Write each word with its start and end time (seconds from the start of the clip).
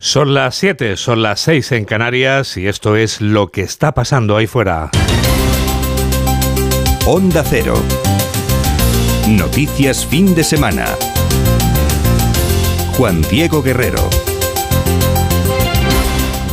Son 0.00 0.32
las 0.32 0.54
7, 0.54 0.96
son 0.96 1.22
las 1.22 1.40
6 1.40 1.72
en 1.72 1.84
Canarias 1.84 2.56
y 2.56 2.68
esto 2.68 2.94
es 2.94 3.20
lo 3.20 3.48
que 3.48 3.62
está 3.62 3.94
pasando 3.94 4.36
ahí 4.36 4.46
fuera. 4.46 4.92
Onda 7.04 7.42
Cero. 7.44 7.74
Noticias 9.28 10.06
fin 10.06 10.36
de 10.36 10.44
semana. 10.44 10.86
Juan 12.96 13.22
Diego 13.22 13.60
Guerrero. 13.60 14.08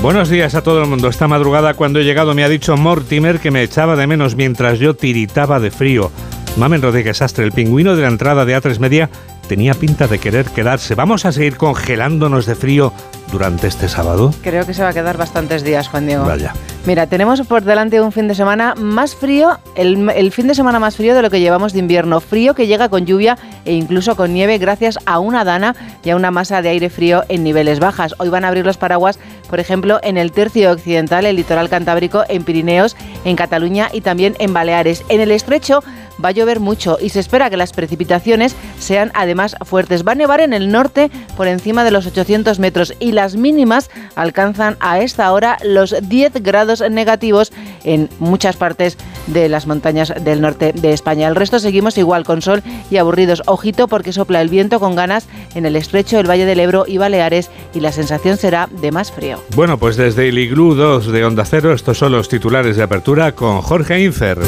Buenos 0.02 0.30
días 0.30 0.56
a 0.56 0.64
todo 0.64 0.82
el 0.82 0.90
mundo. 0.90 1.08
Esta 1.08 1.28
madrugada 1.28 1.76
cuando 1.76 2.00
he 2.00 2.04
llegado 2.04 2.34
me 2.34 2.44
ha 2.44 2.50
dicho 2.50 2.76
Mortimer 2.76 3.40
que 3.40 3.52
me 3.52 3.62
echaba 3.62 3.96
de 3.96 4.08
menos 4.08 4.36
mientras 4.36 4.80
yo 4.80 4.96
tiritaba 4.96 5.60
de 5.60 5.70
frío. 5.70 6.12
Mamen 6.58 6.82
Rodríguez 6.82 7.22
Astre, 7.22 7.46
el 7.46 7.52
pingüino 7.52 7.96
de 7.96 8.02
la 8.02 8.08
entrada 8.08 8.44
de 8.44 8.58
A3 8.58 8.80
Media, 8.80 9.12
tenía 9.48 9.76
pinta 9.76 10.08
de 10.08 10.18
querer 10.18 10.46
quedarse. 10.46 10.96
¿Vamos 10.96 11.26
a 11.26 11.32
seguir 11.32 11.58
congelándonos 11.58 12.48
de 12.48 12.56
frío 12.56 12.92
durante 13.36 13.68
este 13.68 13.90
sábado? 13.90 14.34
Creo 14.42 14.66
que 14.66 14.74
se 14.74 14.82
va 14.82 14.90
a 14.90 14.94
quedar 14.94 15.18
bastantes 15.18 15.62
días, 15.62 15.90
Juan 15.90 16.08
Diego. 16.08 16.24
Vaya. 16.24 16.54
Mira, 16.86 17.06
tenemos 17.08 17.42
por 17.42 17.64
delante 17.64 18.00
un 18.00 18.14
fin 18.14 18.30
de 18.30 18.36
semana 18.36 18.76
más 18.76 19.14
frío, 19.14 19.60
el, 19.76 20.10
el, 20.12 20.32
fin 20.32 20.48
de 20.48 20.56
semana 20.56 20.80
más 20.80 20.96
frío 20.96 21.14
de 21.14 21.22
lo 21.22 21.30
que 21.30 21.42
llevamos 21.42 21.74
de 21.74 21.80
invierno. 21.80 22.22
Frío 22.22 22.56
que 22.56 22.66
llega 22.66 22.88
con 22.88 23.06
lluvia 23.06 23.38
e 23.66 23.74
incluso 23.74 24.16
con 24.16 24.34
nieve 24.34 24.58
gracias 24.58 24.98
a 25.06 25.20
una 25.20 25.44
dana 25.44 25.76
y 26.06 26.12
a 26.12 26.16
una 26.16 26.32
masa 26.32 26.62
de 26.62 26.70
aire 26.70 26.90
frío 26.90 27.24
en 27.28 27.44
niveles 27.44 27.82
bajas. 27.82 28.16
Hoy 28.20 28.30
van 28.30 28.46
a 28.46 28.48
abrir 28.48 28.66
los 28.66 28.78
paraguas, 28.78 29.20
por 29.50 29.60
ejemplo, 29.60 30.00
en 30.02 30.16
el 30.16 30.32
tercio 30.32 30.72
occidental, 30.72 31.26
el 31.26 31.36
litoral 31.36 31.68
cantábrico, 31.68 32.24
en 32.30 32.46
Pirineos, 32.46 32.96
en 33.26 33.36
Cataluña 33.36 33.90
y 33.92 34.00
también 34.00 34.36
en 34.40 34.54
Baleares. 34.54 35.04
En 35.10 35.20
el 35.20 35.32
estrecho 35.32 35.84
va 36.24 36.30
a 36.30 36.32
llover 36.32 36.60
mucho 36.60 36.98
y 37.02 37.10
se 37.10 37.20
espera 37.20 37.50
que 37.50 37.58
las 37.58 37.74
precipitaciones 37.74 38.56
sean 38.80 39.12
además 39.14 39.56
fuertes. 39.64 40.06
Va 40.06 40.14
a 40.14 40.16
nevar 40.16 40.42
en 40.42 40.54
el 40.54 40.72
norte 40.72 41.10
por 41.38 41.48
encima 41.48 41.84
de 41.84 41.92
los 41.92 42.06
800 42.06 42.60
metros 42.60 42.94
y 43.00 43.12
las 43.12 43.36
mínimas 43.36 43.90
alcanzan 44.16 44.78
a 44.80 45.00
esta 45.00 45.32
hora 45.32 45.58
los 45.64 45.96
10 46.02 46.34
grados 46.42 46.84
negativos 46.90 47.52
en 47.84 48.10
muchas 48.20 48.58
partes 48.58 48.98
de 49.28 49.50
las 49.50 49.68
montañas 49.68 50.14
del 50.24 50.42
norte 50.42 50.74
de 50.74 50.94
España. 50.94 51.28
El 51.28 51.36
resto 51.36 51.60
seguimos 51.60 51.98
igual 51.98 52.24
con 52.24 52.42
sol 52.42 52.64
y 52.90 52.98
aburridos. 52.98 53.44
Ojito 53.46 53.88
porque 53.88 54.14
sopla 54.14 54.42
el 54.42 54.50
viento 54.50 54.80
con 54.80 54.96
ganas 54.96 55.28
en 55.54 55.66
el 55.66 55.76
estrecho 55.76 56.18
del 56.18 56.30
Valle 56.30 56.46
del 56.46 56.60
Ebro 56.60 56.86
y 56.88 56.98
Baleares 56.98 57.50
y 57.74 57.80
la 57.80 57.92
sensación 57.92 58.38
será 58.38 58.70
de 58.72 58.92
más 58.92 59.12
frío. 59.12 59.42
Bueno, 59.56 59.78
pues 59.78 59.98
desde 59.98 60.30
el 60.30 60.38
Iglú 60.38 60.76
2 60.76 61.12
de 61.12 61.26
Onda 61.26 61.46
Cero, 61.46 61.74
estos 61.74 61.98
son 61.98 62.12
los 62.12 62.30
titulares 62.30 62.78
de 62.78 62.84
apertura 62.84 63.34
con 63.34 63.62
Jorge 63.62 64.04
Infer. 64.04 64.40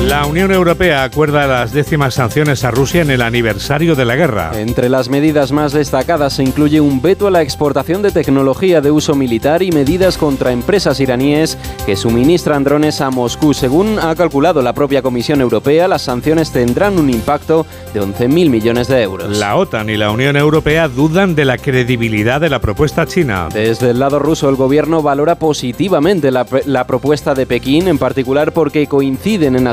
La 0.00 0.26
Unión 0.26 0.52
Europea 0.52 1.04
acuerda 1.04 1.46
las 1.46 1.72
décimas 1.72 2.14
sanciones 2.14 2.64
a 2.64 2.70
Rusia 2.70 3.02
en 3.02 3.10
el 3.10 3.22
aniversario 3.22 3.94
de 3.94 4.04
la 4.04 4.16
guerra. 4.16 4.50
Entre 4.54 4.88
las 4.88 5.08
medidas 5.08 5.52
más 5.52 5.72
destacadas 5.72 6.34
se 6.34 6.42
incluye 6.42 6.80
un 6.80 7.00
veto 7.00 7.28
a 7.28 7.30
la 7.30 7.40
exportación 7.40 8.02
de 8.02 8.10
tecnología 8.10 8.80
de 8.80 8.90
uso 8.90 9.14
militar 9.14 9.62
y 9.62 9.70
medidas 9.70 10.18
contra 10.18 10.52
empresas 10.52 11.00
iraníes 11.00 11.56
que 11.86 11.96
suministran 11.96 12.64
drones 12.64 13.00
a 13.00 13.10
Moscú. 13.10 13.54
Según 13.54 13.98
ha 14.00 14.14
calculado 14.14 14.60
la 14.60 14.74
propia 14.74 15.02
Comisión 15.02 15.40
Europea, 15.40 15.88
las 15.88 16.02
sanciones 16.02 16.50
tendrán 16.50 16.98
un 16.98 17.08
impacto 17.08 17.64
de 17.94 18.02
11.000 18.02 18.50
millones 18.50 18.88
de 18.88 19.02
euros. 19.02 19.38
La 19.38 19.56
OTAN 19.56 19.88
y 19.88 19.96
la 19.96 20.10
Unión 20.10 20.36
Europea 20.36 20.88
dudan 20.88 21.34
de 21.34 21.44
la 21.44 21.58
credibilidad 21.58 22.40
de 22.40 22.50
la 22.50 22.60
propuesta 22.60 23.06
china. 23.06 23.48
Desde 23.52 23.90
el 23.90 24.00
lado 24.00 24.18
ruso, 24.18 24.48
el 24.48 24.56
gobierno 24.56 25.00
valora 25.00 25.36
positivamente 25.36 26.30
la, 26.30 26.44
la 26.66 26.86
propuesta 26.86 27.34
de 27.34 27.46
Pekín, 27.46 27.88
en 27.88 27.98
particular 27.98 28.52
porque 28.52 28.86
coinciden 28.86 29.56
en 29.56 29.68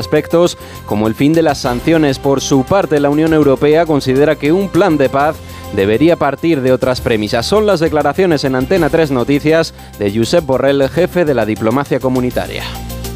como 0.86 1.06
el 1.06 1.14
fin 1.14 1.32
de 1.32 1.42
las 1.42 1.58
sanciones. 1.58 2.18
Por 2.18 2.40
su 2.40 2.64
parte, 2.64 3.00
la 3.00 3.10
Unión 3.10 3.32
Europea 3.32 3.86
considera 3.86 4.36
que 4.36 4.52
un 4.52 4.68
plan 4.68 4.98
de 4.98 5.08
paz 5.08 5.36
debería 5.74 6.16
partir 6.16 6.60
de 6.60 6.72
otras 6.72 7.00
premisas. 7.00 7.46
Son 7.46 7.66
las 7.66 7.80
declaraciones 7.80 8.44
en 8.44 8.54
Antena 8.56 8.90
3 8.90 9.12
Noticias 9.12 9.74
de 9.98 10.12
Josep 10.14 10.44
Borrell, 10.44 10.88
jefe 10.88 11.24
de 11.24 11.34
la 11.34 11.46
diplomacia 11.46 12.00
comunitaria. 12.00 12.64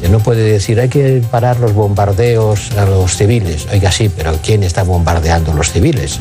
No 0.09 0.19
puede 0.19 0.43
decir 0.43 0.79
hay 0.79 0.89
que 0.89 1.21
parar 1.31 1.59
los 1.59 1.73
bombardeos 1.73 2.71
a 2.77 2.85
los 2.85 3.15
civiles. 3.17 3.67
Oiga, 3.71 3.91
sí, 3.91 4.09
pero 4.09 4.37
¿quién 4.43 4.63
está 4.63 4.83
bombardeando 4.83 5.53
los 5.53 5.71
civiles? 5.71 6.19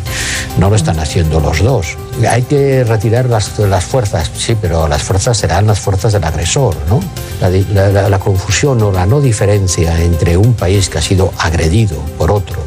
No 0.59 0.71
lo 0.71 0.77
están 0.77 0.99
haciendo 0.99 1.41
los 1.41 1.63
dos. 1.63 1.97
Hay 2.29 2.43
que 2.43 2.85
retirar 2.85 3.27
las, 3.27 3.59
las 3.59 3.85
fuerzas, 3.85 4.31
sí, 4.37 4.57
pero 4.61 4.89
las 4.89 5.03
fuerzas 5.03 5.37
serán 5.37 5.67
las 5.67 5.81
fuerzas 5.81 6.13
del 6.13 6.25
agresor, 6.25 6.77
¿no? 6.89 7.01
La, 7.41 7.51
la, 7.91 8.09
la 8.09 8.19
confusión 8.19 8.83
o 8.83 8.93
la 8.93 9.07
no 9.07 9.21
diferencia 9.21 10.01
entre 10.03 10.37
un 10.37 10.55
país 10.55 10.89
que 10.89 10.99
ha 10.99 11.03
sido 11.03 11.33
agredido 11.39 11.97
por 12.19 12.31
otro 12.31 12.59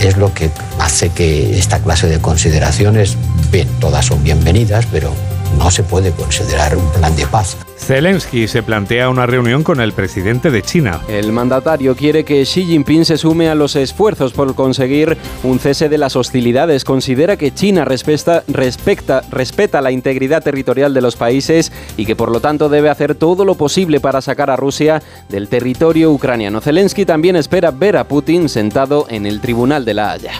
es 0.00 0.16
lo 0.16 0.32
que 0.34 0.50
hace 0.78 1.08
que 1.10 1.58
esta 1.58 1.78
clase 1.78 2.08
de 2.08 2.20
consideraciones, 2.20 3.16
bien, 3.50 3.68
todas 3.80 4.06
son 4.06 4.22
bienvenidas, 4.22 4.86
pero 4.92 5.12
no 5.58 5.70
se 5.70 5.82
puede 5.82 6.12
considerar 6.12 6.76
un 6.76 6.88
plan 6.92 7.14
de 7.16 7.26
paz. 7.26 7.56
Zelensky 7.78 8.48
se 8.48 8.62
plantea 8.62 9.08
una 9.08 9.26
reunión 9.26 9.62
con 9.62 9.80
el 9.80 9.92
presidente 9.92 10.50
de 10.50 10.62
China. 10.62 11.02
El 11.08 11.30
mandatario 11.30 11.94
quiere 11.94 12.24
que 12.24 12.42
Xi 12.42 12.64
Jinping 12.64 13.04
se 13.04 13.16
sume 13.16 13.48
a 13.48 13.54
los 13.54 13.76
esfuerzos 13.76 14.32
por 14.32 14.54
conseguir 14.54 15.16
un 15.44 15.58
cese 15.58 15.88
de 15.88 15.98
las 15.98 16.16
hostilidades. 16.16 16.84
Considera 16.84 17.36
que 17.36 17.54
China 17.54 17.84
respeta, 17.84 18.42
respecta, 18.48 19.22
respeta 19.30 19.80
la 19.80 19.92
integridad 19.92 20.42
territorial 20.42 20.94
de 20.94 21.00
los 21.00 21.16
países 21.16 21.70
y 21.96 22.06
que 22.06 22.16
por 22.16 22.32
lo 22.32 22.40
tanto 22.40 22.68
debe 22.68 22.90
hacer 22.90 23.14
todo 23.14 23.44
lo 23.44 23.54
posible 23.54 24.00
para 24.00 24.20
sacar 24.20 24.50
a 24.50 24.56
Rusia 24.56 25.02
del 25.28 25.48
territorio 25.48 26.10
ucraniano. 26.10 26.60
Zelensky 26.60 27.04
también 27.04 27.36
espera 27.36 27.70
ver 27.70 27.96
a 27.96 28.08
Putin 28.08 28.48
sentado 28.48 29.06
en 29.08 29.26
el 29.26 29.40
Tribunal 29.40 29.84
de 29.84 29.94
la 29.94 30.10
Haya. 30.10 30.32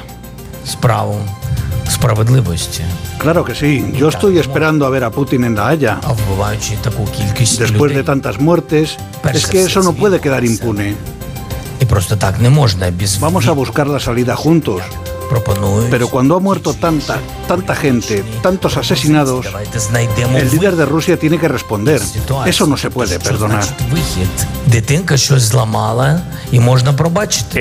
Claro 3.18 3.44
que 3.44 3.54
sí. 3.54 3.92
Yo 3.94 4.08
estoy 4.08 4.38
esperando 4.38 4.86
a 4.86 4.90
ver 4.90 5.04
a 5.04 5.10
Putin 5.10 5.44
en 5.44 5.54
la 5.54 5.68
Haya. 5.68 5.98
Después 7.70 7.94
de 7.94 8.02
tantas 8.04 8.40
muertes, 8.40 8.96
es 9.32 9.46
que 9.46 9.62
eso 9.62 9.82
no 9.82 9.92
puede 9.92 10.20
quedar 10.20 10.44
impune. 10.44 10.96
Vamos 13.20 13.46
a 13.46 13.52
buscar 13.52 13.86
la 13.86 14.00
salida 14.00 14.34
juntos. 14.36 14.82
Pero 15.90 16.08
cuando 16.08 16.36
ha 16.36 16.40
muerto 16.40 16.74
tanta, 16.74 17.18
tanta 17.48 17.74
gente, 17.74 18.24
tantos 18.42 18.76
asesinados, 18.76 19.46
el 20.34 20.50
líder 20.50 20.76
de 20.76 20.86
Rusia 20.86 21.18
tiene 21.18 21.38
que 21.38 21.48
responder. 21.48 22.00
Eso 22.46 22.66
no 22.66 22.76
se 22.76 22.90
puede 22.90 23.18
perdonar. 23.18 23.64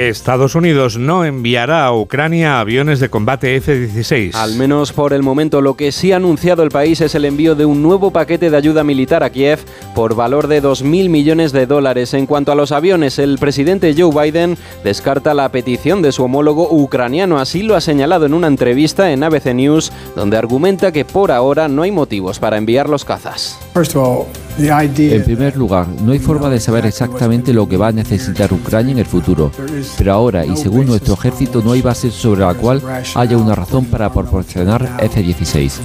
Estados 0.09 0.55
Unidos 0.55 0.97
no 0.97 1.25
enviará 1.25 1.85
a 1.85 1.93
Ucrania 1.93 2.59
aviones 2.59 2.99
de 2.99 3.09
combate 3.09 3.55
F-16. 3.57 4.35
Al 4.35 4.55
menos 4.55 4.93
por 4.93 5.13
el 5.13 5.23
momento 5.23 5.61
lo 5.61 5.75
que 5.75 5.91
sí 5.91 6.11
ha 6.11 6.17
anunciado 6.17 6.63
el 6.63 6.69
país 6.69 7.01
es 7.01 7.15
el 7.15 7.25
envío 7.25 7.55
de 7.55 7.65
un 7.65 7.81
nuevo 7.81 8.11
paquete 8.11 8.49
de 8.49 8.57
ayuda 8.57 8.83
militar 8.83 9.23
a 9.23 9.29
Kiev 9.29 9.59
por 9.93 10.15
valor 10.15 10.47
de 10.47 10.61
2.000 10.61 11.09
millones 11.09 11.51
de 11.51 11.65
dólares. 11.65 12.13
En 12.13 12.25
cuanto 12.25 12.51
a 12.51 12.55
los 12.55 12.71
aviones, 12.71 13.19
el 13.19 13.37
presidente 13.37 13.95
Joe 13.97 14.31
Biden 14.31 14.57
descarta 14.83 15.33
la 15.33 15.49
petición 15.49 16.01
de 16.01 16.11
su 16.11 16.23
homólogo 16.23 16.67
ucraniano. 16.69 17.39
Así 17.39 17.54
lo 17.63 17.75
ha 17.75 17.81
señalado 17.81 18.25
en 18.25 18.33
una 18.33 18.47
entrevista 18.47 19.11
en 19.11 19.23
ABC 19.23 19.53
News, 19.53 19.91
donde 20.16 20.38
argumenta 20.38 20.91
que 20.91 21.05
por 21.05 21.31
ahora 21.31 21.67
no 21.67 21.83
hay 21.83 21.91
motivos 21.91 22.39
para 22.39 22.57
enviar 22.57 22.89
los 22.89 23.05
cazas. 23.05 23.57
En 25.16 25.23
primer 25.23 25.57
lugar, 25.57 25.88
no 25.88 26.11
hay 26.13 26.19
forma 26.19 26.49
de 26.49 26.59
saber 26.59 26.85
exactamente 26.85 27.53
lo 27.53 27.67
que 27.67 27.77
va 27.77 27.88
a 27.88 27.91
necesitar 27.91 28.53
Ucrania 28.53 28.93
en 28.93 28.99
el 28.99 29.05
futuro, 29.05 29.51
pero 29.97 30.13
ahora 30.13 30.45
y 30.45 30.55
según 30.55 30.85
nuestro 30.85 31.13
ejército 31.13 31.61
no 31.61 31.73
hay 31.73 31.81
base 31.81 32.11
sobre 32.11 32.41
la 32.41 32.53
cual 32.53 32.81
haya 33.16 33.38
una 33.38 33.55
razón 33.55 33.85
para 33.85 34.11
proporcionar 34.11 34.97
F-16. 34.99 35.79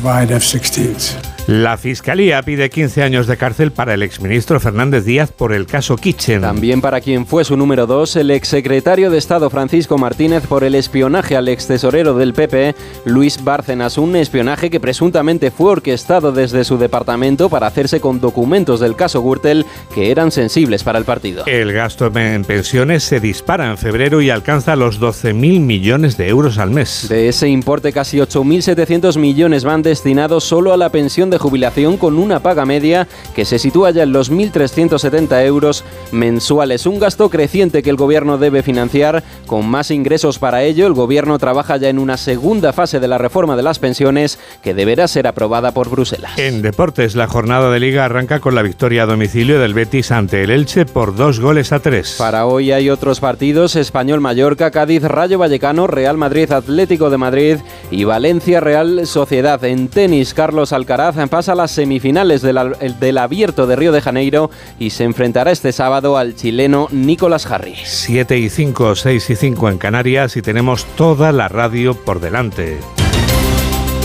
La 1.46 1.76
Fiscalía 1.76 2.42
pide 2.42 2.70
15 2.70 3.02
años 3.02 3.26
de 3.26 3.36
cárcel 3.36 3.72
para 3.72 3.94
el 3.94 4.02
exministro 4.02 4.60
Fernández 4.60 5.04
Díaz 5.04 5.32
por 5.32 5.52
el 5.52 5.66
caso 5.66 5.96
Kitchen. 5.96 6.42
También 6.42 6.80
para 6.80 7.00
quien 7.00 7.26
fue 7.26 7.44
su 7.44 7.56
número 7.56 7.86
dos, 7.86 8.14
el 8.16 8.30
exsecretario 8.30 9.10
de 9.10 9.18
Estado 9.18 9.50
Francisco 9.50 9.98
Martínez 9.98 10.46
por 10.46 10.64
el 10.64 10.74
espionaje 10.74 11.36
al 11.36 11.48
extesorero 11.48 12.14
del 12.14 12.34
PP, 12.34 12.74
Luis 13.04 13.42
Bárcenas, 13.42 13.98
un 13.98 14.16
espionaje 14.16 14.70
que 14.70 14.80
presuntamente 14.80 15.50
fue 15.50 15.72
orquestado 15.72 16.30
desde 16.30 16.64
su 16.64 16.78
departamento 16.78 17.48
para 17.48 17.66
hacerse 17.66 18.00
con 18.00 18.20
documentos 18.20 18.80
del 18.80 18.94
caso 18.94 19.22
Gürtel 19.22 19.66
que 19.94 20.10
eran 20.10 20.30
sensibles 20.30 20.84
para 20.84 20.98
el 20.98 21.04
partido. 21.04 21.44
El 21.46 21.72
gasto 21.72 22.12
en 22.14 22.44
pensiones 22.44 23.02
se 23.02 23.18
dispara 23.18 23.70
en 23.70 23.78
febrero 23.78 24.20
y 24.20 24.30
alcanza 24.30 24.76
los 24.76 25.00
12.000 25.00 25.60
millones 25.60 26.16
de 26.16 26.28
euros 26.28 26.58
al 26.58 26.70
mes. 26.70 27.06
De 27.08 27.28
ese 27.28 27.48
importe, 27.48 27.92
casi 27.92 28.18
8.700 28.18 29.18
millones 29.18 29.64
van 29.64 29.82
destinados 29.82 30.44
solo 30.44 30.72
a 30.72 30.76
la 30.76 30.90
pensión 30.90 31.29
de 31.30 31.38
jubilación 31.38 31.96
con 31.96 32.18
una 32.18 32.40
paga 32.40 32.66
media 32.66 33.08
que 33.34 33.44
se 33.44 33.58
sitúa 33.58 33.90
ya 33.90 34.02
en 34.02 34.12
los 34.12 34.30
1.370 34.30 35.44
euros 35.44 35.84
mensuales. 36.12 36.86
Un 36.86 36.98
gasto 36.98 37.30
creciente 37.30 37.82
que 37.82 37.90
el 37.90 37.96
gobierno 37.96 38.38
debe 38.38 38.62
financiar 38.62 39.22
con 39.46 39.68
más 39.68 39.90
ingresos 39.90 40.38
para 40.38 40.62
ello. 40.62 40.86
El 40.86 40.94
gobierno 40.94 41.38
trabaja 41.38 41.76
ya 41.76 41.88
en 41.88 41.98
una 41.98 42.16
segunda 42.16 42.72
fase 42.72 43.00
de 43.00 43.08
la 43.08 43.18
reforma 43.18 43.56
de 43.56 43.62
las 43.62 43.78
pensiones 43.78 44.38
que 44.62 44.74
deberá 44.74 45.08
ser 45.08 45.26
aprobada 45.26 45.72
por 45.72 45.88
Bruselas. 45.88 46.38
En 46.38 46.62
deportes, 46.62 47.14
la 47.14 47.26
jornada 47.26 47.70
de 47.70 47.80
liga 47.80 48.04
arranca 48.04 48.40
con 48.40 48.54
la 48.54 48.62
victoria 48.62 49.04
a 49.04 49.06
domicilio 49.06 49.60
del 49.60 49.74
Betis 49.74 50.10
ante 50.10 50.42
el 50.42 50.50
Elche 50.50 50.86
por 50.86 51.14
dos 51.14 51.40
goles 51.40 51.72
a 51.72 51.80
tres. 51.80 52.16
Para 52.18 52.46
hoy 52.46 52.72
hay 52.72 52.90
otros 52.90 53.20
partidos, 53.20 53.76
Español 53.76 54.20
Mallorca, 54.20 54.70
Cádiz, 54.70 55.02
Rayo 55.02 55.38
Vallecano, 55.38 55.86
Real 55.86 56.16
Madrid, 56.16 56.50
Atlético 56.52 57.10
de 57.10 57.18
Madrid 57.18 57.56
y 57.90 58.04
Valencia 58.04 58.60
Real 58.60 59.06
Sociedad. 59.06 59.62
En 59.64 59.88
tenis, 59.88 60.34
Carlos 60.34 60.72
Alcaraz 60.72 61.16
pasa 61.28 61.52
a 61.52 61.54
las 61.54 61.70
semifinales 61.70 62.42
del, 62.42 63.18
Abierto 63.18 63.66
de 63.66 63.76
Río 63.76 63.92
de 63.92 64.00
Janeiro 64.00 64.50
y 64.78 64.90
se 64.90 65.04
enfrentará 65.04 65.50
este 65.50 65.72
sábado 65.72 66.16
al 66.16 66.34
chileno 66.34 66.88
Nicolás 66.90 67.46
Harry. 67.50 67.74
7 67.84 68.38
y 68.38 68.48
5, 68.48 68.94
6 68.94 69.30
y 69.30 69.36
5 69.36 69.68
en 69.68 69.78
Canarias 69.78 70.36
y 70.36 70.42
tenemos 70.42 70.84
toda 70.96 71.32
la 71.32 71.48
radio 71.48 71.94
por 71.94 72.20
delante. 72.20 72.78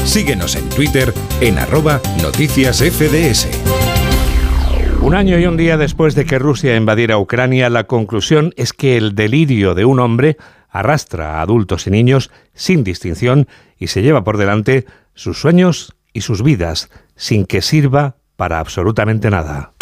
Síguenos 0.03 0.55
en 0.55 0.69
Twitter 0.69 1.13
en 1.41 1.57
arroba 1.57 2.01
noticias 2.21 2.77
FDS. 2.81 3.47
Un 5.01 5.13
año 5.13 5.37
y 5.37 5.45
un 5.45 5.57
día 5.57 5.77
después 5.77 6.15
de 6.15 6.25
que 6.25 6.39
Rusia 6.39 6.75
invadiera 6.75 7.19
Ucrania, 7.19 7.69
la 7.69 7.85
conclusión 7.85 8.53
es 8.57 8.73
que 8.73 8.97
el 8.97 9.13
delirio 9.13 9.75
de 9.75 9.85
un 9.85 9.99
hombre 9.99 10.37
arrastra 10.69 11.37
a 11.37 11.41
adultos 11.41 11.87
y 11.87 11.91
niños 11.91 12.31
sin 12.53 12.83
distinción 12.83 13.47
y 13.77 13.87
se 13.87 14.01
lleva 14.01 14.23
por 14.23 14.37
delante 14.37 14.85
sus 15.13 15.39
sueños 15.39 15.95
y 16.15 16.21
sus 16.21 16.41
vidas 16.41 16.89
sin 17.15 17.45
que 17.45 17.61
sirva 17.61 18.15
para 18.37 18.59
absolutamente 18.59 19.29
nada. 19.29 19.73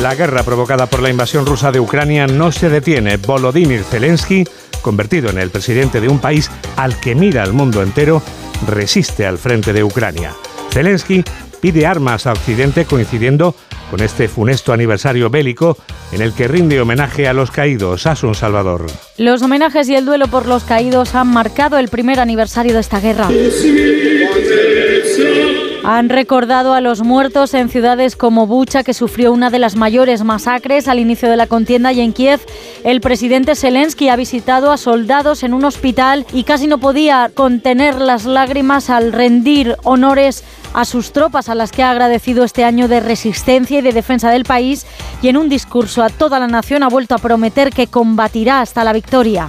La 0.00 0.14
guerra 0.14 0.42
provocada 0.42 0.86
por 0.86 1.02
la 1.02 1.10
invasión 1.10 1.44
rusa 1.44 1.70
de 1.70 1.80
Ucrania 1.80 2.26
no 2.26 2.50
se 2.50 2.70
detiene. 2.70 3.18
Volodymyr 3.18 3.82
Zelensky, 3.84 4.44
convertido 4.80 5.28
en 5.28 5.38
el 5.38 5.50
presidente 5.50 6.00
de 6.00 6.08
un 6.08 6.18
país 6.18 6.50
al 6.76 6.98
que 6.98 7.14
mira 7.14 7.44
el 7.44 7.52
mundo 7.52 7.82
entero, 7.82 8.22
resiste 8.66 9.26
al 9.26 9.38
frente 9.38 9.72
de 9.72 9.84
Ucrania. 9.84 10.32
Zelensky 10.70 11.24
pide 11.60 11.86
armas 11.86 12.26
a 12.26 12.32
Occidente 12.32 12.86
coincidiendo 12.86 13.54
con 13.90 14.00
este 14.00 14.28
funesto 14.28 14.72
aniversario 14.72 15.30
bélico 15.30 15.76
en 16.12 16.22
el 16.22 16.32
que 16.32 16.48
rinde 16.48 16.80
homenaje 16.80 17.28
a 17.28 17.32
los 17.32 17.50
caídos. 17.50 18.06
un 18.22 18.34
Salvador. 18.34 18.86
Los 19.16 19.42
homenajes 19.42 19.88
y 19.88 19.94
el 19.94 20.04
duelo 20.04 20.28
por 20.28 20.46
los 20.46 20.64
caídos 20.64 21.14
han 21.14 21.28
marcado 21.28 21.78
el 21.78 21.88
primer 21.88 22.20
aniversario 22.20 22.74
de 22.74 22.80
esta 22.80 23.00
guerra. 23.00 23.28
Han 25.90 26.10
recordado 26.10 26.74
a 26.74 26.82
los 26.82 27.00
muertos 27.00 27.54
en 27.54 27.70
ciudades 27.70 28.14
como 28.14 28.46
Bucha, 28.46 28.82
que 28.82 28.92
sufrió 28.92 29.32
una 29.32 29.48
de 29.48 29.58
las 29.58 29.74
mayores 29.74 30.22
masacres 30.22 30.86
al 30.86 30.98
inicio 30.98 31.30
de 31.30 31.38
la 31.38 31.46
contienda, 31.46 31.94
y 31.94 32.02
en 32.02 32.12
Kiev 32.12 32.42
el 32.84 33.00
presidente 33.00 33.54
Zelensky 33.54 34.10
ha 34.10 34.16
visitado 34.16 34.70
a 34.70 34.76
soldados 34.76 35.42
en 35.44 35.54
un 35.54 35.64
hospital 35.64 36.26
y 36.30 36.44
casi 36.44 36.66
no 36.66 36.76
podía 36.76 37.30
contener 37.32 38.02
las 38.02 38.26
lágrimas 38.26 38.90
al 38.90 39.14
rendir 39.14 39.76
honores 39.82 40.44
a 40.74 40.84
sus 40.84 41.12
tropas 41.12 41.48
a 41.48 41.54
las 41.54 41.72
que 41.72 41.82
ha 41.82 41.90
agradecido 41.90 42.44
este 42.44 42.64
año 42.64 42.86
de 42.86 43.00
resistencia 43.00 43.78
y 43.78 43.82
de 43.82 43.94
defensa 43.94 44.30
del 44.30 44.44
país 44.44 44.84
y 45.22 45.28
en 45.28 45.38
un 45.38 45.48
discurso 45.48 46.02
a 46.02 46.10
toda 46.10 46.38
la 46.38 46.48
nación 46.48 46.82
ha 46.82 46.88
vuelto 46.88 47.14
a 47.14 47.18
prometer 47.18 47.70
que 47.70 47.86
combatirá 47.86 48.60
hasta 48.60 48.84
la 48.84 48.92
victoria. 48.92 49.48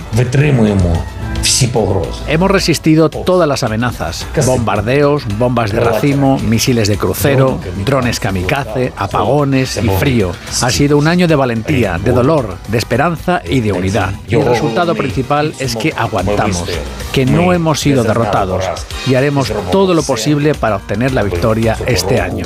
Hemos 2.28 2.52
resistido 2.52 3.10
todas 3.10 3.48
las 3.48 3.64
amenazas, 3.64 4.26
bombardeos, 4.46 5.24
bombas 5.38 5.74
de 5.74 5.82
racimo, 5.82 6.40
misiles 6.40 6.88
de 6.88 6.98
crucero, 6.98 7.60
drones 7.86 8.22
kamikaze, 8.22 8.94
apagones 8.96 9.78
y 9.78 9.90
frío. 9.90 10.32
Ha 10.62 10.70
sido 10.70 10.98
un 10.98 11.08
año 11.08 11.28
de 11.28 11.36
valentía, 11.36 11.98
de 11.98 12.12
dolor, 12.12 12.58
de 12.70 12.78
esperanza 12.78 13.42
y 13.44 13.60
de 13.60 13.74
unidad. 13.74 14.14
Y 14.30 14.36
el 14.36 14.46
resultado 14.46 14.96
principal 14.96 15.54
es 15.60 15.76
que 15.76 15.94
aguantamos, 15.98 16.64
que 17.12 17.26
no 17.26 17.52
hemos 17.52 17.82
sido 17.82 18.04
derrotados 18.04 18.64
y 19.06 19.16
haremos 19.16 19.52
todo 19.70 19.94
lo 19.94 20.04
posible 20.04 20.56
para 20.56 20.78
obtener 20.78 21.14
la 21.14 21.24
victoria 21.24 21.76
este 21.88 22.22
año. 22.22 22.46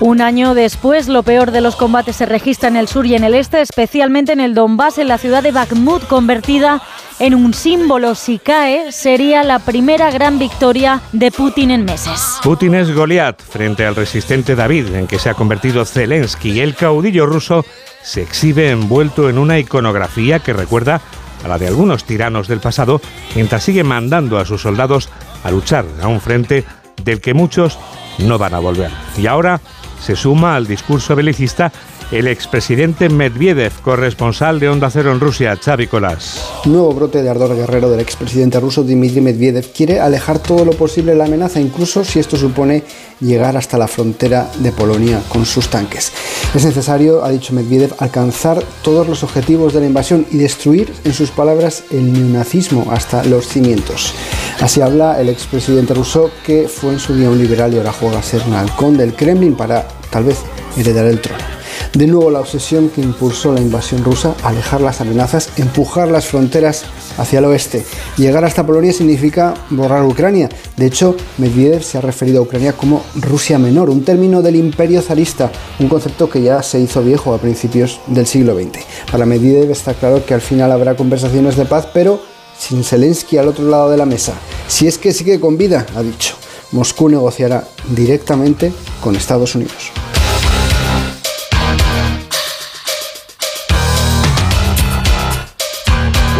Un 0.00 0.22
año 0.22 0.54
después, 0.54 1.08
lo 1.08 1.24
peor 1.24 1.50
de 1.50 1.60
los 1.60 1.76
combates 1.76 2.16
se 2.16 2.26
registra 2.26 2.68
en 2.68 2.76
el 2.76 2.88
sur 2.88 3.04
y 3.04 3.16
en 3.16 3.24
el 3.24 3.34
este, 3.34 3.60
especialmente 3.60 4.32
en 4.32 4.40
el 4.40 4.54
Donbass, 4.54 4.96
en 4.96 5.08
la 5.08 5.18
ciudad 5.18 5.42
de 5.42 5.52
Bakhmut, 5.52 6.06
convertida 6.06 6.80
en 7.18 7.34
un 7.34 7.54
símbolo 7.54 8.13
si 8.14 8.38
cae, 8.38 8.92
sería 8.92 9.42
la 9.42 9.58
primera 9.58 10.10
gran 10.10 10.38
victoria 10.38 11.00
de 11.12 11.30
Putin 11.30 11.70
en 11.70 11.84
meses. 11.84 12.38
Putin 12.42 12.74
es 12.74 12.94
Goliat 12.94 13.40
frente 13.40 13.86
al 13.86 13.96
resistente 13.96 14.54
David, 14.54 14.94
en 14.94 15.06
que 15.06 15.18
se 15.18 15.30
ha 15.30 15.34
convertido 15.34 15.84
Zelensky. 15.84 16.60
El 16.60 16.74
caudillo 16.74 17.26
ruso 17.26 17.64
se 18.02 18.22
exhibe 18.22 18.70
envuelto 18.70 19.28
en 19.28 19.38
una 19.38 19.58
iconografía 19.58 20.38
que 20.38 20.52
recuerda 20.52 21.00
a 21.44 21.48
la 21.48 21.58
de 21.58 21.68
algunos 21.68 22.04
tiranos 22.04 22.48
del 22.48 22.60
pasado, 22.60 23.00
mientras 23.34 23.62
sigue 23.62 23.84
mandando 23.84 24.38
a 24.38 24.44
sus 24.44 24.62
soldados 24.62 25.08
a 25.42 25.50
luchar 25.50 25.84
a 26.02 26.08
un 26.08 26.20
frente 26.20 26.64
del 27.02 27.20
que 27.20 27.34
muchos 27.34 27.78
no 28.18 28.38
van 28.38 28.54
a 28.54 28.60
volver. 28.60 28.90
Y 29.16 29.26
ahora 29.26 29.60
se 30.00 30.16
suma 30.16 30.56
al 30.56 30.66
discurso 30.66 31.16
belicista 31.16 31.72
el 32.10 32.28
expresidente 32.28 33.08
Medvedev, 33.08 33.72
corresponsal 33.82 34.60
de 34.60 34.68
Onda 34.68 34.90
Cero 34.90 35.12
en 35.12 35.20
Rusia, 35.20 35.56
Xavi 35.56 35.86
Colás. 35.86 36.42
Nuevo 36.64 36.92
brote 36.92 37.22
de 37.22 37.28
ardor 37.28 37.56
guerrero 37.56 37.90
del 37.90 38.00
expresidente 38.00 38.60
ruso 38.60 38.82
Dmitry 38.82 39.20
Medvedev 39.20 39.72
quiere 39.72 40.00
alejar 40.00 40.38
todo 40.38 40.64
lo 40.64 40.72
posible 40.72 41.14
la 41.14 41.24
amenaza, 41.24 41.60
incluso 41.60 42.04
si 42.04 42.18
esto 42.18 42.36
supone 42.36 42.84
llegar 43.20 43.56
hasta 43.56 43.78
la 43.78 43.88
frontera 43.88 44.50
de 44.58 44.72
Polonia 44.72 45.22
con 45.28 45.46
sus 45.46 45.68
tanques. 45.68 46.12
Es 46.54 46.64
necesario, 46.64 47.24
ha 47.24 47.30
dicho 47.30 47.52
Medvedev, 47.52 47.94
alcanzar 47.98 48.62
todos 48.82 49.08
los 49.08 49.22
objetivos 49.22 49.72
de 49.72 49.80
la 49.80 49.86
invasión 49.86 50.26
y 50.30 50.38
destruir, 50.38 50.92
en 51.04 51.12
sus 51.12 51.30
palabras, 51.30 51.84
el 51.90 52.12
neonazismo 52.12 52.86
hasta 52.90 53.24
los 53.24 53.48
cimientos. 53.48 54.14
Así 54.60 54.80
habla 54.80 55.20
el 55.20 55.28
expresidente 55.28 55.94
ruso 55.94 56.30
que 56.44 56.68
fue 56.68 56.92
en 56.92 57.00
su 57.00 57.14
día 57.14 57.30
un 57.30 57.38
liberal 57.38 57.74
y 57.74 57.78
ahora 57.78 57.92
juega 57.92 58.18
a 58.18 58.22
ser 58.22 58.42
un 58.46 58.54
halcón 58.54 58.96
del 58.96 59.14
Kremlin 59.14 59.56
para 59.56 59.88
tal 60.10 60.24
vez 60.24 60.38
heredar 60.76 61.06
el 61.06 61.20
trono. 61.20 61.63
De 61.94 62.08
nuevo 62.08 62.28
la 62.28 62.40
obsesión 62.40 62.88
que 62.88 63.00
impulsó 63.00 63.52
la 63.52 63.60
invasión 63.60 64.02
rusa, 64.02 64.34
alejar 64.42 64.80
las 64.80 65.00
amenazas, 65.00 65.50
empujar 65.58 66.08
las 66.08 66.26
fronteras 66.26 66.82
hacia 67.18 67.38
el 67.38 67.44
oeste. 67.44 67.84
Llegar 68.16 68.44
hasta 68.44 68.66
Polonia 68.66 68.92
significa 68.92 69.54
borrar 69.70 70.04
Ucrania. 70.04 70.48
De 70.76 70.86
hecho, 70.86 71.14
Medvedev 71.38 71.84
se 71.84 71.98
ha 71.98 72.00
referido 72.00 72.40
a 72.40 72.42
Ucrania 72.42 72.72
como 72.72 73.04
Rusia 73.14 73.60
menor, 73.60 73.90
un 73.90 74.04
término 74.04 74.42
del 74.42 74.56
imperio 74.56 75.02
zarista, 75.02 75.52
un 75.78 75.88
concepto 75.88 76.28
que 76.28 76.42
ya 76.42 76.64
se 76.64 76.80
hizo 76.80 77.00
viejo 77.00 77.32
a 77.32 77.38
principios 77.38 78.00
del 78.08 78.26
siglo 78.26 78.56
XX. 78.56 78.84
Para 79.12 79.24
Medvedev 79.24 79.70
está 79.70 79.94
claro 79.94 80.26
que 80.26 80.34
al 80.34 80.40
final 80.40 80.72
habrá 80.72 80.96
conversaciones 80.96 81.56
de 81.56 81.64
paz, 81.64 81.86
pero 81.94 82.20
sin 82.58 82.82
Zelensky 82.82 83.38
al 83.38 83.46
otro 83.46 83.68
lado 83.68 83.88
de 83.90 83.98
la 83.98 84.04
mesa. 84.04 84.32
Si 84.66 84.88
es 84.88 84.98
que 84.98 85.12
sigue 85.12 85.38
con 85.38 85.56
vida, 85.56 85.86
ha 85.94 86.02
dicho. 86.02 86.34
Moscú 86.72 87.08
negociará 87.08 87.68
directamente 87.94 88.72
con 89.00 89.14
Estados 89.14 89.54
Unidos. 89.54 89.92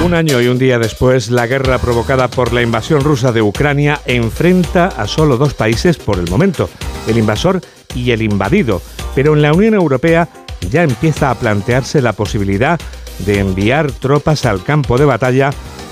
Un 0.05 0.12
año 0.12 0.39
y 0.43 0.49
un 0.49 0.59
día 0.59 0.79
después, 0.79 1.31
la 1.31 1.47
guerra 1.47 1.79
provocada 1.79 2.29
por 2.29 2.53
la 2.53 2.61
invasión 2.61 3.01
rusa 3.01 3.33
de 3.33 3.41
Ucrania 3.41 4.03
enfrenta 4.05 4.89
a 4.89 5.06
solo 5.06 5.39
dos 5.39 5.55
países 5.55 5.96
por 5.96 6.19
el 6.19 6.29
momento, 6.29 6.69
el 7.08 7.17
invasor 7.17 7.63
y 7.94 8.11
el 8.11 8.20
invadido. 8.20 8.82
Pero 9.15 9.32
en 9.32 9.41
la 9.41 9.55
Unión 9.55 9.73
Europea 9.73 10.29
ya 10.70 10.82
empieza 10.82 11.31
a 11.31 11.34
plantearse 11.37 12.03
la 12.03 12.13
posibilidad 12.13 12.79
de 13.20 13.39
enviar 13.39 13.93
tropas 13.93 14.44
al 14.44 14.63
campo 14.63 14.99
de 14.99 15.06
batalla, 15.06 15.49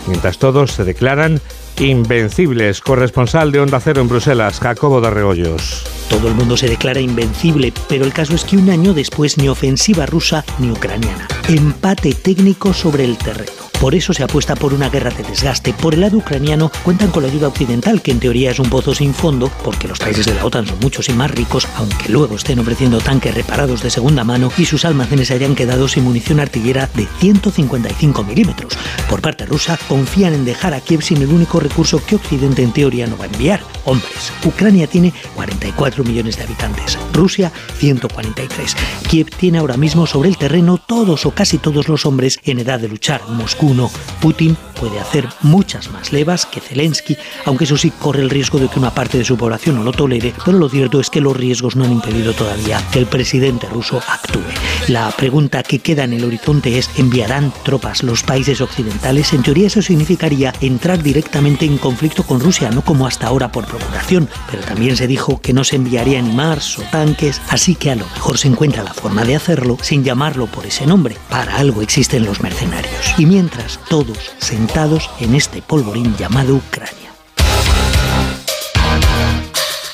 mientras 0.06 0.36
todos 0.36 0.72
se 0.72 0.84
declaran 0.84 1.40
invencibles. 1.78 2.82
Corresponsal 2.82 3.50
de 3.50 3.60
Onda 3.60 3.80
Cero 3.80 4.02
en 4.02 4.08
Bruselas, 4.08 4.60
Jacobo 4.60 5.00
de 5.00 5.08
Reollos. 5.08 5.86
Todo 6.10 6.28
el 6.28 6.34
mundo 6.34 6.58
se 6.58 6.68
declara 6.68 7.00
invencible, 7.00 7.72
pero 7.88 8.04
el 8.04 8.12
caso 8.12 8.34
es 8.34 8.44
que 8.44 8.58
un 8.58 8.68
año 8.68 8.92
después 8.92 9.38
ni 9.38 9.48
ofensiva 9.48 10.04
rusa 10.04 10.44
ni 10.58 10.70
ucraniana. 10.70 11.28
Empate 11.48 12.12
técnico 12.12 12.74
sobre 12.74 13.04
el 13.04 13.16
terreno. 13.16 13.71
Por 13.82 13.96
eso 13.96 14.12
se 14.12 14.22
apuesta 14.22 14.54
por 14.54 14.74
una 14.74 14.90
guerra 14.90 15.10
de 15.10 15.24
desgaste. 15.24 15.72
Por 15.72 15.94
el 15.94 16.02
lado 16.02 16.16
ucraniano 16.16 16.70
cuentan 16.84 17.10
con 17.10 17.24
la 17.24 17.28
ayuda 17.28 17.48
occidental, 17.48 18.00
que 18.00 18.12
en 18.12 18.20
teoría 18.20 18.52
es 18.52 18.60
un 18.60 18.70
pozo 18.70 18.94
sin 18.94 19.12
fondo, 19.12 19.50
porque 19.64 19.88
los 19.88 19.98
países 19.98 20.24
de 20.24 20.34
la 20.34 20.44
OTAN 20.44 20.68
son 20.68 20.78
muchos 20.78 21.08
y 21.08 21.12
más 21.12 21.32
ricos, 21.32 21.66
aunque 21.74 22.08
luego 22.08 22.36
estén 22.36 22.60
ofreciendo 22.60 23.00
tanques 23.00 23.34
reparados 23.34 23.82
de 23.82 23.90
segunda 23.90 24.22
mano 24.22 24.52
y 24.56 24.66
sus 24.66 24.84
almacenes 24.84 25.32
hayan 25.32 25.56
quedado 25.56 25.88
sin 25.88 26.04
munición 26.04 26.38
artillera 26.38 26.88
de 26.94 27.08
155 27.18 28.22
milímetros. 28.22 28.78
Por 29.10 29.20
parte 29.20 29.46
rusa, 29.46 29.76
confían 29.88 30.32
en 30.32 30.44
dejar 30.44 30.74
a 30.74 30.80
Kiev 30.80 31.02
sin 31.02 31.20
el 31.20 31.32
único 31.32 31.58
recurso 31.58 32.00
que 32.06 32.14
Occidente 32.14 32.62
en 32.62 32.72
teoría 32.72 33.08
no 33.08 33.18
va 33.18 33.24
a 33.24 33.26
enviar, 33.26 33.64
hombres. 33.84 34.32
Ucrania 34.44 34.86
tiene 34.86 35.12
44 35.34 36.04
millones 36.04 36.36
de 36.36 36.44
habitantes, 36.44 36.96
Rusia 37.12 37.50
143. 37.78 38.76
Kiev 39.08 39.30
tiene 39.36 39.58
ahora 39.58 39.76
mismo 39.76 40.06
sobre 40.06 40.28
el 40.28 40.38
terreno 40.38 40.78
todos 40.78 41.26
o 41.26 41.32
casi 41.32 41.58
todos 41.58 41.88
los 41.88 42.06
hombres 42.06 42.38
en 42.44 42.60
edad 42.60 42.78
de 42.78 42.88
luchar. 42.88 43.22
Moscú 43.28 43.71
Putin 44.20 44.56
puede 44.82 44.98
hacer 44.98 45.28
muchas 45.42 45.90
más 45.92 46.12
levas 46.12 46.44
que 46.44 46.60
Zelensky, 46.60 47.16
aunque 47.44 47.64
eso 47.64 47.76
sí 47.76 47.92
corre 47.92 48.20
el 48.20 48.30
riesgo 48.30 48.58
de 48.58 48.68
que 48.68 48.80
una 48.80 48.92
parte 48.92 49.16
de 49.16 49.24
su 49.24 49.36
población 49.36 49.76
no 49.76 49.84
lo 49.84 49.92
tolere, 49.92 50.34
pero 50.44 50.58
lo 50.58 50.68
cierto 50.68 51.00
es 51.00 51.08
que 51.08 51.20
los 51.20 51.36
riesgos 51.36 51.76
no 51.76 51.84
han 51.84 51.92
impedido 51.92 52.32
todavía 52.32 52.82
que 52.90 52.98
el 52.98 53.06
presidente 53.06 53.68
ruso 53.68 54.02
actúe. 54.08 54.40
La 54.88 55.08
pregunta 55.12 55.62
que 55.62 55.78
queda 55.78 56.02
en 56.02 56.14
el 56.14 56.24
horizonte 56.24 56.78
es, 56.78 56.90
¿enviarán 56.96 57.52
tropas 57.62 58.02
los 58.02 58.24
países 58.24 58.60
occidentales? 58.60 59.32
En 59.32 59.44
teoría 59.44 59.68
eso 59.68 59.82
significaría 59.82 60.52
entrar 60.60 61.00
directamente 61.00 61.64
en 61.64 61.78
conflicto 61.78 62.24
con 62.24 62.40
Rusia, 62.40 62.70
no 62.70 62.82
como 62.82 63.06
hasta 63.06 63.28
ahora 63.28 63.52
por 63.52 63.66
procuración, 63.66 64.28
pero 64.50 64.64
también 64.64 64.96
se 64.96 65.06
dijo 65.06 65.40
que 65.40 65.52
no 65.52 65.62
se 65.62 65.76
enviaría 65.76 66.20
ni 66.20 66.32
Mars 66.32 66.80
o 66.80 66.82
tanques, 66.90 67.40
así 67.50 67.76
que 67.76 67.92
a 67.92 67.94
lo 67.94 68.06
mejor 68.06 68.36
se 68.36 68.48
encuentra 68.48 68.82
la 68.82 68.94
forma 68.94 69.24
de 69.24 69.36
hacerlo 69.36 69.78
sin 69.80 70.02
llamarlo 70.02 70.46
por 70.46 70.66
ese 70.66 70.86
nombre. 70.86 71.16
Para 71.30 71.56
algo 71.56 71.82
existen 71.82 72.24
los 72.24 72.40
mercenarios. 72.40 73.14
Y 73.16 73.26
mientras 73.26 73.61
todos 73.88 74.32
sentados 74.38 75.10
en 75.20 75.34
este 75.34 75.62
polvorín 75.62 76.16
llamado 76.16 76.54
Ucrania. 76.54 77.10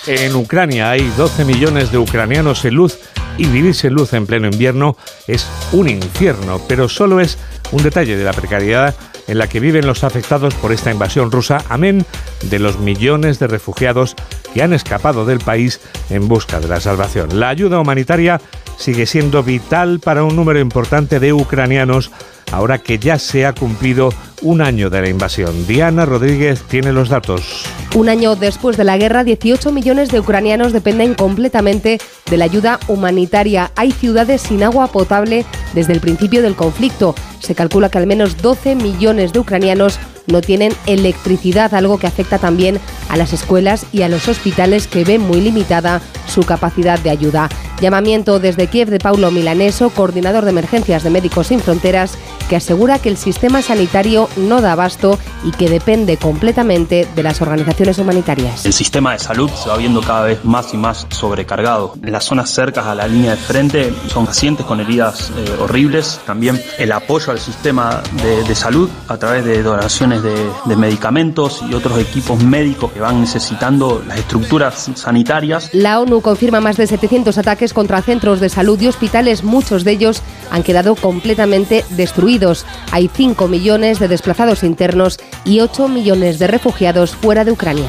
En 0.07 0.35
Ucrania 0.37 0.91
hay 0.91 1.07
12 1.17 1.45
millones 1.45 1.93
de 1.93 1.99
ucranianos 1.99 2.65
en 2.65 2.75
luz 2.75 2.99
y 3.37 3.47
vivir 3.47 3.75
sin 3.75 3.93
luz 3.93 4.15
en 4.15 4.27
pleno 4.27 4.49
invierno 4.49 4.97
es 5.27 5.47
un 5.73 5.89
infierno, 5.89 6.61
pero 6.67 6.89
solo 6.89 7.21
es 7.21 7.39
un 7.73 7.83
detalle 7.83 8.17
de 8.17 8.25
la 8.25 8.33
precariedad 8.33 8.95
en 9.27 9.39
la 9.39 9.47
que 9.47 9.61
viven 9.61 9.87
los 9.87 10.05
afectados 10.05 10.55
por 10.55 10.73
esta 10.73 10.91
invasión 10.91 11.31
rusa, 11.31 11.63
amén 11.69 12.05
de 12.45 12.59
los 12.59 12.79
millones 12.79 13.39
de 13.39 13.47
refugiados 13.47 14.17
que 14.55 14.63
han 14.63 14.73
escapado 14.73 15.27
del 15.27 15.41
país 15.41 15.81
en 16.09 16.27
busca 16.27 16.59
de 16.59 16.69
la 16.69 16.81
salvación. 16.81 17.39
La 17.39 17.51
ayuda 17.51 17.79
humanitaria 17.79 18.41
sigue 18.79 19.07
siendo 19.07 19.43
vital 19.43 20.01
para 20.01 20.25
un 20.25 20.35
número 20.35 20.59
importante 20.59 21.21
de 21.21 21.33
ucranianos 21.33 22.11
ahora 22.53 22.79
que 22.79 22.99
ya 22.99 23.19
se 23.19 23.47
ha 23.47 23.53
cumplido 23.53 24.11
un 24.43 24.61
año 24.61 24.91
de 24.91 25.01
la 25.03 25.09
invasión. 25.09 25.67
Diana 25.67 26.07
Rodríguez 26.07 26.63
tiene 26.63 26.93
los 26.93 27.09
datos. 27.09 27.65
Un 27.95 28.09
año 28.09 28.37
después 28.37 28.77
de 28.77 28.85
la 28.85 28.97
guerra, 28.99 29.25
18 29.25 29.73
millones 29.73 30.11
de 30.11 30.21
ucranianos 30.21 30.73
dependen 30.73 31.15
completamente 31.15 31.99
de 32.31 32.37
la 32.37 32.45
ayuda 32.45 32.79
humanitaria. 32.87 33.73
Hay 33.77 33.93
ciudades 33.93 34.43
sin 34.43 34.63
agua 34.63 34.89
potable 34.89 35.45
desde 35.75 35.95
el 35.95 36.01
principio 36.01 36.43
del 36.43 36.55
conflicto. 36.55 37.15
Se 37.41 37.55
calcula 37.55 37.89
que 37.89 37.99
al 37.99 38.07
menos 38.07 38.37
12 38.43 38.75
millones 38.77 39.33
de 39.33 39.41
ucranianos 39.41 39.99
no 40.29 40.41
tienen 40.41 40.73
electricidad, 40.87 41.75
algo 41.75 41.99
que 41.99 42.07
afecta 42.07 42.39
también 42.39 42.79
a 43.09 43.17
las 43.17 43.33
escuelas 43.33 43.87
y 43.93 44.03
a 44.03 44.09
los 44.09 44.29
hospitales 44.29 44.87
que 44.87 45.05
ven 45.05 45.21
muy 45.21 45.41
limitada 45.41 46.01
su 46.27 46.43
capacidad 46.43 46.99
de 46.99 47.11
ayuda. 47.11 47.49
Llamamiento 47.81 48.41
desde 48.41 48.67
Kiev 48.67 48.91
de 48.91 48.99
Paulo 48.99 49.31
Milaneso, 49.31 49.91
coordinador 49.91 50.45
de 50.45 50.51
emergencias 50.51 51.05
de 51.05 51.11
Médicos 51.11 51.47
Sin 51.47 51.61
Fronteras, 51.61 52.19
que 52.49 52.57
asegura 52.57 52.99
que 52.99 53.09
el 53.09 53.17
sistema 53.17 53.63
sanitario 53.63 54.29
no 54.37 54.61
da 54.61 54.73
abasto 54.73 55.19
y 55.45 55.53
que 55.53 55.69
depende 55.69 56.17
completamente 56.17 57.07
de 57.15 57.23
las 57.23 57.41
organizaciones 57.41 57.99
humanitarias. 57.99 58.67
El 58.67 58.73
sistema 58.73 59.13
de 59.13 59.21
salud 59.21 59.51
se 59.51 59.69
va 59.69 59.77
viendo 59.77 60.01
cada 60.01 60.23
vez 60.23 60.45
más 60.45 60.75
y 60.75 60.77
más 60.77 61.07
sobrecargado. 61.11 61.95
Las 62.03 62.25
zonas 62.25 62.51
cercas 62.51 62.87
a 62.87 62.95
la 62.95 63.07
línea 63.07 63.33
de 63.33 63.37
frente 63.37 63.93
son 64.09 64.27
pacientes 64.27 64.67
con 64.67 64.81
heridas 64.81 65.31
eh, 65.37 65.57
horribles. 65.61 66.21
También 66.27 66.61
el 66.79 66.91
apoyo 66.93 67.31
al 67.31 67.39
sistema 67.39 68.03
de, 68.23 68.55
salud 68.55 68.89
a 69.07 69.19
través 69.19 69.45
de 69.45 69.63
donaciones 69.63 70.18
de, 70.23 70.51
de 70.65 70.77
medicamentos 70.77 71.63
y 71.69 71.75
otros 71.75 71.99
equipos 71.99 72.43
médicos 72.43 72.93
que 72.93 73.01
van 73.01 73.21
necesitando 73.21 74.03
las 74.07 74.19
estructuras 74.19 74.91
sanitarias. 74.95 75.71
La 75.73 76.01
ONU 76.01 76.21
confirma 76.21 76.61
más 76.61 76.77
de 76.77 76.87
700 76.87 77.37
ataques 77.39 77.73
contra 77.73 78.03
centros 78.03 78.41
de 78.41 78.49
salud 78.49 78.81
y 78.81 78.89
hospitales, 78.89 79.45
muchos 79.45 79.85
de 79.85 79.93
ellos 79.93 80.23
han 80.51 80.63
quedado 80.63 80.95
completamente 80.95 81.85
destruidos. 81.91 82.67
Hay 82.93 83.11
5 83.13 83.49
millones 83.49 83.99
de 83.99 84.09
desplazados 84.09 84.63
internos 84.63 85.19
y 85.45 85.61
8 85.61 85.89
millones 85.89 86.39
de 86.39 86.47
refugiados 86.47 87.15
fuera 87.15 87.45
de 87.45 87.53
Ucrania. 87.53 87.89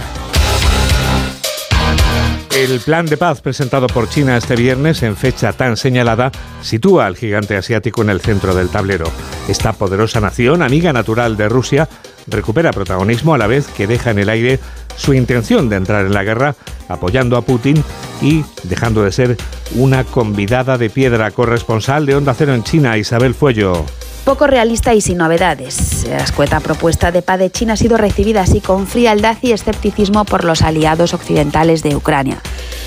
El 2.55 2.79
plan 2.79 3.05
de 3.05 3.15
paz 3.15 3.41
presentado 3.41 3.87
por 3.87 4.09
China 4.09 4.35
este 4.35 4.55
viernes 4.55 5.03
en 5.03 5.15
fecha 5.15 5.53
tan 5.53 5.77
señalada 5.77 6.31
sitúa 6.61 7.05
al 7.05 7.15
gigante 7.15 7.55
asiático 7.55 8.01
en 8.01 8.09
el 8.09 8.21
centro 8.21 8.55
del 8.55 8.69
tablero. 8.69 9.05
Esta 9.47 9.71
poderosa 9.73 10.19
nación, 10.19 10.61
amiga 10.61 10.91
natural 10.91 11.37
de 11.37 11.47
Rusia, 11.47 11.87
recupera 12.27 12.71
protagonismo 12.71 13.33
a 13.33 13.37
la 13.37 13.47
vez 13.47 13.67
que 13.67 13.87
deja 13.87 14.11
en 14.11 14.19
el 14.19 14.29
aire 14.29 14.59
su 14.97 15.13
intención 15.13 15.69
de 15.69 15.77
entrar 15.77 16.05
en 16.05 16.13
la 16.13 16.23
guerra 16.23 16.55
apoyando 16.89 17.37
a 17.37 17.43
Putin 17.43 17.83
y 18.21 18.43
dejando 18.63 19.03
de 19.03 19.11
ser 19.11 19.37
una 19.75 20.03
convidada 20.03 20.77
de 20.77 20.89
piedra 20.89 21.31
corresponsal 21.31 22.05
de 22.05 22.15
Onda 22.15 22.33
Cero 22.33 22.53
en 22.53 22.63
China, 22.63 22.97
Isabel 22.97 23.35
Fuello 23.35 23.85
poco 24.23 24.47
realista 24.47 24.93
y 24.93 25.01
sin 25.01 25.17
novedades. 25.17 26.05
La 26.07 26.17
escueta 26.17 26.59
propuesta 26.59 27.11
de 27.11 27.21
paz 27.21 27.39
de 27.39 27.49
China 27.49 27.73
ha 27.73 27.77
sido 27.77 27.97
recibida 27.97 28.41
así 28.41 28.61
con 28.61 28.87
frialdad 28.87 29.37
y 29.41 29.51
escepticismo 29.51 30.25
por 30.25 30.43
los 30.43 30.61
aliados 30.61 31.13
occidentales 31.13 31.83
de 31.83 31.95
Ucrania. 31.95 32.41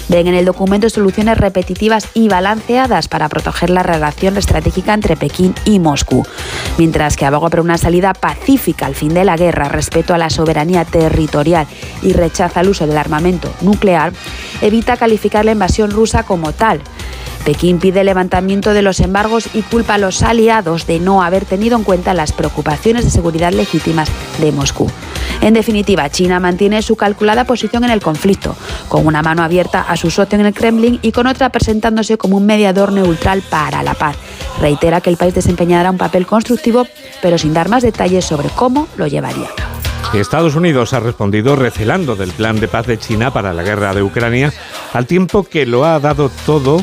Ven 0.08 0.26
en 0.26 0.34
el 0.34 0.44
documento 0.44 0.90
soluciones 0.90 1.38
repetitivas 1.38 2.08
y 2.14 2.28
balanceadas 2.28 3.08
para 3.08 3.28
proteger 3.28 3.70
la 3.70 3.82
relación 3.82 4.36
estratégica 4.36 4.94
entre 4.94 5.16
Pekín 5.16 5.54
y 5.64 5.78
Moscú, 5.78 6.26
mientras 6.76 7.16
que 7.16 7.24
aboga 7.24 7.48
por 7.50 7.60
una 7.60 7.78
salida 7.78 8.12
pacífica 8.12 8.86
al 8.86 8.94
fin 8.94 9.14
de 9.14 9.24
la 9.24 9.36
guerra, 9.36 9.68
respeto 9.68 10.12
a 10.12 10.18
la 10.18 10.30
soberanía 10.30 10.84
territorial 10.84 11.66
y 12.02 12.12
rechaza 12.12 12.60
el 12.60 12.68
uso 12.68 12.86
del 12.86 12.98
armamento 12.98 13.52
nuclear, 13.60 14.12
evita 14.60 14.96
calificar 14.96 15.44
la 15.44 15.52
invasión 15.52 15.90
rusa 15.90 16.24
como 16.24 16.52
tal. 16.52 16.80
Pekín 17.44 17.78
pide 17.78 18.00
el 18.00 18.06
levantamiento 18.06 18.72
de 18.72 18.82
los 18.82 19.00
embargos 19.00 19.49
y 19.52 19.62
culpa 19.62 19.94
a 19.94 19.99
los 19.99 20.22
aliados 20.22 20.87
de 20.87 21.00
no 21.00 21.22
haber 21.22 21.44
tenido 21.44 21.76
en 21.76 21.84
cuenta 21.84 22.14
las 22.14 22.32
preocupaciones 22.32 23.04
de 23.04 23.11
seguridad 23.11 23.52
legítimas 23.52 24.08
de 24.40 24.52
Moscú. 24.52 24.90
En 25.40 25.54
definitiva, 25.54 26.08
China 26.08 26.38
mantiene 26.38 26.82
su 26.82 26.94
calculada 26.94 27.44
posición 27.44 27.82
en 27.82 27.90
el 27.90 28.00
conflicto, 28.00 28.54
con 28.88 29.06
una 29.06 29.22
mano 29.22 29.42
abierta 29.42 29.80
a 29.82 29.96
su 29.96 30.11
socio 30.11 30.38
en 30.38 30.46
el 30.46 30.54
Kremlin 30.54 31.00
y 31.02 31.11
con 31.11 31.26
otra 31.26 31.49
presentándose 31.49 32.16
como 32.16 32.37
un 32.37 32.46
mediador 32.46 32.92
neutral 32.92 33.42
para 33.50 33.82
la 33.82 33.94
paz. 33.94 34.16
Reitera 34.61 35.00
que 35.00 35.11
el 35.11 35.16
país 35.16 35.34
desempeñará 35.34 35.90
un 35.90 35.99
papel 35.99 36.26
constructivo, 36.26 36.87
pero 37.20 37.38
sin 37.38 37.54
dar 37.54 37.68
más 37.68 37.82
detalles 37.82 38.25
sobre 38.25 38.50
cómo 38.50 38.87
lo 38.96 39.08
llevaría. 39.08 39.49
Estados 40.14 40.54
Unidos 40.54 40.92
ha 40.92 41.00
respondido 41.00 41.56
recelando 41.56 42.16
del 42.16 42.32
plan 42.32 42.61
de 42.61 42.68
paz 42.68 42.87
de 42.87 42.99
China 42.99 43.32
para 43.32 43.52
la 43.52 43.62
guerra 43.62 43.94
de 43.94 44.02
Ucrania, 44.02 44.52
al 44.92 45.06
tiempo 45.06 45.44
que 45.44 45.66
lo 45.66 45.85
ha 45.85 45.99
dado 46.00 46.30
todo 46.47 46.82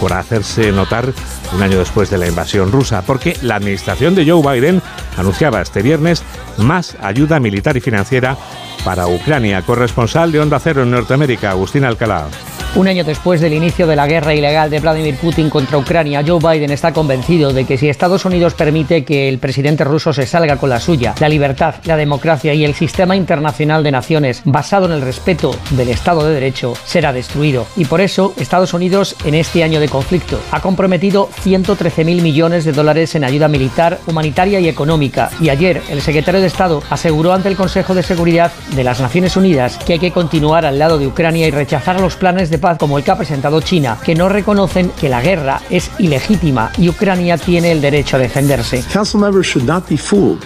por 0.00 0.12
hacerse 0.12 0.70
notar 0.72 1.12
un 1.54 1.62
año 1.62 1.78
después 1.78 2.10
de 2.10 2.18
la 2.18 2.26
invasión 2.26 2.72
rusa, 2.72 3.02
porque 3.02 3.36
la 3.42 3.56
administración 3.56 4.14
de 4.14 4.28
Joe 4.28 4.42
Biden 4.42 4.82
anunciaba 5.16 5.62
este 5.62 5.82
viernes 5.82 6.22
más 6.58 6.96
ayuda 7.00 7.40
militar 7.40 7.76
y 7.76 7.80
financiera 7.80 8.36
para 8.84 9.06
Ucrania. 9.06 9.62
Corresponsal 9.62 10.32
de 10.32 10.40
Onda 10.40 10.58
Cero 10.58 10.82
en 10.82 10.90
Norteamérica, 10.90 11.50
Agustín 11.50 11.84
Alcalá. 11.84 12.28
Un 12.76 12.88
año 12.88 13.04
después 13.04 13.40
del 13.40 13.52
inicio 13.52 13.86
de 13.86 13.94
la 13.94 14.08
guerra 14.08 14.34
ilegal 14.34 14.68
de 14.68 14.80
Vladimir 14.80 15.14
Putin 15.14 15.48
contra 15.48 15.78
Ucrania, 15.78 16.24
Joe 16.26 16.40
Biden 16.40 16.72
está 16.72 16.92
convencido 16.92 17.52
de 17.52 17.64
que 17.64 17.78
si 17.78 17.88
Estados 17.88 18.24
Unidos 18.24 18.54
permite 18.54 19.04
que 19.04 19.28
el 19.28 19.38
presidente 19.38 19.84
ruso 19.84 20.12
se 20.12 20.26
salga 20.26 20.56
con 20.56 20.70
la 20.70 20.80
suya, 20.80 21.14
la 21.20 21.28
libertad, 21.28 21.76
la 21.84 21.96
democracia 21.96 22.52
y 22.52 22.64
el 22.64 22.74
sistema 22.74 23.14
internacional 23.14 23.84
de 23.84 23.92
naciones 23.92 24.42
basado 24.44 24.86
en 24.86 24.92
el 24.92 25.02
respeto 25.02 25.54
del 25.70 25.90
Estado 25.90 26.26
de 26.26 26.34
Derecho 26.34 26.74
será 26.84 27.12
destruido. 27.12 27.64
Y 27.76 27.84
por 27.84 28.00
eso 28.00 28.34
Estados 28.38 28.74
Unidos 28.74 29.14
en 29.24 29.36
este 29.36 29.62
año 29.62 29.78
de 29.78 29.88
conflicto 29.88 30.40
ha 30.50 30.60
comprometido 30.60 31.30
113 31.42 32.04
mil 32.04 32.22
millones 32.22 32.64
de 32.64 32.72
dólares 32.72 33.14
en 33.14 33.22
ayuda 33.22 33.46
militar, 33.46 34.00
humanitaria 34.08 34.58
y 34.58 34.68
económica. 34.68 35.30
Y 35.40 35.48
ayer 35.50 35.80
el 35.90 36.02
secretario 36.02 36.40
de 36.40 36.48
Estado 36.48 36.82
aseguró 36.90 37.34
ante 37.34 37.48
el 37.48 37.56
Consejo 37.56 37.94
de 37.94 38.02
Seguridad 38.02 38.50
de 38.74 38.82
las 38.82 38.98
Naciones 38.98 39.36
Unidas 39.36 39.78
que 39.86 39.92
hay 39.92 39.98
que 40.00 40.10
continuar 40.10 40.66
al 40.66 40.80
lado 40.80 40.98
de 40.98 41.06
Ucrania 41.06 41.46
y 41.46 41.52
rechazar 41.52 42.00
los 42.00 42.16
planes 42.16 42.50
de 42.50 42.63
como 42.78 42.98
el 42.98 43.04
que 43.04 43.10
ha 43.10 43.16
presentado 43.16 43.60
China, 43.60 43.98
que 44.02 44.14
no 44.14 44.28
reconocen 44.28 44.90
que 44.98 45.08
la 45.08 45.20
guerra 45.20 45.60
es 45.70 45.90
ilegítima 45.98 46.70
y 46.78 46.88
Ucrania 46.88 47.36
tiene 47.36 47.70
el 47.70 47.80
derecho 47.80 48.16
a 48.16 48.20
defenderse. 48.20 48.82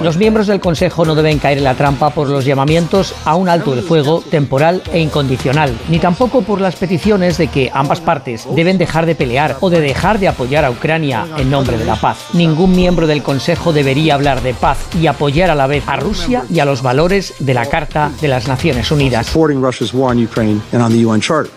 Los 0.01 0.17
miembros 0.17 0.49
del 0.49 0.61
Consejo 0.61 1.05
no 1.05 1.15
deben 1.15 1.39
caer 1.39 1.59
en 1.59 1.65
la 1.65 1.75
trampa 1.75 2.11
por 2.11 2.29
los 2.29 2.45
llamamientos 2.45 3.15
a 3.25 3.37
un 3.37 3.49
alto 3.49 3.75
de 3.75 3.83
fuego 3.83 4.23
temporal 4.29 4.83
e 4.93 5.01
incondicional, 5.01 5.77
ni 5.89 5.99
tampoco 5.99 6.43
por 6.43 6.61
las 6.61 6.77
peticiones 6.77 7.39
de 7.39 7.47
que 7.47 7.71
ambas 7.73 8.01
partes 8.01 8.47
deben 8.55 8.79
dejar 8.79 9.07
de 9.07 9.15
pelear 9.15 9.57
o 9.61 9.71
de 9.71 9.81
dejar 9.81 10.19
de 10.19 10.29
apoyar 10.29 10.65
a 10.65 10.71
Ucrania 10.71 11.27
en 11.37 11.51
nombre 11.51 11.79
de 11.79 11.85
la 11.85 11.97
paz. 11.97 12.19
Ningún 12.33 12.75
miembro 12.75 13.07
del 13.07 13.23
Consejo 13.23 13.73
debería 13.73 14.15
hablar 14.15 14.43
de 14.43 14.55
paz 14.55 14.79
y 15.01 15.07
apoyar 15.07 15.51
a 15.51 15.55
la 15.55 15.67
vez 15.67 15.85
a 15.87 15.97
Rusia 15.97 16.45
y 16.51 16.59
a 16.59 16.65
los 16.65 16.83
valores 16.83 17.35
de 17.39 17.55
la 17.55 17.67
Carta 17.67 18.11
de 18.21 18.29
las 18.29 18.49
Naciones 18.49 18.91
Unidas. 18.91 19.29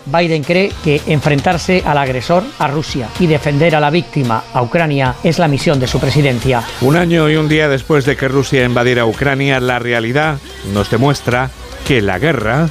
Biden 0.06 0.44
cree 0.52 0.72
que 0.84 1.00
enfrentarse 1.06 1.82
al 1.86 1.96
agresor, 1.96 2.44
a 2.58 2.68
Rusia, 2.68 3.08
y 3.18 3.26
defender 3.26 3.74
a 3.74 3.80
la 3.80 3.88
víctima, 3.88 4.44
a 4.52 4.60
Ucrania, 4.60 5.14
es 5.24 5.38
la 5.38 5.48
misión 5.48 5.80
de 5.80 5.86
su 5.86 5.98
presidencia. 5.98 6.62
Un 6.82 6.96
año 6.96 7.30
y 7.30 7.36
un 7.36 7.48
día 7.48 7.68
después 7.68 8.04
de 8.04 8.16
que 8.16 8.28
Rusia 8.28 8.64
invadiera 8.64 9.06
Ucrania, 9.06 9.60
la 9.60 9.78
realidad 9.78 10.38
nos 10.74 10.90
demuestra 10.90 11.50
que 11.86 12.02
la 12.02 12.18
guerra 12.18 12.68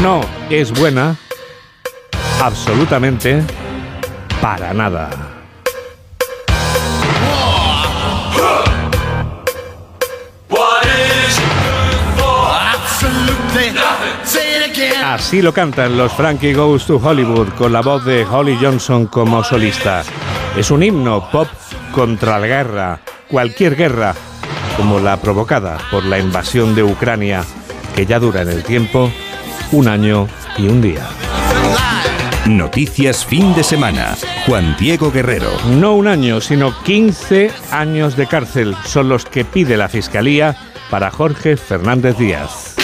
no 0.00 0.20
es 0.48 0.70
buena 0.70 1.16
absolutamente 2.40 3.42
para 4.40 4.72
nada. 4.72 5.41
Así 15.12 15.42
lo 15.42 15.52
cantan 15.52 15.98
los 15.98 16.10
Frankie 16.14 16.54
Goes 16.54 16.86
to 16.86 16.96
Hollywood 16.96 17.48
con 17.58 17.70
la 17.70 17.82
voz 17.82 18.02
de 18.06 18.24
Holly 18.24 18.56
Johnson 18.58 19.04
como 19.08 19.44
solista. 19.44 20.02
Es 20.56 20.70
un 20.70 20.82
himno 20.82 21.28
pop 21.30 21.48
contra 21.92 22.38
la 22.38 22.46
guerra, 22.46 23.00
cualquier 23.28 23.76
guerra, 23.76 24.14
como 24.74 25.00
la 25.00 25.18
provocada 25.18 25.76
por 25.90 26.06
la 26.06 26.18
invasión 26.18 26.74
de 26.74 26.82
Ucrania, 26.82 27.44
que 27.94 28.06
ya 28.06 28.18
dura 28.18 28.40
en 28.40 28.48
el 28.48 28.62
tiempo 28.62 29.12
un 29.72 29.86
año 29.86 30.28
y 30.56 30.68
un 30.68 30.80
día. 30.80 31.06
Noticias 32.46 33.26
fin 33.26 33.54
de 33.54 33.64
semana. 33.64 34.16
Juan 34.46 34.74
Diego 34.78 35.12
Guerrero. 35.12 35.50
No 35.78 35.92
un 35.94 36.08
año, 36.08 36.40
sino 36.40 36.74
15 36.84 37.50
años 37.70 38.16
de 38.16 38.26
cárcel 38.26 38.74
son 38.86 39.10
los 39.10 39.26
que 39.26 39.44
pide 39.44 39.76
la 39.76 39.90
Fiscalía 39.90 40.56
para 40.88 41.10
Jorge 41.10 41.58
Fernández 41.58 42.16
Díaz. 42.16 42.81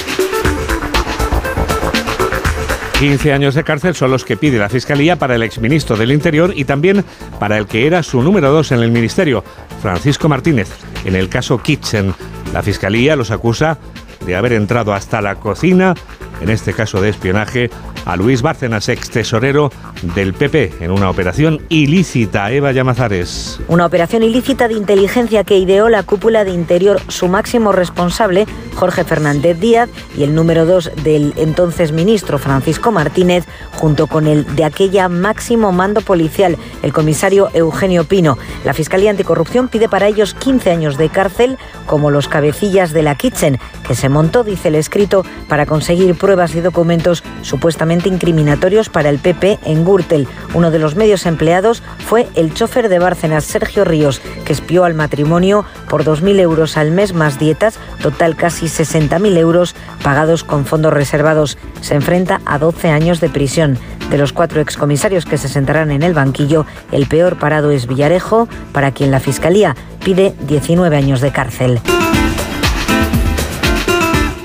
15 2.99 3.33
años 3.33 3.55
de 3.55 3.63
cárcel 3.63 3.95
son 3.95 4.11
los 4.11 4.25
que 4.25 4.37
pide 4.37 4.59
la 4.59 4.69
Fiscalía 4.69 5.15
para 5.15 5.37
el 5.37 5.45
exministro 5.45 5.97
del 5.97 6.11
Interior 6.11 6.53
y 6.57 6.65
también 6.65 7.05
para 7.39 7.57
el 7.57 7.69
que 7.69 7.87
era 7.87 8.03
su 8.03 8.23
número 8.23 8.51
dos 8.51 8.73
en 8.73 8.81
el 8.81 8.91
Ministerio, 8.91 9.45
Francisco 9.81 10.29
Martínez, 10.29 10.69
en 11.05 11.15
el 11.15 11.29
caso 11.29 11.63
Kitchen. 11.63 12.13
La 12.53 12.61
Fiscalía 12.61 13.15
los 13.15 13.31
acusa 13.31 13.79
de 14.27 14.35
haber 14.35 14.53
entrado 14.53 14.93
hasta 14.93 15.23
la 15.23 15.37
cocina, 15.37 15.95
en 16.41 16.51
este 16.51 16.73
caso 16.73 17.01
de 17.01 17.11
espionaje, 17.11 17.71
a 18.05 18.17
Luis 18.17 18.43
Bárcenas, 18.43 18.89
ex 18.89 19.11
tesorero 19.11 19.71
del 20.15 20.35
PP, 20.35 20.75
en 20.81 20.91
una 20.91 21.11
operación 21.11 21.61
ilícita. 21.69 22.51
Eva 22.51 22.73
Llamazares. 22.73 23.61
Una 23.69 23.87
operación 23.87 24.23
ilícita 24.23 24.69
de 24.69 24.75
inteligencia 24.75 25.45
que 25.45 25.59
ideó 25.59 25.89
la 25.89 26.03
cúpula 26.03 26.45
de 26.45 26.53
Interior, 26.53 27.01
su 27.09 27.29
máximo 27.29 27.73
responsable, 27.73 28.47
Jorge 28.75 29.05
Fernández 29.05 29.59
Díaz, 29.59 29.91
y 30.17 30.23
el 30.23 30.35
número 30.35 30.65
dos 30.65 30.91
del 31.03 31.35
entonces 31.37 31.93
ministro 31.93 32.39
Francisco 32.39 32.93
Martínez, 32.93 33.45
junto 33.73 34.07
con 34.07 34.27
el 34.27 34.57
de 34.57 34.65
aquella 34.65 35.09
máximo 35.09 35.73
mando 35.73 36.01
policial, 36.01 36.57
el 36.83 36.93
comisario 36.93 37.51
Eugenio 37.53 38.05
Pino. 38.05 38.39
La 38.65 38.75
Fiscalía 38.75 39.11
Anticorrupción 39.11 39.69
pide 39.69 39.89
para 39.89 40.07
ellos 40.07 40.35
15 40.35 40.71
años 40.71 40.97
de 40.97 41.09
cárcel, 41.09 41.59
como 41.87 42.11
los 42.11 42.29
cabecillas 42.29 42.93
de 42.93 43.03
la 43.03 43.17
Kitchen, 43.17 43.59
que 43.87 43.95
se 43.95 44.09
montó, 44.09 44.45
dice 44.45 44.69
el 44.69 44.77
escrito, 44.77 45.25
para 45.49 45.67
conseguir 45.67 46.15
pruebas 46.29 46.55
y 46.55 46.61
documentos 46.61 47.25
supuestamente 47.41 48.11
incriminatorios 48.11 48.91
para 48.91 49.09
el 49.09 49.19
PP 49.19 49.61
en 49.65 49.83
Gürtel. 49.83 50.29
Uno 50.53 50.71
de 50.71 50.79
los 50.79 50.95
medios 50.95 51.25
empleados 51.25 51.83
fue 52.07 52.29
el 52.35 52.53
chofer 52.53 52.91
de 52.91 52.99
Bárcenas, 52.99 53.47
Sergio 53.47 53.83
Ríos, 53.87 54.21
que 54.45 54.53
espió 54.53 54.85
al 54.85 54.93
matrimonio 54.93 55.65
por 55.89 56.05
2.000 56.05 56.39
euros 56.41 56.77
al 56.77 56.91
mes 56.91 57.15
más 57.15 57.39
dietas, 57.39 57.79
total 58.03 58.37
casi 58.37 58.67
60.000 58.67 59.39
euros 59.39 59.75
pagados 60.03 60.45
con 60.45 60.67
fondos 60.67 60.93
reservados. 60.93 61.57
Se 61.81 61.95
enfrenta 61.95 62.43
a 62.45 62.59
12 62.59 62.91
años 62.91 63.21
de 63.21 63.31
prisión. 63.31 63.79
De 64.11 64.19
los 64.19 64.35
cuatro 64.35 64.61
excomisarios 64.61 65.25
que 65.25 65.39
se 65.39 65.49
sentarán 65.49 65.91
en 65.91 66.03
el 66.03 66.13
banquillo, 66.13 66.67
el 66.93 67.07
peor 67.07 67.39
parado 67.39 67.71
es 67.71 67.87
Villarejo, 67.87 68.51
para 68.75 68.93
quien 68.93 69.11
la 69.11 69.21
Fiscalía 69.21 69.75
pide 70.05 70.35
19 70.47 70.95
años 70.95 71.23
de 71.23 71.33
cárcel. 71.33 71.81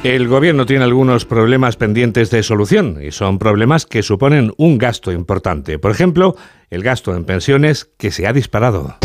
El 0.04 0.28
gobierno 0.28 0.66
tiene 0.66 0.84
algunos 0.84 1.24
problemas 1.24 1.78
pendientes 1.78 2.30
de 2.30 2.44
solución 2.44 3.00
y 3.02 3.12
son 3.12 3.40
problemas 3.40 3.86
que 3.86 4.04
suponen 4.04 4.52
un 4.58 4.78
gasto 4.78 5.14
importante. 5.14 5.80
Por 5.80 5.92
ejemplo, 5.92 6.36
el 6.70 6.84
gasto 6.84 7.16
en 7.16 7.24
pensiones 7.24 7.90
que 7.98 8.12
se 8.12 8.28
ha 8.28 8.34
disparado. 8.34 8.98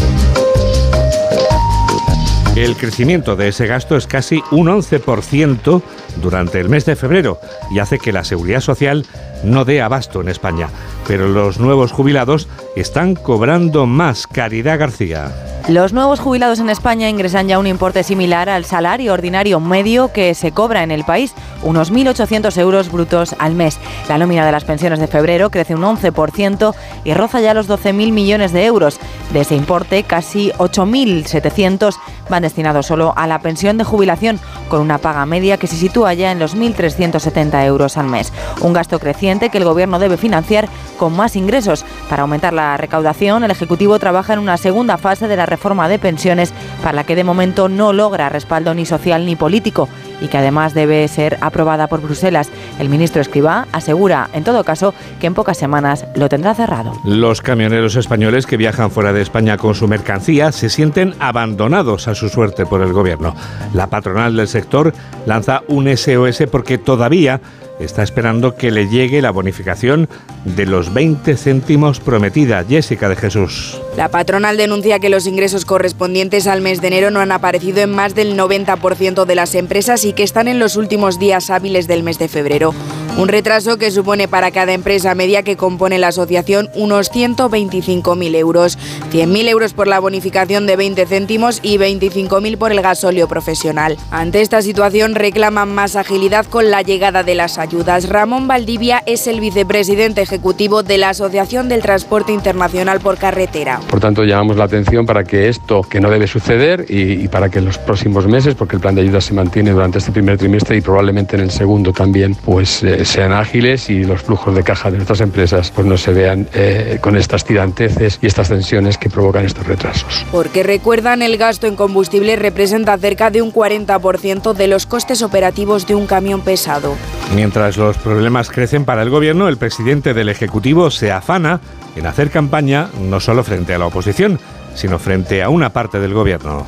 El 2.58 2.76
crecimiento 2.76 3.36
de 3.36 3.46
ese 3.46 3.68
gasto 3.68 3.96
es 3.96 4.08
casi 4.08 4.42
un 4.50 4.66
11% 4.66 5.80
durante 6.20 6.58
el 6.58 6.68
mes 6.68 6.84
de 6.86 6.96
febrero 6.96 7.38
y 7.70 7.78
hace 7.78 8.00
que 8.00 8.10
la 8.10 8.24
seguridad 8.24 8.60
social 8.60 9.06
no 9.44 9.64
dé 9.64 9.80
abasto 9.80 10.20
en 10.20 10.28
España. 10.28 10.68
Pero 11.06 11.28
los 11.28 11.60
nuevos 11.60 11.92
jubilados 11.92 12.48
están 12.74 13.14
cobrando 13.14 13.86
más. 13.86 14.26
Caridad 14.26 14.76
García. 14.76 15.32
Los 15.68 15.92
nuevos 15.92 16.18
jubilados 16.18 16.60
en 16.60 16.70
España 16.70 17.10
ingresan 17.10 17.46
ya 17.46 17.58
un 17.58 17.66
importe 17.66 18.02
similar 18.02 18.48
al 18.48 18.64
salario 18.64 19.12
ordinario 19.12 19.60
medio 19.60 20.10
que 20.14 20.34
se 20.34 20.50
cobra 20.50 20.82
en 20.82 20.90
el 20.90 21.04
país, 21.04 21.34
unos 21.62 21.92
1.800 21.92 22.56
euros 22.58 22.90
brutos 22.90 23.36
al 23.38 23.54
mes. 23.54 23.78
La 24.08 24.16
nómina 24.16 24.46
de 24.46 24.52
las 24.52 24.64
pensiones 24.64 24.98
de 24.98 25.08
febrero 25.08 25.50
crece 25.50 25.74
un 25.74 25.82
11% 25.82 26.74
y 27.04 27.12
roza 27.12 27.42
ya 27.42 27.52
los 27.52 27.68
12.000 27.68 28.12
millones 28.12 28.52
de 28.52 28.64
euros. 28.64 28.98
De 29.34 29.40
ese 29.40 29.56
importe, 29.56 30.04
casi 30.04 30.52
8.700 30.52 31.96
van 32.28 32.42
destinados 32.42 32.86
solo 32.86 33.12
a 33.16 33.26
la 33.26 33.40
pensión 33.40 33.78
de 33.78 33.84
jubilación, 33.84 34.40
con 34.68 34.80
una 34.80 34.98
paga 34.98 35.26
media 35.26 35.56
que 35.56 35.66
se 35.66 35.76
sitúa 35.76 36.14
ya 36.14 36.32
en 36.32 36.38
los 36.38 36.56
1.370 36.56 37.64
euros 37.64 37.96
al 37.96 38.06
mes. 38.06 38.32
Un 38.60 38.72
gasto 38.72 38.98
creciente 38.98 39.50
que 39.50 39.58
el 39.58 39.64
Gobierno 39.64 39.98
debe 39.98 40.16
financiar 40.16 40.68
con 40.98 41.14
más 41.16 41.36
ingresos. 41.36 41.84
Para 42.08 42.22
aumentar 42.22 42.52
la 42.52 42.76
recaudación, 42.76 43.44
el 43.44 43.50
Ejecutivo 43.50 43.98
trabaja 43.98 44.32
en 44.32 44.38
una 44.38 44.56
segunda 44.56 44.98
fase 44.98 45.28
de 45.28 45.36
la 45.36 45.46
reforma 45.46 45.88
de 45.88 45.98
pensiones 45.98 46.52
para 46.82 46.94
la 46.94 47.04
que 47.04 47.16
de 47.16 47.24
momento 47.24 47.68
no 47.68 47.92
logra 47.92 48.28
respaldo 48.28 48.74
ni 48.74 48.86
social 48.86 49.26
ni 49.26 49.36
político 49.36 49.88
y 50.20 50.28
que 50.28 50.38
además 50.38 50.74
debe 50.74 51.06
ser 51.08 51.38
aprobada 51.40 51.86
por 51.86 52.00
Bruselas. 52.00 52.50
El 52.78 52.88
ministro 52.88 53.20
Escribá 53.20 53.66
asegura, 53.72 54.28
en 54.32 54.44
todo 54.44 54.64
caso, 54.64 54.94
que 55.20 55.26
en 55.26 55.34
pocas 55.34 55.58
semanas 55.58 56.06
lo 56.14 56.28
tendrá 56.28 56.54
cerrado. 56.54 56.92
Los 57.04 57.42
camioneros 57.42 57.96
españoles 57.96 58.46
que 58.46 58.56
viajan 58.56 58.90
fuera 58.90 59.12
de 59.12 59.22
España 59.22 59.56
con 59.56 59.74
su 59.74 59.88
mercancía 59.88 60.52
se 60.52 60.68
sienten 60.68 61.14
abandonados 61.18 62.08
a 62.08 62.14
su 62.14 62.28
suerte 62.28 62.66
por 62.66 62.82
el 62.82 62.92
gobierno. 62.92 63.34
La 63.74 63.88
patronal 63.88 64.36
del 64.36 64.48
sector 64.48 64.92
lanza 65.26 65.62
un 65.68 65.88
SOS 65.96 66.44
porque 66.50 66.78
todavía 66.78 67.40
está 67.80 68.02
esperando 68.02 68.54
que 68.54 68.70
le 68.70 68.88
llegue 68.88 69.22
la 69.22 69.30
bonificación 69.30 70.08
de 70.44 70.66
los 70.66 70.92
20 70.92 71.36
céntimos 71.36 72.00
prometida. 72.00 72.64
Jessica 72.68 73.08
de 73.08 73.16
Jesús. 73.16 73.80
La 73.96 74.08
patronal 74.08 74.56
denuncia 74.56 74.98
que 74.98 75.08
los 75.08 75.26
ingresos 75.26 75.64
correspondientes 75.64 76.46
al 76.46 76.60
mes 76.60 76.80
de 76.80 76.88
enero 76.88 77.10
no 77.10 77.20
han 77.20 77.32
aparecido 77.32 77.80
en 77.80 77.90
más 77.90 78.14
del 78.14 78.36
90% 78.36 79.24
de 79.24 79.34
las 79.34 79.54
empresas 79.54 80.04
y 80.04 80.12
que 80.12 80.22
están 80.22 80.48
en 80.48 80.58
los 80.58 80.76
últimos 80.76 81.18
días 81.18 81.50
hábiles 81.50 81.86
del 81.86 82.02
mes 82.02 82.18
de 82.18 82.28
febrero. 82.28 82.74
Un 83.16 83.28
retraso 83.28 83.78
que 83.78 83.90
supone 83.90 84.28
para 84.28 84.52
cada 84.52 84.72
empresa 84.72 85.14
media 85.14 85.42
que 85.42 85.56
compone 85.56 85.98
la 85.98 86.08
asociación 86.08 86.70
unos 86.74 87.10
125.000 87.10 88.36
euros. 88.36 88.78
100.000 89.10 89.48
euros 89.48 89.72
por 89.72 89.88
la 89.88 89.98
bonificación 89.98 90.66
de 90.66 90.76
20 90.76 91.06
céntimos 91.06 91.58
y 91.62 91.78
25.000 91.78 92.56
por 92.58 92.70
el 92.70 92.80
gasóleo 92.80 93.26
profesional. 93.26 93.96
Ante 94.12 94.40
esta 94.40 94.62
situación 94.62 95.16
reclaman 95.16 95.74
más 95.74 95.96
agilidad 95.96 96.46
con 96.46 96.70
la 96.70 96.82
llegada 96.82 97.24
de 97.24 97.34
las 97.34 97.58
ayudas. 97.58 97.67
Ramón 98.08 98.48
Valdivia 98.48 99.02
es 99.06 99.26
el 99.26 99.40
vicepresidente 99.40 100.22
ejecutivo 100.22 100.82
de 100.82 100.98
la 100.98 101.10
Asociación 101.10 101.68
del 101.68 101.82
Transporte 101.82 102.32
Internacional 102.32 103.00
por 103.00 103.18
Carretera. 103.18 103.80
Por 103.90 104.00
tanto, 104.00 104.24
llamamos 104.24 104.56
la 104.56 104.64
atención 104.64 105.06
para 105.06 105.24
que 105.24 105.48
esto, 105.48 105.82
que 105.82 106.00
no 106.00 106.10
debe 106.10 106.26
suceder, 106.26 106.86
y, 106.88 107.24
y 107.24 107.28
para 107.28 107.48
que 107.48 107.58
en 107.58 107.66
los 107.66 107.78
próximos 107.78 108.26
meses, 108.26 108.54
porque 108.54 108.76
el 108.76 108.80
plan 108.80 108.94
de 108.94 109.02
ayuda 109.02 109.20
se 109.20 109.34
mantiene 109.34 109.70
durante 109.70 109.98
este 109.98 110.12
primer 110.12 110.38
trimestre 110.38 110.76
y 110.76 110.80
probablemente 110.80 111.36
en 111.36 111.42
el 111.42 111.50
segundo 111.50 111.92
también, 111.92 112.34
pues 112.34 112.82
eh, 112.82 113.04
sean 113.04 113.32
ágiles 113.32 113.90
y 113.90 114.04
los 114.04 114.22
flujos 114.22 114.54
de 114.54 114.62
caja 114.62 114.90
de 114.90 114.96
nuestras 114.96 115.20
empresas 115.20 115.70
pues 115.70 115.86
no 115.86 115.96
se 115.96 116.12
vean 116.12 116.48
eh, 116.54 116.98
con 117.00 117.16
estas 117.16 117.44
tiranteces 117.44 118.18
y 118.22 118.26
estas 118.26 118.48
tensiones 118.48 118.98
que 118.98 119.10
provocan 119.10 119.44
estos 119.44 119.66
retrasos. 119.66 120.24
Porque 120.30 120.62
recuerdan, 120.62 121.22
el 121.22 121.36
gasto 121.36 121.66
en 121.66 121.76
combustible 121.76 122.36
representa 122.36 122.96
cerca 122.98 123.30
de 123.30 123.42
un 123.42 123.52
40% 123.52 124.54
de 124.54 124.68
los 124.68 124.86
costes 124.86 125.22
operativos 125.22 125.86
de 125.86 125.94
un 125.94 126.06
camión 126.06 126.40
pesado. 126.40 126.94
Mientras 127.34 127.57
los 127.58 127.98
problemas 127.98 128.50
crecen 128.50 128.84
para 128.84 129.02
el 129.02 129.10
gobierno, 129.10 129.48
el 129.48 129.56
presidente 129.56 130.14
del 130.14 130.28
Ejecutivo 130.28 130.92
se 130.92 131.10
afana 131.10 131.60
en 131.96 132.06
hacer 132.06 132.30
campaña 132.30 132.88
no 133.00 133.18
solo 133.18 133.42
frente 133.42 133.74
a 133.74 133.78
la 133.78 133.86
oposición, 133.86 134.38
sino 134.74 135.00
frente 135.00 135.42
a 135.42 135.48
una 135.48 135.70
parte 135.70 135.98
del 135.98 136.14
gobierno. 136.14 136.66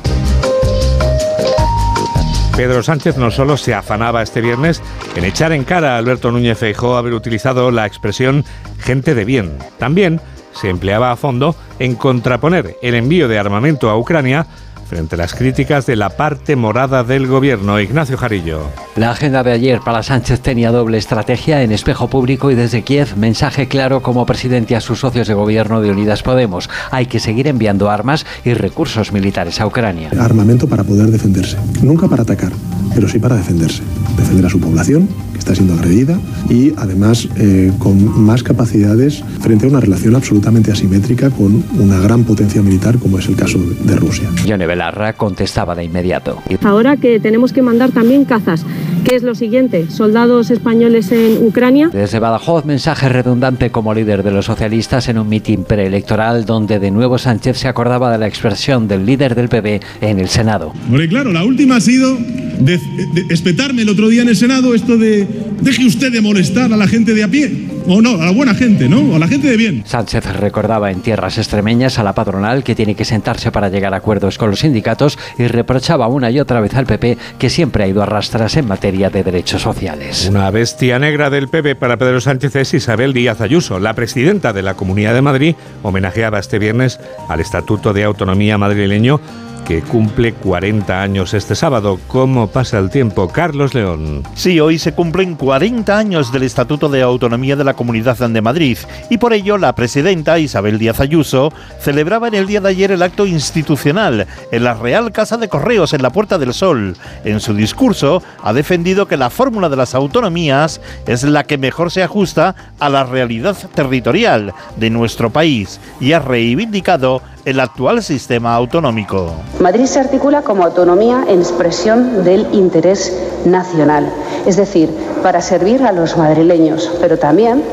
Pedro 2.57 2.83
Sánchez 2.83 3.15
no 3.15 3.31
solo 3.31 3.55
se 3.55 3.73
afanaba 3.73 4.21
este 4.21 4.41
viernes 4.41 4.81
en 5.15 5.23
echar 5.23 5.53
en 5.53 5.63
cara 5.63 5.95
a 5.95 5.97
Alberto 5.97 6.29
Núñez 6.29 6.57
Feijóo 6.57 6.97
haber 6.97 7.13
utilizado 7.13 7.71
la 7.71 7.85
expresión 7.85 8.43
gente 8.79 9.15
de 9.15 9.23
bien, 9.23 9.57
también 9.79 10.19
se 10.51 10.69
empleaba 10.69 11.11
a 11.11 11.15
fondo 11.15 11.55
en 11.79 11.95
contraponer 11.95 12.75
el 12.81 12.95
envío 12.95 13.29
de 13.29 13.39
armamento 13.39 13.89
a 13.89 13.97
Ucrania 13.97 14.45
frente 14.91 15.15
a 15.15 15.19
las 15.19 15.33
críticas 15.33 15.85
de 15.85 15.95
la 15.95 16.09
parte 16.09 16.57
morada 16.57 17.05
del 17.05 17.25
gobierno. 17.25 17.79
Ignacio 17.79 18.17
Jarillo. 18.17 18.63
La 18.97 19.11
agenda 19.11 19.41
de 19.41 19.53
ayer 19.53 19.79
para 19.79 20.03
Sánchez 20.03 20.41
tenía 20.41 20.69
doble 20.69 20.97
estrategia 20.97 21.63
en 21.63 21.71
espejo 21.71 22.09
público 22.09 22.51
y 22.51 22.55
desde 22.55 22.81
Kiev 22.81 23.15
mensaje 23.15 23.69
claro 23.69 24.01
como 24.01 24.25
presidente 24.25 24.75
a 24.75 24.81
sus 24.81 24.99
socios 24.99 25.29
de 25.29 25.33
gobierno 25.33 25.79
de 25.79 25.91
Unidas 25.91 26.23
Podemos. 26.23 26.69
Hay 26.91 27.05
que 27.05 27.21
seguir 27.21 27.47
enviando 27.47 27.89
armas 27.89 28.25
y 28.43 28.53
recursos 28.53 29.13
militares 29.13 29.61
a 29.61 29.65
Ucrania. 29.65 30.09
Armamento 30.19 30.67
para 30.67 30.83
poder 30.83 31.07
defenderse, 31.07 31.55
nunca 31.81 32.09
para 32.09 32.23
atacar, 32.23 32.51
pero 32.93 33.07
sí 33.07 33.17
para 33.17 33.37
defenderse. 33.37 33.83
Defender 34.17 34.45
a 34.45 34.49
su 34.49 34.59
población, 34.59 35.07
que 35.31 35.39
está 35.39 35.55
siendo 35.55 35.73
agredida, 35.73 36.19
y 36.49 36.73
además 36.75 37.29
eh, 37.37 37.71
con 37.79 38.19
más 38.21 38.43
capacidades 38.43 39.23
frente 39.39 39.67
a 39.67 39.69
una 39.69 39.79
relación 39.79 40.15
absolutamente 40.15 40.69
asimétrica 40.69 41.29
con 41.29 41.63
una 41.79 41.97
gran 41.99 42.25
potencia 42.25 42.61
militar 42.61 42.99
como 42.99 43.19
es 43.19 43.29
el 43.29 43.37
caso 43.37 43.57
de 43.57 43.95
Rusia. 43.95 44.29
Yone 44.45 44.67
Belarra 44.81 45.13
contestaba 45.13 45.75
de 45.75 45.83
inmediato. 45.83 46.41
Ahora 46.63 46.97
que 46.97 47.19
tenemos 47.19 47.53
que 47.53 47.61
mandar 47.61 47.91
también 47.91 48.25
cazas. 48.25 48.65
¿Qué 49.05 49.15
es 49.15 49.21
lo 49.21 49.35
siguiente? 49.35 49.85
¿Soldados 49.91 50.49
españoles 50.49 51.11
en 51.11 51.45
Ucrania? 51.45 51.89
Desde 51.93 52.17
Badajoz, 52.17 52.65
mensaje 52.65 53.07
redundante 53.07 53.69
como 53.69 53.93
líder 53.93 54.23
de 54.23 54.31
los 54.31 54.45
socialistas 54.45 55.07
en 55.07 55.19
un 55.19 55.29
mitin 55.29 55.65
preelectoral 55.65 56.45
donde 56.45 56.79
de 56.79 56.89
nuevo 56.89 57.19
Sánchez 57.19 57.57
se 57.57 57.67
acordaba 57.67 58.11
de 58.11 58.17
la 58.17 58.27
expresión 58.27 58.87
del 58.87 59.05
líder 59.05 59.35
del 59.35 59.49
PP 59.49 59.81
en 60.01 60.19
el 60.19 60.29
Senado. 60.29 60.73
Porque 60.89 61.07
claro, 61.07 61.31
la 61.31 61.43
última 61.43 61.75
ha 61.75 61.81
sido 61.81 62.15
de, 62.15 62.79
de, 63.13 63.25
espetarme 63.29 63.83
el 63.83 63.89
otro 63.89 64.09
día 64.09 64.23
en 64.23 64.29
el 64.29 64.35
Senado 64.35 64.73
esto 64.73 64.97
de 64.97 65.27
deje 65.61 65.85
usted 65.85 66.11
de 66.11 66.21
molestar 66.21 66.73
a 66.73 66.77
la 66.77 66.87
gente 66.87 67.13
de 67.13 67.23
a 67.23 67.27
pie. 67.27 67.70
O 67.93 68.01
no, 68.01 68.21
a 68.21 68.25
la 68.25 68.31
buena 68.31 68.55
gente, 68.55 68.87
¿no? 68.87 69.15
A 69.15 69.19
la 69.19 69.27
gente 69.27 69.49
de 69.49 69.57
bien. 69.57 69.83
Sánchez 69.85 70.25
recordaba 70.37 70.91
en 70.91 71.01
tierras 71.01 71.37
extremeñas 71.37 71.99
a 71.99 72.03
la 72.03 72.13
patronal 72.13 72.63
que 72.63 72.75
tiene 72.75 72.95
que 72.95 73.05
sentarse 73.05 73.51
para 73.51 73.69
llegar 73.69 73.93
a 73.93 73.97
acuerdos 73.97 74.37
con 74.37 74.49
los 74.49 74.59
sindicatos 74.59 75.17
y 75.37 75.47
reprochaba 75.47 76.07
una 76.07 76.31
y 76.31 76.39
otra 76.39 76.61
vez 76.61 76.73
al 76.75 76.85
PP 76.85 77.17
que 77.37 77.49
siempre 77.49 77.83
ha 77.83 77.87
ido 77.87 78.01
a 78.01 78.05
rastras 78.05 78.55
en 78.57 78.67
materia 78.67 79.09
de 79.09 79.23
derechos 79.23 79.61
sociales. 79.61 80.27
Una 80.29 80.49
bestia 80.51 80.99
negra 80.99 81.29
del 81.29 81.49
PP 81.49 81.75
para 81.75 81.97
Pedro 81.97 82.21
Sánchez 82.21 82.55
es 82.55 82.73
Isabel 82.73 83.13
Díaz 83.13 83.41
Ayuso, 83.41 83.79
la 83.79 83.93
presidenta 83.93 84.53
de 84.53 84.61
la 84.61 84.75
Comunidad 84.75 85.13
de 85.13 85.21
Madrid, 85.21 85.55
homenajeaba 85.83 86.39
este 86.39 86.59
viernes 86.59 86.99
al 87.27 87.39
Estatuto 87.39 87.93
de 87.93 88.03
Autonomía 88.03 88.57
madrileño 88.57 89.19
que 89.65 89.81
cumple 89.81 90.33
40 90.33 91.01
años 91.01 91.33
este 91.33 91.55
sábado. 91.55 91.99
¿Cómo 92.07 92.47
pasa 92.47 92.79
el 92.79 92.89
tiempo? 92.89 93.27
Carlos 93.27 93.73
León. 93.73 94.23
Sí, 94.35 94.59
hoy 94.59 94.79
se 94.79 94.93
cumplen 94.93 95.35
40 95.35 95.97
años 95.97 96.31
del 96.31 96.43
Estatuto 96.43 96.89
de 96.89 97.01
Autonomía 97.01 97.55
de 97.55 97.63
la 97.63 97.73
Comunidad 97.73 98.17
de 98.17 98.41
Madrid 98.41 98.77
y 99.09 99.17
por 99.17 99.33
ello 99.33 99.57
la 99.57 99.73
presidenta 99.73 100.39
Isabel 100.39 100.77
Díaz 100.77 100.99
Ayuso 100.99 101.51
celebraba 101.79 102.27
en 102.27 102.35
el 102.35 102.47
día 102.47 102.61
de 102.61 102.69
ayer 102.69 102.91
el 102.91 103.01
acto 103.01 103.25
institucional 103.25 104.27
en 104.51 104.63
la 104.63 104.73
Real 104.73 105.11
Casa 105.11 105.37
de 105.37 105.49
Correos 105.49 105.93
en 105.93 106.01
la 106.01 106.09
Puerta 106.09 106.37
del 106.37 106.53
Sol. 106.53 106.95
En 107.23 107.39
su 107.39 107.53
discurso 107.53 108.21
ha 108.43 108.53
defendido 108.53 109.07
que 109.07 109.17
la 109.17 109.29
fórmula 109.29 109.69
de 109.69 109.77
las 109.77 109.95
autonomías 109.95 110.81
es 111.07 111.23
la 111.23 111.43
que 111.43 111.57
mejor 111.57 111.91
se 111.91 112.03
ajusta 112.03 112.55
a 112.79 112.89
la 112.89 113.03
realidad 113.03 113.57
territorial 113.73 114.53
de 114.77 114.89
nuestro 114.89 115.29
país 115.29 115.79
y 115.99 116.13
ha 116.13 116.19
reivindicado 116.19 117.21
el 117.45 117.59
actual 117.59 118.03
sistema 118.03 118.53
autonómico. 118.53 119.35
Madrid 119.59 119.85
se 119.85 119.99
articula 119.99 120.41
como 120.41 120.63
autonomía 120.63 121.23
en 121.27 121.39
expresión 121.39 122.23
del 122.23 122.47
interés 122.53 123.15
nacional, 123.45 124.11
es 124.45 124.57
decir, 124.57 124.89
para 125.21 125.41
servir 125.41 125.83
a 125.83 125.91
los 125.91 126.17
madrileños, 126.17 126.91
pero 126.99 127.19
también 127.19 127.63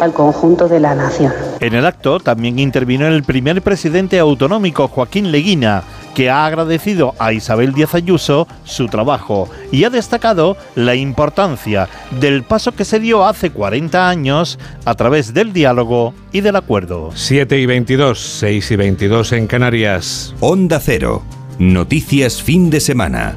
al 0.00 0.12
conjunto 0.12 0.68
de 0.68 0.80
la 0.80 0.94
nación. 0.94 1.32
En 1.64 1.72
el 1.72 1.86
acto 1.86 2.20
también 2.20 2.58
intervino 2.58 3.06
el 3.06 3.22
primer 3.22 3.62
presidente 3.62 4.18
autonómico, 4.18 4.86
Joaquín 4.86 5.32
Leguina, 5.32 5.82
que 6.14 6.28
ha 6.28 6.44
agradecido 6.44 7.14
a 7.18 7.32
Isabel 7.32 7.72
Díaz 7.72 7.94
Ayuso 7.94 8.46
su 8.64 8.86
trabajo 8.88 9.48
y 9.72 9.84
ha 9.84 9.88
destacado 9.88 10.58
la 10.74 10.94
importancia 10.94 11.88
del 12.20 12.42
paso 12.42 12.72
que 12.72 12.84
se 12.84 13.00
dio 13.00 13.24
hace 13.24 13.48
40 13.48 14.10
años 14.10 14.58
a 14.84 14.94
través 14.94 15.32
del 15.32 15.54
diálogo 15.54 16.12
y 16.32 16.42
del 16.42 16.56
acuerdo. 16.56 17.12
7 17.14 17.58
y 17.58 17.64
22, 17.64 18.20
6 18.20 18.70
y 18.70 18.76
22 18.76 19.32
en 19.32 19.46
Canarias. 19.46 20.34
Onda 20.40 20.78
Cero. 20.80 21.22
Noticias 21.58 22.42
fin 22.42 22.68
de 22.68 22.80
semana. 22.80 23.36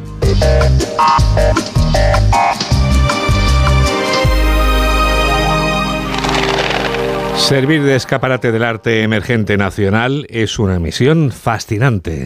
Servir 7.47 7.81
de 7.81 7.95
escaparate 7.95 8.51
del 8.51 8.61
arte 8.61 9.03
emergente 9.03 9.55
nacional 9.55 10.27
es 10.29 10.59
una 10.59 10.79
misión 10.79 11.31
fascinante. 11.31 12.25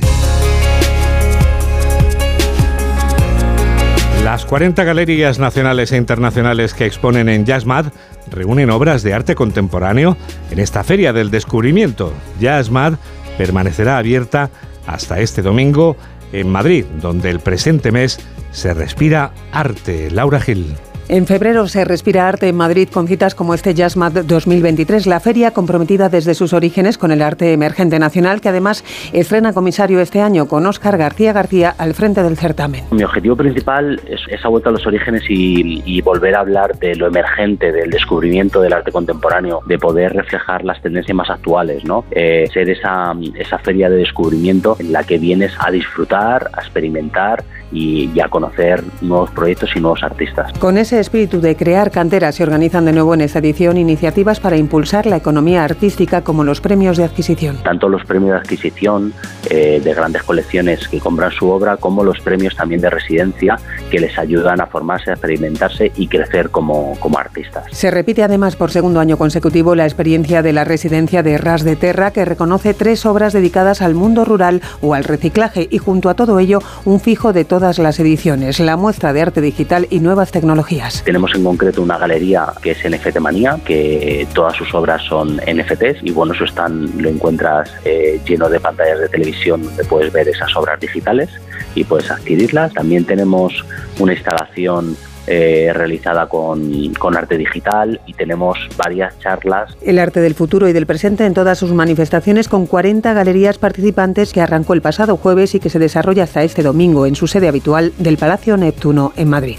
Las 4.24 4.46
40 4.46 4.84
galerías 4.84 5.38
nacionales 5.38 5.92
e 5.92 5.98
internacionales 5.98 6.74
que 6.74 6.88
exponen 6.88 7.30
en 7.30 7.46
Jazzmad 7.46 7.94
reúnen 8.32 8.72
obras 8.72 9.04
de 9.04 9.14
arte 9.14 9.36
contemporáneo 9.36 10.18
en 10.50 10.58
esta 10.58 10.84
Feria 10.84 11.14
del 11.14 11.30
Descubrimiento. 11.30 12.12
Jazzmad 12.40 12.94
permanecerá 13.38 14.00
abierta 14.00 14.50
hasta 14.88 15.20
este 15.20 15.44
domingo 15.44 15.98
en 16.34 16.50
Madrid, 16.50 16.86
donde 17.00 17.30
el 17.30 17.42
presente 17.42 17.92
mes 17.92 18.20
se 18.52 18.74
respira 18.74 19.34
arte. 19.52 20.10
Laura 20.10 20.40
Gil. 20.40 20.76
En 21.12 21.28
febrero 21.28 21.68
se 21.68 21.84
respira 21.84 22.30
arte 22.30 22.48
en 22.48 22.56
Madrid 22.56 22.88
con 22.88 23.06
citas 23.06 23.36
como 23.36 23.54
este 23.54 23.74
Jazzmad 23.74 24.14
2023, 24.14 25.08
la 25.08 25.20
feria 25.20 25.52
comprometida 25.52 26.08
desde 26.08 26.34
sus 26.36 26.54
orígenes 26.54 26.98
con 26.98 27.12
el 27.12 27.22
arte 27.22 27.52
emergente 27.52 28.00
nacional, 28.00 28.40
que 28.40 28.48
además 28.48 28.86
estrena 29.12 29.52
comisario 29.52 30.00
este 30.00 30.22
año 30.22 30.48
con 30.48 30.66
Óscar 30.66 30.98
García 30.98 31.34
García 31.34 31.76
al 31.78 31.96
frente 31.96 32.24
del 32.24 32.38
certamen. 32.38 32.86
Mi 32.92 33.04
objetivo 33.04 33.36
principal 33.36 34.00
es 34.08 34.22
esa 34.30 34.48
vuelta 34.48 34.70
a 34.70 34.72
los 34.72 34.88
orígenes 34.88 35.24
y, 35.28 36.00
volver 36.00 36.34
a 36.34 36.40
hablar 36.40 36.80
de 36.80 36.96
lo 36.96 37.08
emergente, 37.08 37.74
del 37.74 37.90
descubrimiento 37.90 38.62
del 38.62 38.72
arte 38.72 38.94
contemporáneo, 38.94 39.60
de 39.66 39.78
poder 39.78 40.14
reflejar 40.14 40.64
las 40.64 40.82
tendencias 40.82 41.14
más 41.14 41.30
actuales, 41.30 41.84
¿no? 41.84 42.06
Eh, 42.12 42.48
ser 42.54 42.70
esa, 42.70 43.14
esa 43.36 43.60
feria 43.60 43.90
de 43.90 43.98
descubrimiento 43.98 44.78
en 44.80 44.94
la 44.94 45.04
que 45.04 45.18
vienes 45.18 45.52
a 45.60 45.72
disfrutar, 45.72 46.50
a 46.54 46.62
experimentar 46.62 47.44
y, 47.72 48.20
a 48.20 48.28
conocer 48.28 48.84
nuevos 49.02 49.32
proyectos 49.32 49.72
y 49.76 49.80
nuevos 49.80 50.04
artistas. 50.04 50.52
Con 50.60 50.78
ese 50.78 51.00
espíritu 51.00 51.42
de 51.42 51.56
crear 51.56 51.90
canteras 51.90 52.36
se 52.36 52.44
organizan 52.44 52.86
de 52.86 52.94
nuevo 52.94 53.14
en 53.14 53.22
esta 53.22 53.40
edición 53.40 53.78
iniciativas 53.78 54.40
para 54.40 54.58
impulsar 54.58 55.06
la 55.06 55.18
economía 55.18 55.64
artística 55.64 56.22
como 56.22 56.44
los 56.44 56.62
premios 56.62 56.98
de 56.98 57.06
adquisición. 57.06 57.58
Tanto 57.64 57.90
los 57.90 58.06
premios 58.06 58.34
de 58.34 58.38
adquisición 58.38 59.14
eh, 59.50 59.82
de 59.84 59.94
grandes 59.94 60.24
colecciones 60.24 60.88
que 60.88 61.00
compran 61.00 61.32
su 61.32 61.50
obra 61.50 61.78
como 61.78 62.04
los 62.04 62.20
premios 62.20 62.56
también 62.56 62.82
de 62.82 62.90
residencia 62.90 63.58
que 63.90 64.00
les 64.00 64.18
ayudan 64.20 64.62
a 64.62 64.68
formarse, 64.68 65.10
a 65.10 65.14
experimentarse 65.14 65.92
y 65.96 66.08
crecer 66.08 66.50
como, 66.50 66.98
como 67.00 67.18
artistas. 67.18 67.66
Se 67.72 67.90
repite 67.90 68.24
además 68.24 68.56
por 68.56 68.72
segundo 68.72 69.00
año 69.00 69.18
consecutivo 69.18 69.76
la 69.76 69.86
experiencia 69.86 70.42
de 70.42 70.54
la 70.54 70.64
residencia 70.64 71.24
de 71.24 71.38
Ras 71.38 71.64
de 71.64 71.76
Terra 71.76 72.12
que 72.12 72.26
reconoce 72.26 72.74
tres 72.74 73.06
obras 73.06 73.34
dedicadas 73.34 73.82
al 73.82 73.96
mundo 73.96 74.26
rural 74.26 74.62
o 74.82 74.94
al 74.94 75.04
reciclaje 75.04 75.68
y 75.72 75.78
junto 75.78 76.10
a 76.10 76.14
todo 76.14 76.40
ello 76.40 76.60
un 76.86 77.00
fijo 77.00 77.34
de 77.34 77.46
todo 77.46 77.61
todas 77.62 77.78
las 77.78 78.00
ediciones, 78.00 78.60
la 78.60 78.76
muestra 78.76 79.14
de 79.14 79.22
arte 79.22 79.40
digital 79.40 79.86
y 79.92 80.00
nuevas 80.00 80.32
tecnologías. 80.32 81.04
Tenemos 81.04 81.36
en 81.36 81.44
concreto 81.44 81.84
una 81.84 82.00
galería 82.00 82.48
que 82.60 82.72
es 82.72 82.80
NFT 82.84 83.20
Manía, 83.20 83.60
que 83.64 84.28
todas 84.34 84.56
sus 84.56 84.74
obras 84.74 85.04
son 85.04 85.36
NFTs 85.36 86.02
y 86.02 86.10
bueno, 86.10 86.34
eso 86.34 86.46
están, 86.46 86.90
lo 87.00 87.08
encuentras 87.08 87.72
eh, 87.86 88.20
lleno 88.28 88.50
de 88.50 88.60
pantallas 88.60 89.02
de 89.02 89.10
televisión 89.10 89.64
donde 89.64 89.84
puedes 89.84 90.12
ver 90.12 90.28
esas 90.28 90.56
obras 90.56 90.80
digitales 90.80 91.30
y 91.76 91.84
puedes 91.84 92.10
adquirirlas. 92.10 92.74
También 92.74 93.06
tenemos 93.06 93.54
una 94.00 94.14
instalación 94.14 94.98
eh, 95.34 95.72
realizada 95.72 96.28
con, 96.28 96.94
con, 96.96 97.16
arte 97.16 97.38
digital 97.38 98.02
y 98.06 98.14
tenemos 98.14 98.58
varias 98.76 99.18
charlas. 99.20 99.78
El 99.82 99.98
arte 99.98 100.20
del 100.20 100.36
futuro 100.36 100.68
y 100.68 100.74
del 100.74 100.86
presente 100.86 101.26
en 101.26 101.34
todas 101.34 101.58
sus 101.58 101.72
manifestaciones 101.72 102.50
con 102.50 102.68
40 102.68 103.14
galerías 103.14 103.58
participantes 103.58 104.34
que 104.34 104.42
arrancó 104.42 104.74
el 104.74 104.82
pasado 104.82 105.16
jueves 105.16 105.56
y 105.56 105.62
que 105.62 105.70
se 105.70 105.80
desarrolla 105.80 106.24
hasta 106.24 106.44
este 106.44 106.64
domingo 106.64 107.06
en 107.06 107.16
su 107.16 107.28
sede 107.28 107.48
habitual 107.48 107.94
del 107.98 108.18
Palacio 108.18 108.58
Neptuno 108.58 109.14
en 109.16 109.30
Madrid. 109.30 109.56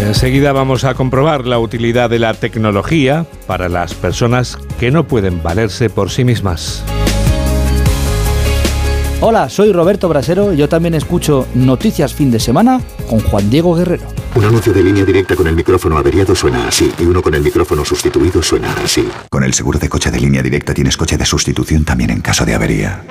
Enseguida 0.00 0.52
vamos 0.52 0.84
a 0.84 0.94
comprobar 0.94 1.46
la 1.46 1.58
utilidad 1.58 2.08
de 2.08 2.20
la 2.20 2.32
tecnología 2.32 3.26
para 3.46 3.68
las 3.68 3.92
personas 3.92 4.56
que 4.80 4.90
no 4.90 5.04
pueden 5.04 5.42
valerse 5.42 5.90
por 5.90 6.10
sí 6.10 6.24
mismas. 6.24 6.82
Hola, 9.26 9.48
soy 9.48 9.72
Roberto 9.72 10.06
Brasero 10.06 10.52
y 10.52 10.58
yo 10.58 10.68
también 10.68 10.92
escucho 10.92 11.46
Noticias 11.54 12.12
Fin 12.12 12.30
de 12.30 12.38
Semana 12.38 12.82
con 13.08 13.20
Juan 13.20 13.48
Diego 13.48 13.74
Guerrero. 13.74 14.02
Un 14.34 14.44
anuncio 14.44 14.70
de 14.74 14.82
línea 14.82 15.02
directa 15.02 15.34
con 15.34 15.46
el 15.46 15.56
micrófono 15.56 15.96
averiado 15.96 16.34
suena 16.34 16.68
así 16.68 16.92
y 16.98 17.04
uno 17.04 17.22
con 17.22 17.32
el 17.34 17.40
micrófono 17.40 17.86
sustituido 17.86 18.42
suena 18.42 18.70
así. 18.84 19.08
Con 19.30 19.42
el 19.42 19.54
seguro 19.54 19.78
de 19.78 19.88
coche 19.88 20.10
de 20.10 20.20
línea 20.20 20.42
directa 20.42 20.74
tienes 20.74 20.98
coche 20.98 21.16
de 21.16 21.24
sustitución 21.24 21.86
también 21.86 22.10
en 22.10 22.20
caso 22.20 22.44
de 22.44 22.54
avería. 22.54 23.02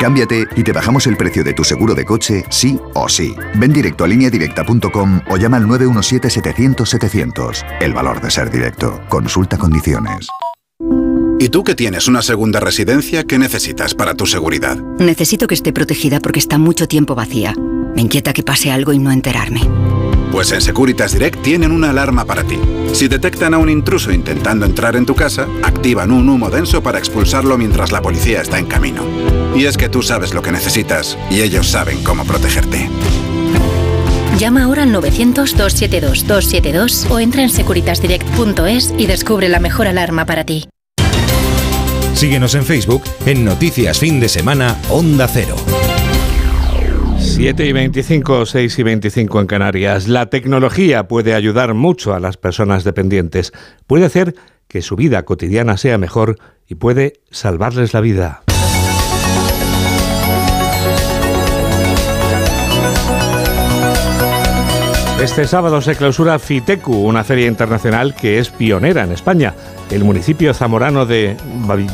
Cámbiate 0.00 0.46
y 0.54 0.62
te 0.62 0.70
bajamos 0.70 1.08
el 1.08 1.16
precio 1.16 1.42
de 1.42 1.54
tu 1.54 1.64
seguro 1.64 1.96
de 1.96 2.04
coche, 2.04 2.44
sí 2.48 2.78
o 2.94 3.08
sí. 3.08 3.34
Ven 3.56 3.72
directo 3.72 4.04
a 4.04 4.06
lineadirecta.com 4.06 5.22
o 5.28 5.36
llama 5.38 5.56
al 5.56 5.66
917-700-700. 5.66 7.64
El 7.80 7.94
valor 7.94 8.20
de 8.20 8.30
ser 8.30 8.48
directo. 8.48 9.00
Consulta 9.08 9.58
condiciones. 9.58 10.28
¿Y 11.38 11.48
tú 11.48 11.64
que 11.64 11.74
tienes 11.74 12.08
una 12.08 12.22
segunda 12.22 12.60
residencia, 12.60 13.24
qué 13.24 13.38
necesitas 13.38 13.94
para 13.94 14.14
tu 14.14 14.26
seguridad? 14.26 14.76
Necesito 14.98 15.46
que 15.46 15.54
esté 15.54 15.72
protegida 15.72 16.20
porque 16.20 16.38
está 16.38 16.58
mucho 16.58 16.86
tiempo 16.86 17.14
vacía. 17.14 17.54
Me 17.94 18.02
inquieta 18.02 18.32
que 18.32 18.42
pase 18.42 18.70
algo 18.70 18.92
y 18.92 18.98
no 18.98 19.10
enterarme. 19.10 19.60
Pues 20.30 20.50
en 20.52 20.62
Securitas 20.62 21.12
Direct 21.12 21.42
tienen 21.42 21.72
una 21.72 21.90
alarma 21.90 22.24
para 22.24 22.42
ti. 22.42 22.58
Si 22.94 23.06
detectan 23.06 23.52
a 23.52 23.58
un 23.58 23.68
intruso 23.68 24.12
intentando 24.12 24.64
entrar 24.64 24.96
en 24.96 25.04
tu 25.04 25.14
casa, 25.14 25.46
activan 25.62 26.10
un 26.10 26.26
humo 26.28 26.48
denso 26.48 26.82
para 26.82 26.98
expulsarlo 26.98 27.58
mientras 27.58 27.92
la 27.92 28.00
policía 28.00 28.40
está 28.40 28.58
en 28.58 28.66
camino. 28.66 29.02
Y 29.54 29.66
es 29.66 29.76
que 29.76 29.90
tú 29.90 30.02
sabes 30.02 30.32
lo 30.32 30.40
que 30.40 30.52
necesitas 30.52 31.18
y 31.30 31.42
ellos 31.42 31.68
saben 31.68 32.02
cómo 32.02 32.24
protegerte. 32.24 32.88
Llama 34.38 34.64
ahora 34.64 34.84
al 34.84 34.94
900-272-272 34.94 37.10
o 37.10 37.20
entra 37.20 37.42
en 37.42 37.50
securitasdirect.es 37.50 38.94
y 38.96 39.06
descubre 39.06 39.50
la 39.50 39.60
mejor 39.60 39.86
alarma 39.86 40.24
para 40.24 40.44
ti. 40.44 40.64
Síguenos 42.14 42.54
en 42.54 42.64
Facebook 42.64 43.02
en 43.26 43.44
Noticias 43.44 43.98
Fin 43.98 44.20
de 44.20 44.28
Semana 44.28 44.76
Onda 44.90 45.26
Cero. 45.26 45.56
7 47.18 47.66
y 47.66 47.72
25, 47.72 48.46
6 48.46 48.78
y 48.78 48.82
25 48.82 49.40
en 49.40 49.46
Canarias. 49.46 50.06
La 50.06 50.26
tecnología 50.26 51.08
puede 51.08 51.34
ayudar 51.34 51.74
mucho 51.74 52.14
a 52.14 52.20
las 52.20 52.36
personas 52.36 52.84
dependientes. 52.84 53.52
Puede 53.86 54.04
hacer 54.04 54.34
que 54.68 54.82
su 54.82 54.96
vida 54.96 55.24
cotidiana 55.24 55.76
sea 55.76 55.98
mejor 55.98 56.38
y 56.68 56.76
puede 56.76 57.14
salvarles 57.30 57.92
la 57.94 58.00
vida. 58.00 58.42
Este 65.22 65.46
sábado 65.46 65.80
se 65.80 65.94
clausura 65.94 66.40
FITECU, 66.40 66.96
una 66.96 67.22
feria 67.22 67.46
internacional 67.46 68.12
que 68.12 68.40
es 68.40 68.50
pionera 68.50 69.04
en 69.04 69.12
España. 69.12 69.54
El 69.88 70.02
municipio 70.02 70.52
zamorano 70.52 71.06
de 71.06 71.36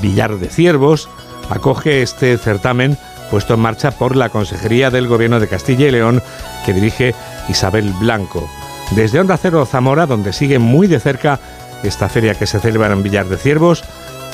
Villar 0.00 0.38
de 0.38 0.48
Ciervos 0.48 1.10
acoge 1.50 2.00
este 2.00 2.38
certamen 2.38 2.96
puesto 3.30 3.52
en 3.52 3.60
marcha 3.60 3.90
por 3.90 4.16
la 4.16 4.30
Consejería 4.30 4.90
del 4.90 5.08
Gobierno 5.08 5.40
de 5.40 5.46
Castilla 5.46 5.86
y 5.86 5.90
León 5.90 6.22
que 6.64 6.72
dirige 6.72 7.14
Isabel 7.50 7.92
Blanco. 8.00 8.48
Desde 8.92 9.20
Onda 9.20 9.36
Cero 9.36 9.66
Zamora, 9.66 10.06
donde 10.06 10.32
sigue 10.32 10.58
muy 10.58 10.86
de 10.86 10.98
cerca 10.98 11.38
esta 11.82 12.08
feria 12.08 12.34
que 12.34 12.46
se 12.46 12.60
celebra 12.60 12.94
en 12.94 13.02
Villar 13.02 13.26
de 13.26 13.36
Ciervos, 13.36 13.84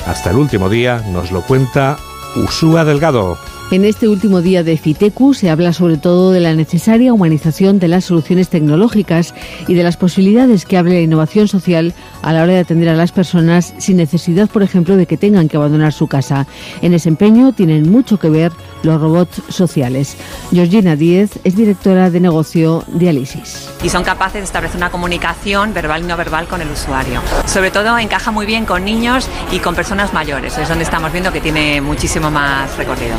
hasta 0.07 0.29
el 0.29 0.37
último 0.37 0.69
día 0.69 1.03
nos 1.11 1.33
lo 1.33 1.41
cuenta 1.41 1.97
Usúa 2.37 2.85
Delgado. 2.85 3.37
En 3.71 3.83
este 3.83 4.07
último 4.07 4.43
día 4.43 4.63
de 4.63 4.77
FITECU 4.77 5.33
se 5.33 5.49
habla 5.49 5.73
sobre 5.73 5.97
todo 5.97 6.31
de 6.31 6.39
la 6.39 6.53
necesaria 6.53 7.11
humanización 7.13 7.79
de 7.79 7.87
las 7.87 8.05
soluciones 8.05 8.47
tecnológicas 8.49 9.33
y 9.67 9.73
de 9.73 9.81
las 9.81 9.97
posibilidades 9.97 10.65
que 10.65 10.77
abre 10.77 10.93
la 10.93 11.01
innovación 11.01 11.47
social 11.47 11.95
a 12.21 12.31
la 12.31 12.43
hora 12.43 12.53
de 12.53 12.59
atender 12.59 12.89
a 12.89 12.95
las 12.95 13.11
personas 13.11 13.73
sin 13.79 13.97
necesidad, 13.97 14.49
por 14.49 14.61
ejemplo, 14.61 14.95
de 14.95 15.07
que 15.07 15.17
tengan 15.17 15.49
que 15.49 15.57
abandonar 15.57 15.93
su 15.93 16.05
casa. 16.05 16.45
En 16.83 16.93
ese 16.93 17.09
empeño 17.09 17.53
tienen 17.53 17.89
mucho 17.91 18.19
que 18.19 18.29
ver 18.29 18.51
los 18.85 19.01
robots 19.01 19.41
sociales. 19.49 20.15
Georgina 20.51 20.95
Díez 20.95 21.31
es 21.43 21.55
directora 21.55 22.09
de 22.09 22.19
negocio 22.19 22.83
de 22.87 23.09
Alisis. 23.09 23.69
Y 23.83 23.89
son 23.89 24.03
capaces 24.03 24.41
de 24.41 24.45
establecer 24.45 24.77
una 24.77 24.91
comunicación 24.91 25.73
verbal 25.73 26.03
y 26.03 26.07
no 26.07 26.15
verbal 26.15 26.47
con 26.47 26.61
el 26.61 26.69
usuario. 26.69 27.21
Sobre 27.45 27.71
todo 27.71 27.97
encaja 27.97 28.31
muy 28.31 28.45
bien 28.45 28.65
con 28.65 28.85
niños 28.85 29.27
y 29.51 29.59
con 29.59 29.75
personas 29.75 30.13
mayores. 30.13 30.57
Es 30.57 30.69
donde 30.69 30.83
estamos 30.83 31.11
viendo 31.11 31.31
que 31.31 31.41
tiene 31.41 31.81
muchísimo 31.81 32.31
más 32.31 32.77
recorrido. 32.77 33.15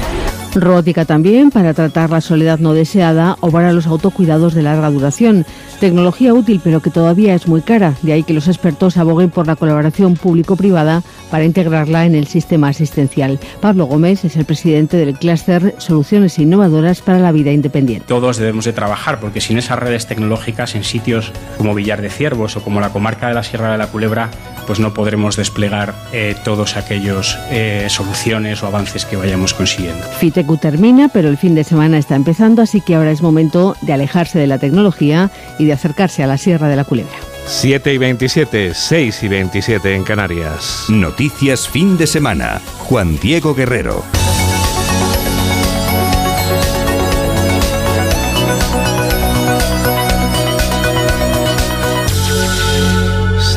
Robótica 0.54 1.04
también 1.04 1.50
para 1.50 1.74
tratar 1.74 2.08
la 2.08 2.22
soledad 2.22 2.58
no 2.58 2.72
deseada 2.72 3.36
o 3.40 3.50
para 3.50 3.72
los 3.72 3.86
autocuidados 3.86 4.54
de 4.54 4.62
larga 4.62 4.90
duración. 4.90 5.44
Tecnología 5.80 6.32
útil 6.32 6.62
pero 6.64 6.80
que 6.80 6.90
todavía 6.90 7.34
es 7.34 7.46
muy 7.46 7.60
cara, 7.60 7.94
de 8.00 8.14
ahí 8.14 8.22
que 8.22 8.32
los 8.32 8.48
expertos 8.48 8.96
aboguen 8.96 9.28
por 9.28 9.46
la 9.46 9.56
colaboración 9.56 10.14
público-privada 10.14 11.02
para 11.30 11.44
integrarla 11.44 12.06
en 12.06 12.14
el 12.14 12.26
sistema 12.26 12.68
asistencial. 12.68 13.38
Pablo 13.60 13.84
Gómez 13.84 14.24
es 14.24 14.36
el 14.36 14.46
presidente 14.46 14.96
del 14.96 15.18
clúster 15.18 15.55
Soluciones 15.78 16.38
Innovadoras 16.38 17.00
para 17.00 17.18
la 17.18 17.32
Vida 17.32 17.52
Independiente. 17.52 18.06
Todos 18.06 18.36
debemos 18.36 18.64
de 18.64 18.72
trabajar 18.72 19.20
porque 19.20 19.40
sin 19.40 19.58
esas 19.58 19.78
redes 19.78 20.06
tecnológicas 20.06 20.74
en 20.74 20.84
sitios 20.84 21.32
como 21.56 21.74
Villar 21.74 22.02
de 22.02 22.10
Ciervos 22.10 22.56
o 22.56 22.62
como 22.62 22.80
la 22.80 22.90
comarca 22.90 23.28
de 23.28 23.34
la 23.34 23.42
Sierra 23.42 23.72
de 23.72 23.78
la 23.78 23.86
Culebra, 23.88 24.30
pues 24.66 24.80
no 24.80 24.94
podremos 24.94 25.36
desplegar 25.36 25.94
eh, 26.12 26.34
todos 26.44 26.76
aquellos 26.76 27.38
eh, 27.50 27.86
soluciones 27.88 28.62
o 28.62 28.66
avances 28.66 29.04
que 29.04 29.16
vayamos 29.16 29.54
consiguiendo. 29.54 30.04
FITECU 30.18 30.56
termina, 30.56 31.08
pero 31.08 31.28
el 31.28 31.36
fin 31.36 31.54
de 31.54 31.64
semana 31.64 31.98
está 31.98 32.16
empezando, 32.16 32.62
así 32.62 32.80
que 32.80 32.94
ahora 32.94 33.10
es 33.10 33.22
momento 33.22 33.76
de 33.82 33.92
alejarse 33.92 34.38
de 34.38 34.46
la 34.46 34.58
tecnología 34.58 35.30
y 35.58 35.64
de 35.64 35.72
acercarse 35.72 36.22
a 36.22 36.26
la 36.26 36.38
Sierra 36.38 36.68
de 36.68 36.76
la 36.76 36.84
Culebra. 36.84 37.16
7 37.46 37.94
y 37.94 37.98
27, 37.98 38.74
6 38.74 39.22
y 39.22 39.28
27 39.28 39.94
en 39.94 40.02
Canarias. 40.02 40.86
Noticias 40.88 41.68
fin 41.68 41.96
de 41.96 42.08
semana. 42.08 42.60
Juan 42.78 43.18
Diego 43.20 43.54
Guerrero. 43.54 44.25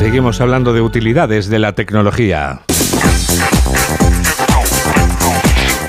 Seguimos 0.00 0.40
hablando 0.40 0.72
de 0.72 0.80
utilidades 0.80 1.50
de 1.50 1.58
la 1.58 1.74
tecnología. 1.74 2.62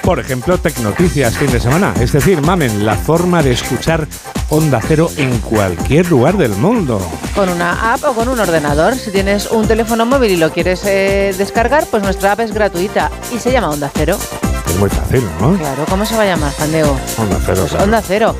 Por 0.03 0.19
ejemplo, 0.19 0.57
Tecnoticias 0.57 1.37
fin 1.37 1.49
de 1.49 1.61
semana. 1.61 1.93
Es 1.97 2.11
decir, 2.11 2.41
mamen, 2.41 2.85
la 2.85 2.95
forma 2.95 3.41
de 3.41 3.53
escuchar 3.53 4.05
Onda 4.49 4.81
Cero 4.85 5.09
en 5.15 5.39
cualquier 5.39 6.09
lugar 6.09 6.35
del 6.35 6.51
mundo. 6.51 6.99
Con 7.33 7.47
una 7.47 7.93
app 7.93 8.03
o 8.03 8.13
con 8.13 8.27
un 8.27 8.37
ordenador. 8.37 8.95
Si 8.95 9.11
tienes 9.11 9.49
un 9.49 9.65
teléfono 9.65 10.05
móvil 10.05 10.31
y 10.31 10.35
lo 10.35 10.51
quieres 10.51 10.83
eh, 10.85 11.33
descargar, 11.37 11.87
pues 11.89 12.03
nuestra 12.03 12.33
app 12.33 12.41
es 12.41 12.53
gratuita 12.53 13.09
y 13.33 13.39
se 13.39 13.53
llama 13.53 13.69
Onda 13.69 13.89
Cero. 13.95 14.17
Es 14.67 14.75
muy 14.75 14.89
fácil, 14.89 15.23
¿no? 15.39 15.57
Claro, 15.57 15.85
¿cómo 15.87 16.05
se 16.05 16.17
va 16.17 16.23
a 16.23 16.25
llamar, 16.25 16.51
Fandeo? 16.51 16.97
Onda 17.17 17.39
Cero. 17.45 17.61
Pues 17.61 17.69
claro. 17.69 17.85
Onda 17.85 18.01
Cero. 18.05 18.35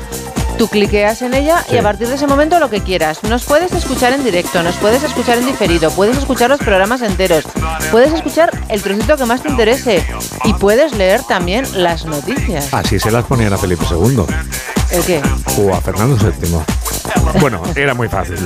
Tú 0.58 0.68
cliqueas 0.68 1.22
en 1.22 1.34
ella 1.34 1.64
y 1.72 1.76
a 1.76 1.82
partir 1.82 2.08
de 2.08 2.14
ese 2.14 2.26
momento 2.26 2.58
lo 2.60 2.70
que 2.70 2.80
quieras. 2.80 3.22
Nos 3.24 3.44
puedes 3.44 3.72
escuchar 3.72 4.12
en 4.12 4.22
directo, 4.22 4.62
nos 4.62 4.76
puedes 4.76 5.02
escuchar 5.02 5.38
en 5.38 5.46
diferido, 5.46 5.90
puedes 5.90 6.16
escuchar 6.16 6.50
los 6.50 6.60
programas 6.60 7.02
enteros, 7.02 7.44
puedes 7.90 8.12
escuchar 8.12 8.50
el 8.68 8.82
trocito 8.82 9.16
que 9.16 9.24
más 9.24 9.42
te 9.42 9.48
interese 9.48 10.06
y 10.44 10.54
puedes 10.54 10.94
leer 10.94 11.22
también 11.24 11.66
las 11.82 12.04
noticias. 12.04 12.72
Así 12.72 12.98
se 13.00 13.10
las 13.10 13.24
ponían 13.24 13.52
a 13.52 13.58
Felipe 13.58 13.84
II 13.90 14.24
¿El 14.90 15.02
qué? 15.04 15.20
o 15.58 15.74
a 15.74 15.80
Fernando 15.80 16.16
VII. 16.16 17.40
Bueno, 17.40 17.62
era 17.74 17.94
muy 17.94 18.08
fácil. 18.08 18.38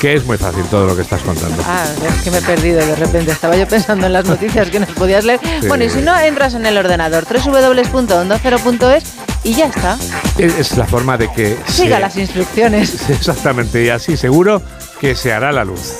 Que 0.00 0.14
es 0.14 0.24
muy 0.24 0.38
fácil 0.38 0.64
todo 0.70 0.86
lo 0.86 0.96
que 0.96 1.02
estás 1.02 1.20
contando. 1.20 1.62
Ah, 1.66 1.84
es 2.08 2.22
que 2.22 2.30
me 2.30 2.38
he 2.38 2.42
perdido 2.42 2.78
de 2.84 2.96
repente. 2.96 3.32
Estaba 3.32 3.54
yo 3.54 3.68
pensando 3.68 4.06
en 4.06 4.14
las 4.14 4.24
noticias 4.24 4.70
que 4.70 4.80
nos 4.80 4.88
podías 4.90 5.24
leer. 5.26 5.38
Sí. 5.60 5.68
Bueno, 5.68 5.84
y 5.84 5.90
si 5.90 6.00
no, 6.00 6.18
entras 6.18 6.54
en 6.54 6.64
el 6.64 6.78
ordenador 6.78 7.26
www.ondacero.es 7.26 9.04
y 9.44 9.52
ya 9.54 9.66
está. 9.66 9.98
Es 10.38 10.74
la 10.78 10.86
forma 10.86 11.18
de 11.18 11.30
que... 11.32 11.58
Siga 11.68 11.96
se- 11.96 12.00
las 12.00 12.16
instrucciones. 12.16 13.10
Exactamente, 13.10 13.84
y 13.84 13.90
así 13.90 14.16
seguro 14.16 14.62
que 15.00 15.14
se 15.14 15.32
hará 15.34 15.52
la 15.52 15.64
luz. 15.64 15.92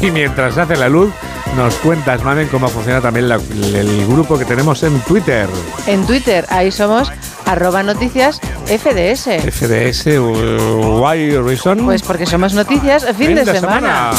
Y 0.00 0.10
mientras 0.12 0.54
se 0.54 0.60
hace 0.60 0.76
la 0.76 0.88
luz, 0.88 1.12
nos 1.56 1.74
cuentas, 1.76 2.22
Mamen, 2.22 2.46
cómo 2.48 2.68
funciona 2.68 3.00
también 3.00 3.28
la- 3.28 3.36
el 3.36 4.06
grupo 4.06 4.38
que 4.38 4.44
tenemos 4.44 4.82
en 4.84 5.00
Twitter. 5.00 5.48
En 5.88 6.06
Twitter, 6.06 6.46
ahí 6.50 6.70
somos 6.70 7.10
arroba 7.46 7.82
noticias 7.82 8.40
FDS. 8.66 9.28
FDS, 9.50 10.06
Why 10.18 11.38
Reason. 11.38 11.84
Pues 11.84 12.02
porque 12.02 12.26
somos 12.26 12.52
noticias 12.54 13.06
fin, 13.16 13.34
de, 13.34 13.44
semana. 13.44 14.10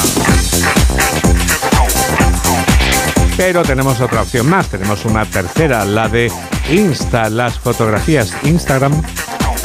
Pero 3.36 3.64
tenemos 3.64 4.02
otra 4.02 4.24
opción 4.24 4.50
más, 4.50 4.68
tenemos 4.68 5.06
una 5.06 5.24
tercera, 5.26 5.86
la 5.86 6.10
de 6.10 6.32
Insta, 6.72 7.30
las 7.30 7.60
fotografías 7.60 8.34
Instagram. 8.44 9.00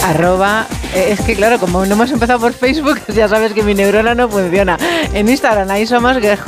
Arroba, 0.05 0.66
eh, 0.94 1.11
es 1.16 1.20
que 1.20 1.35
claro, 1.37 1.59
como 1.59 1.87
no 1.87 1.94
hemos 1.94 2.11
empezado 2.11 2.40
por 2.40 2.53
Facebook, 2.53 3.01
ya 3.09 3.29
sabes 3.29 3.53
que 3.53 3.62
mi 3.62 3.72
neurona 3.75 4.14
no 4.14 4.29
funciona. 4.29 4.77
En 5.14 5.29
Instagram, 5.29 5.70
ahí 5.70 5.87
somos 5.87 6.16
Guer- 6.18 6.38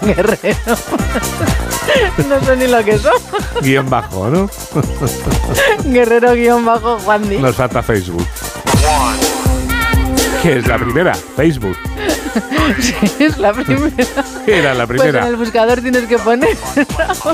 Guerrero. 0.00 0.76
no 2.28 2.44
sé 2.44 2.56
ni 2.56 2.66
lo 2.66 2.84
que 2.84 2.98
son. 2.98 3.12
Guión 3.62 3.88
bajo, 3.90 4.28
¿no? 4.28 4.48
Guerrero 5.84 6.34
guion 6.34 6.64
bajo 6.64 6.98
Juan 7.00 7.28
Di. 7.28 7.38
Nos 7.38 7.56
falta 7.56 7.82
Facebook. 7.82 8.26
Que 10.42 10.58
es 10.58 10.66
la 10.66 10.78
primera, 10.78 11.14
Facebook. 11.14 11.76
Sí, 12.80 12.94
es 13.18 13.36
la 13.38 13.52
primera. 13.52 13.90
Era 14.46 14.72
la 14.74 14.86
Pues 14.86 15.00
primera. 15.00 15.22
en 15.26 15.32
el 15.32 15.36
buscador 15.36 15.80
tienes 15.80 16.04
que 16.04 16.16
poner 16.18 16.56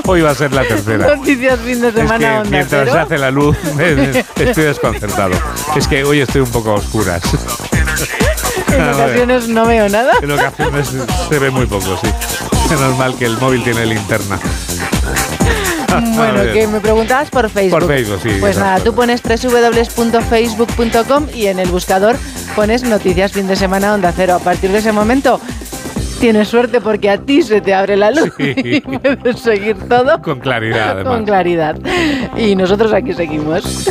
Hoy 0.05 0.21
va 0.21 0.31
a 0.31 0.35
ser 0.35 0.51
la 0.51 0.63
tercera. 0.63 1.15
noticias 1.15 1.59
fin 1.59 1.79
de 1.79 1.89
Es 1.89 1.93
semana 1.93 2.17
que 2.17 2.25
onda 2.37 2.49
mientras 2.49 2.81
cero. 2.85 2.91
se 2.93 2.99
hace 2.99 3.17
la 3.19 3.29
luz 3.29 3.55
estoy 4.37 4.63
desconcertado. 4.63 5.35
Es 5.75 5.87
que 5.87 6.03
hoy 6.03 6.21
estoy 6.21 6.41
un 6.41 6.49
poco 6.49 6.71
a 6.71 6.73
oscuras. 6.75 7.21
En 8.73 8.89
ocasiones 8.89 9.47
no 9.49 9.65
veo 9.67 9.87
nada. 9.89 10.13
En 10.21 10.31
ocasiones 10.31 10.91
se 11.29 11.39
ve 11.39 11.51
muy 11.51 11.67
poco, 11.67 11.95
sí. 12.01 12.09
Menos 12.69 12.97
mal 12.97 13.15
que 13.15 13.25
el 13.25 13.37
móvil 13.37 13.63
tiene 13.63 13.85
linterna. 13.85 14.39
Bueno, 16.15 16.41
que 16.53 16.67
me 16.67 16.79
preguntabas 16.79 17.29
por 17.29 17.49
Facebook. 17.49 17.79
Por 17.79 17.87
Facebook, 17.87 18.19
sí, 18.21 18.29
Pues 18.39 18.57
nada, 18.57 18.79
tú 18.81 18.93
pones 18.93 19.21
www.facebook.com 19.23 21.27
y 21.33 21.47
en 21.47 21.59
el 21.59 21.69
buscador 21.69 22.17
pones 22.55 22.83
noticias 22.83 23.31
fin 23.31 23.47
de 23.47 23.55
semana 23.55 23.93
onda 23.93 24.11
cero. 24.15 24.35
A 24.35 24.39
partir 24.39 24.71
de 24.71 24.79
ese 24.79 24.91
momento 24.91 25.39
tienes 26.19 26.49
suerte 26.49 26.81
porque 26.81 27.09
a 27.09 27.17
ti 27.17 27.41
se 27.41 27.61
te 27.61 27.73
abre 27.73 27.95
la 27.95 28.11
luz 28.11 28.31
y 28.37 28.81
puedes 28.81 29.39
seguir 29.39 29.77
todo 29.87 30.21
Con 30.21 30.39
claridad, 30.39 31.03
con 31.03 31.25
claridad. 31.25 31.77
Y 32.35 32.55
nosotros 32.55 32.93
aquí 32.93 33.13
seguimos. 33.13 33.87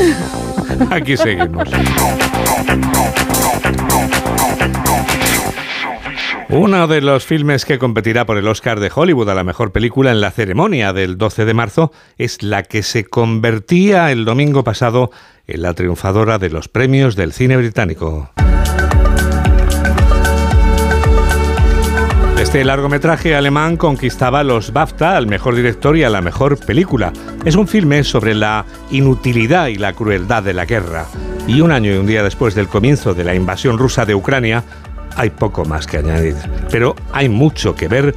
Aquí 0.90 1.16
seguimos. 1.16 1.68
Uno 6.48 6.86
de 6.86 7.00
los 7.00 7.24
filmes 7.24 7.64
que 7.64 7.78
competirá 7.78 8.24
por 8.24 8.38
el 8.38 8.46
Oscar 8.46 8.78
de 8.78 8.90
Hollywood 8.94 9.28
a 9.28 9.34
la 9.34 9.42
mejor 9.42 9.72
película 9.72 10.12
en 10.12 10.20
la 10.20 10.30
ceremonia 10.30 10.92
del 10.92 11.18
12 11.18 11.44
de 11.44 11.54
marzo 11.54 11.92
es 12.18 12.44
la 12.44 12.62
que 12.62 12.84
se 12.84 13.04
convertía 13.04 14.12
el 14.12 14.24
domingo 14.24 14.62
pasado 14.62 15.10
en 15.48 15.62
la 15.62 15.74
triunfadora 15.74 16.38
de 16.38 16.50
los 16.50 16.68
premios 16.68 17.16
del 17.16 17.32
cine 17.32 17.56
británico. 17.56 18.30
Este 22.38 22.64
largometraje 22.64 23.34
alemán 23.34 23.76
conquistaba 23.76 24.44
los 24.44 24.72
BAFTA 24.72 25.16
al 25.16 25.26
mejor 25.26 25.56
director 25.56 25.96
y 25.96 26.04
a 26.04 26.10
la 26.10 26.20
mejor 26.20 26.64
película. 26.64 27.12
Es 27.44 27.56
un 27.56 27.66
filme 27.66 28.04
sobre 28.04 28.36
la 28.36 28.64
inutilidad 28.92 29.66
y 29.66 29.76
la 29.76 29.94
crueldad 29.94 30.44
de 30.44 30.54
la 30.54 30.64
guerra. 30.64 31.06
Y 31.48 31.60
un 31.60 31.72
año 31.72 31.92
y 31.92 31.96
un 31.96 32.06
día 32.06 32.22
después 32.22 32.54
del 32.54 32.68
comienzo 32.68 33.14
de 33.14 33.24
la 33.24 33.34
invasión 33.34 33.78
rusa 33.78 34.04
de 34.04 34.14
Ucrania, 34.14 34.62
hay 35.16 35.30
poco 35.30 35.64
más 35.64 35.86
que 35.86 35.98
añadir. 35.98 36.36
Pero 36.70 36.94
hay 37.12 37.28
mucho 37.28 37.74
que 37.74 37.88
ver 37.88 38.14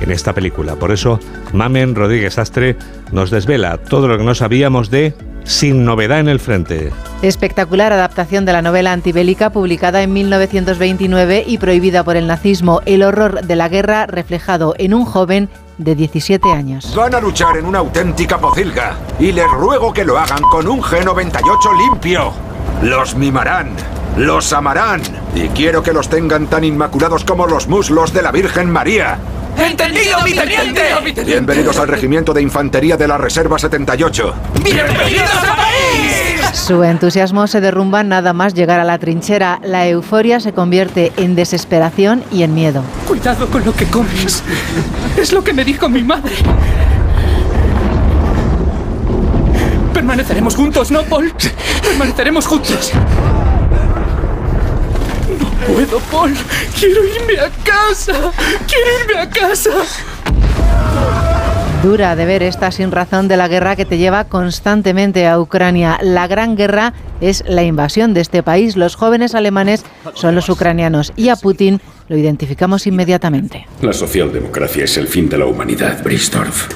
en 0.00 0.10
esta 0.10 0.32
película. 0.32 0.76
Por 0.76 0.90
eso, 0.90 1.20
Mamen 1.52 1.94
Rodríguez 1.94 2.38
Astre 2.38 2.76
nos 3.12 3.30
desvela 3.30 3.78
todo 3.78 4.08
lo 4.08 4.18
que 4.18 4.24
no 4.24 4.34
sabíamos 4.34 4.90
de 4.90 5.14
Sin 5.44 5.84
novedad 5.84 6.20
en 6.20 6.28
el 6.28 6.40
frente. 6.40 6.92
Espectacular 7.22 7.92
adaptación 7.92 8.44
de 8.44 8.52
la 8.52 8.60
novela 8.60 8.92
antibélica 8.92 9.50
publicada 9.50 10.02
en 10.02 10.12
1929 10.12 11.44
y 11.46 11.56
prohibida 11.56 12.04
por 12.04 12.16
el 12.16 12.26
nazismo, 12.26 12.82
el 12.84 13.02
horror 13.02 13.46
de 13.46 13.56
la 13.56 13.68
guerra 13.68 14.06
reflejado 14.06 14.74
en 14.78 14.92
un 14.92 15.06
joven 15.06 15.48
de 15.78 15.94
17 15.94 16.52
años. 16.52 16.92
Van 16.94 17.14
a 17.14 17.20
luchar 17.20 17.56
en 17.56 17.64
una 17.64 17.78
auténtica 17.78 18.38
pocilga 18.38 18.96
y 19.18 19.32
les 19.32 19.50
ruego 19.50 19.92
que 19.92 20.04
lo 20.04 20.18
hagan 20.18 20.42
con 20.42 20.68
un 20.68 20.82
G98 20.82 21.78
limpio. 21.78 22.32
Los 22.82 23.16
mimarán, 23.16 23.70
los 24.18 24.52
amarán 24.52 25.00
y 25.34 25.48
quiero 25.48 25.82
que 25.82 25.92
los 25.92 26.08
tengan 26.08 26.48
tan 26.48 26.64
inmaculados 26.64 27.24
como 27.24 27.46
los 27.46 27.68
muslos 27.68 28.12
de 28.12 28.22
la 28.22 28.32
Virgen 28.32 28.68
María. 28.68 29.16
¡Entendido, 29.56 30.20
mi 30.24 30.34
teniente! 30.34 30.82
Bienvenidos 31.24 31.78
al 31.78 31.86
Regimiento 31.86 32.34
de 32.34 32.42
Infantería 32.42 32.96
de 32.96 33.06
la 33.06 33.16
Reserva 33.16 33.58
78. 33.58 34.34
¡Bienvenidos 34.64 35.30
a 35.48 35.56
país! 35.56 36.40
Su 36.52 36.82
entusiasmo 36.82 37.46
se 37.46 37.60
derrumba 37.60 38.02
nada 38.02 38.32
más 38.32 38.54
llegar 38.54 38.80
a 38.80 38.84
la 38.84 38.98
trinchera. 38.98 39.60
La 39.62 39.86
euforia 39.86 40.40
se 40.40 40.52
convierte 40.52 41.12
en 41.16 41.36
desesperación 41.36 42.24
y 42.32 42.42
en 42.42 42.54
miedo. 42.54 42.82
Cuidado 43.06 43.46
con 43.46 43.64
lo 43.64 43.72
que 43.72 43.86
comes. 43.86 44.42
Es 45.16 45.32
lo 45.32 45.44
que 45.44 45.52
me 45.52 45.64
dijo 45.64 45.88
mi 45.88 46.02
madre. 46.02 46.34
Permaneceremos 49.94 50.56
juntos, 50.56 50.90
¿no, 50.90 51.02
Paul? 51.02 51.32
Permaneceremos 51.82 52.46
juntos. 52.46 52.92
No 55.40 55.50
puedo, 55.74 55.98
Paul. 56.10 56.34
Quiero 56.78 57.04
irme 57.04 57.40
a 57.40 57.50
casa. 57.64 58.32
Quiero 58.66 59.04
irme 59.04 59.20
a 59.20 59.30
casa. 59.30 59.70
Dura 61.82 62.16
de 62.16 62.26
ver 62.26 62.42
esta 62.42 62.72
sin 62.72 62.90
razón 62.90 63.28
de 63.28 63.36
la 63.36 63.46
guerra 63.46 63.76
que 63.76 63.84
te 63.84 63.98
lleva 63.98 64.24
constantemente 64.24 65.28
a 65.28 65.38
Ucrania. 65.38 65.98
La 66.02 66.26
gran 66.26 66.56
guerra 66.56 66.92
es 67.20 67.44
la 67.46 67.62
invasión 67.62 68.14
de 68.14 68.20
este 68.20 68.42
país. 68.42 68.76
Los 68.76 68.96
jóvenes 68.96 69.36
alemanes 69.36 69.84
son 70.14 70.34
los 70.34 70.48
ucranianos 70.48 71.12
y 71.14 71.28
a 71.28 71.36
Putin 71.36 71.80
lo 72.08 72.16
identificamos 72.16 72.88
inmediatamente. 72.88 73.68
La 73.80 73.92
socialdemocracia 73.92 74.84
es 74.84 74.96
el 74.96 75.06
fin 75.06 75.28
de 75.28 75.38
la 75.38 75.46
humanidad, 75.46 76.02
Bristorf. 76.02 76.66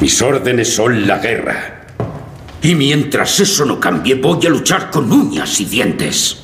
Mis 0.00 0.22
órdenes 0.22 0.72
son 0.72 1.08
la 1.08 1.18
guerra. 1.18 1.86
Y 2.62 2.76
mientras 2.76 3.40
eso 3.40 3.64
no 3.64 3.80
cambie, 3.80 4.14
voy 4.14 4.46
a 4.46 4.50
luchar 4.50 4.90
con 4.90 5.10
uñas 5.10 5.60
y 5.60 5.64
dientes. 5.64 6.43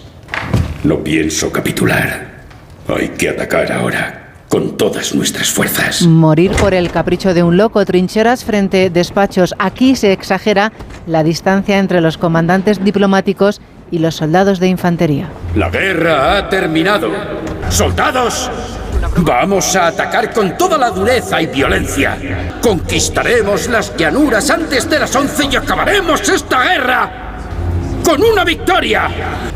No 0.82 1.04
pienso 1.04 1.52
capitular. 1.52 2.40
Hay 2.88 3.10
que 3.10 3.28
atacar 3.28 3.70
ahora 3.70 4.34
con 4.48 4.78
todas 4.78 5.14
nuestras 5.14 5.50
fuerzas. 5.50 6.02
Morir 6.02 6.52
por 6.52 6.72
el 6.72 6.90
capricho 6.90 7.34
de 7.34 7.42
un 7.42 7.58
loco, 7.58 7.84
trincheras 7.84 8.44
frente 8.44 8.88
despachos. 8.88 9.54
Aquí 9.58 9.94
se 9.94 10.12
exagera 10.12 10.72
la 11.06 11.22
distancia 11.22 11.78
entre 11.78 12.00
los 12.00 12.16
comandantes 12.16 12.82
diplomáticos 12.82 13.60
y 13.90 13.98
los 13.98 14.16
soldados 14.16 14.58
de 14.58 14.68
infantería. 14.68 15.28
La 15.54 15.68
guerra 15.68 16.38
ha 16.38 16.48
terminado. 16.48 17.10
¡Soldados! 17.68 18.50
Vamos 19.18 19.76
a 19.76 19.88
atacar 19.88 20.32
con 20.32 20.56
toda 20.56 20.78
la 20.78 20.90
dureza 20.90 21.42
y 21.42 21.46
violencia. 21.46 22.16
Conquistaremos 22.62 23.68
las 23.68 23.94
llanuras 23.96 24.50
antes 24.50 24.88
de 24.88 24.98
las 24.98 25.14
once 25.14 25.44
y 25.50 25.56
acabaremos 25.56 26.26
esta 26.28 26.62
guerra 26.62 27.29
con 28.10 28.24
una 28.24 28.44
victoria. 28.44 29.08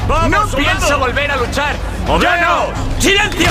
¡No 0.06 0.46
pienso 0.56 0.96
volver 0.96 1.28
a 1.28 1.36
luchar! 1.36 1.74
¡Ya 2.20 2.40
no! 2.40 3.00
¡Silencio! 3.00 3.50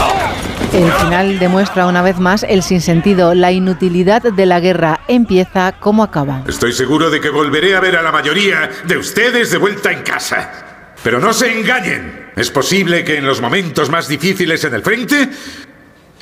El 0.72 0.90
final 0.94 1.40
demuestra 1.40 1.88
una 1.88 2.02
vez 2.02 2.20
más 2.20 2.44
el 2.48 2.64
sinsentido, 2.64 3.34
la 3.34 3.52
inutilidad 3.52 4.22
de 4.22 4.46
la 4.46 4.62
guerra. 4.62 5.02
Empieza 5.10 5.74
como 5.74 6.04
acaba. 6.04 6.44
Estoy 6.48 6.72
seguro 6.72 7.10
de 7.10 7.20
que 7.20 7.30
volveré 7.30 7.76
a 7.76 7.82
ver 7.82 7.98
a 7.98 8.02
la 8.02 8.14
mayoría 8.14 8.70
de 8.86 8.98
ustedes 8.98 9.52
de 9.52 9.58
vuelta 9.58 9.92
en 9.92 10.04
casa. 10.04 10.96
Pero 11.04 11.20
no 11.20 11.34
se 11.34 11.52
engañen. 11.52 12.32
Es 12.38 12.50
posible 12.50 13.04
que 13.04 13.18
en 13.18 13.26
los 13.26 13.42
momentos 13.42 13.90
más 13.90 14.08
difíciles 14.08 14.64
en 14.64 14.74
el 14.74 14.84
frente 14.84 15.30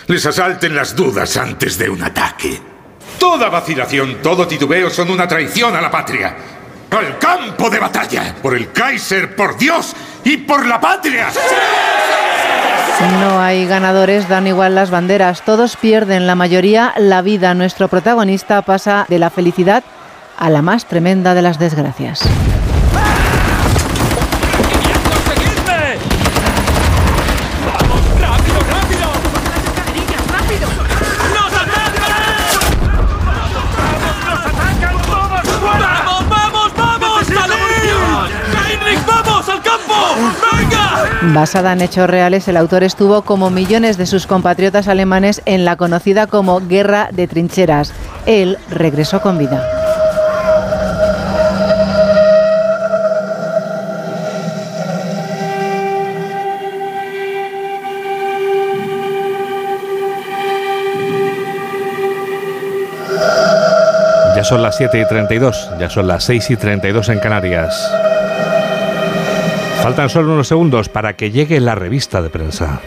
les 0.07 0.25
asalten 0.25 0.75
las 0.75 0.95
dudas 0.95 1.37
antes 1.37 1.77
de 1.77 1.87
un 1.87 2.01
ataque. 2.01 2.59
Toda 3.19 3.49
vacilación, 3.49 4.17
todo 4.23 4.47
titubeo 4.47 4.89
son 4.89 5.11
una 5.11 5.27
traición 5.27 5.75
a 5.75 5.81
la 5.81 5.91
patria. 5.91 6.35
¡Al 6.91 7.17
campo 7.19 7.69
de 7.69 7.79
batalla! 7.79 8.35
¡Por 8.41 8.55
el 8.55 8.71
Kaiser, 8.71 9.35
por 9.35 9.57
Dios 9.57 9.95
y 10.25 10.37
por 10.37 10.65
la 10.65 10.79
patria! 10.79 11.29
No 13.19 13.39
hay 13.41 13.65
ganadores, 13.65 14.27
dan 14.27 14.45
igual 14.45 14.75
las 14.75 14.91
banderas, 14.91 15.41
todos 15.41 15.77
pierden, 15.77 16.27
la 16.27 16.35
mayoría 16.35 16.93
la 16.97 17.21
vida. 17.21 17.53
Nuestro 17.53 17.87
protagonista 17.87 18.61
pasa 18.61 19.05
de 19.07 19.19
la 19.19 19.29
felicidad 19.29 19.83
a 20.37 20.49
la 20.49 20.61
más 20.61 20.85
tremenda 20.85 21.33
de 21.33 21.41
las 21.41 21.57
desgracias. 21.57 22.27
Basada 41.33 41.71
en 41.71 41.79
hechos 41.79 42.09
reales, 42.09 42.49
el 42.49 42.57
autor 42.57 42.83
estuvo 42.83 43.21
como 43.21 43.49
millones 43.49 43.97
de 43.97 44.05
sus 44.05 44.27
compatriotas 44.27 44.89
alemanes 44.89 45.41
en 45.45 45.63
la 45.63 45.77
conocida 45.77 46.27
como 46.27 46.59
Guerra 46.59 47.07
de 47.13 47.25
Trincheras. 47.25 47.93
Él 48.25 48.57
regresó 48.69 49.21
con 49.21 49.37
vida. 49.37 49.65
Ya 64.35 64.43
son 64.43 64.61
las 64.61 64.75
7 64.75 64.99
y 64.99 65.07
32, 65.07 65.69
ya 65.79 65.89
son 65.89 66.07
las 66.07 66.25
6 66.25 66.49
y 66.49 66.57
32 66.57 67.07
en 67.07 67.19
Canarias. 67.19 67.89
Faltan 69.81 70.09
solo 70.09 70.33
unos 70.33 70.47
segundos 70.47 70.89
para 70.89 71.15
que 71.15 71.31
llegue 71.31 71.59
la 71.59 71.73
revista 71.73 72.21
de 72.21 72.29
prensa. 72.29 72.81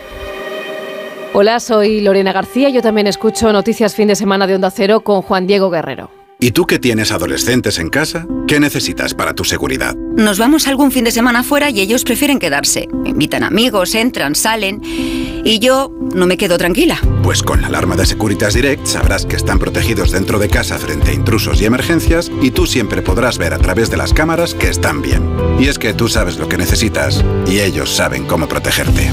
Hola, 1.33 1.59
soy 1.59 2.01
Lorena 2.01 2.33
García. 2.33 2.69
Yo 2.69 2.83
también 2.83 3.09
escucho 3.09 3.53
Noticias 3.53 3.97
Fin 3.97 4.07
de 4.07 4.15
Semana 4.15 4.47
de 4.47 4.55
Onda 4.55 4.71
Cero 4.71 5.01
con 5.01 5.23
Juan 5.23 5.49
Diego 5.49 5.71
Guerrero. 5.71 6.11
¿Y 6.45 6.53
tú 6.53 6.67
que 6.67 6.79
tienes 6.79 7.11
adolescentes 7.11 7.79
en 7.79 7.89
casa? 7.89 8.27
¿Qué 8.47 8.61
necesitas 8.61 9.15
para 9.15 9.35
tu 9.35 9.45
seguridad? 9.45 9.97
Nos 9.97 10.39
vamos 10.39 10.69
algún 10.69 10.93
fin 10.93 11.05
de 11.05 11.11
semana 11.11 11.43
fuera 11.43 11.71
y 11.71 11.81
ellos 11.81 12.05
prefieren 12.05 12.39
quedarse. 12.39 12.87
Invitan 13.07 13.45
amigos, 13.45 13.95
entran, 13.95 14.35
salen. 14.35 14.83
Y 14.85 15.59
yo 15.59 15.91
no 16.15 16.27
me 16.27 16.37
quedo 16.37 16.59
tranquila. 16.59 17.01
Pues 17.23 17.43
con 17.43 17.63
la 17.63 17.69
alarma 17.69 17.97
de 17.97 18.05
Securitas 18.05 18.53
Direct 18.53 18.85
sabrás 18.85 19.25
que 19.25 19.37
están 19.37 19.59
protegidos 19.59 20.11
dentro 20.11 20.39
de 20.39 20.51
casa 20.51 20.77
frente 20.77 21.13
a 21.13 21.15
intrusos 21.15 21.63
y 21.63 21.65
emergencias 21.65 22.31
y 22.43 22.51
tú 22.51 22.67
siempre 22.67 23.01
podrás 23.01 23.39
ver 23.39 23.55
a 23.55 23.59
través 23.59 23.89
de 23.89 23.97
las 23.97 24.13
cámaras 24.13 24.53
que 24.53 24.69
están 24.69 25.01
bien. 25.01 25.27
Y 25.59 25.69
es 25.69 25.79
que 25.79 25.95
tú 25.95 26.09
sabes 26.09 26.37
lo 26.37 26.47
que 26.47 26.59
necesitas 26.59 27.25
y 27.47 27.61
ellos 27.61 27.89
saben 27.89 28.27
cómo 28.27 28.49
protegerte. 28.49 29.11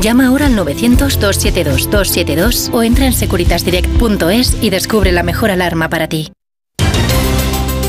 Llama 0.00 0.28
ahora 0.28 0.46
al 0.46 0.56
900-272-272 0.56 2.72
o 2.72 2.82
entra 2.82 3.04
en 3.04 3.12
securitasdirect.es 3.12 4.56
y 4.62 4.70
descubre 4.70 5.12
la 5.12 5.22
mejor 5.22 5.50
alarma 5.50 5.90
para 5.90 6.08
ti. 6.08 6.30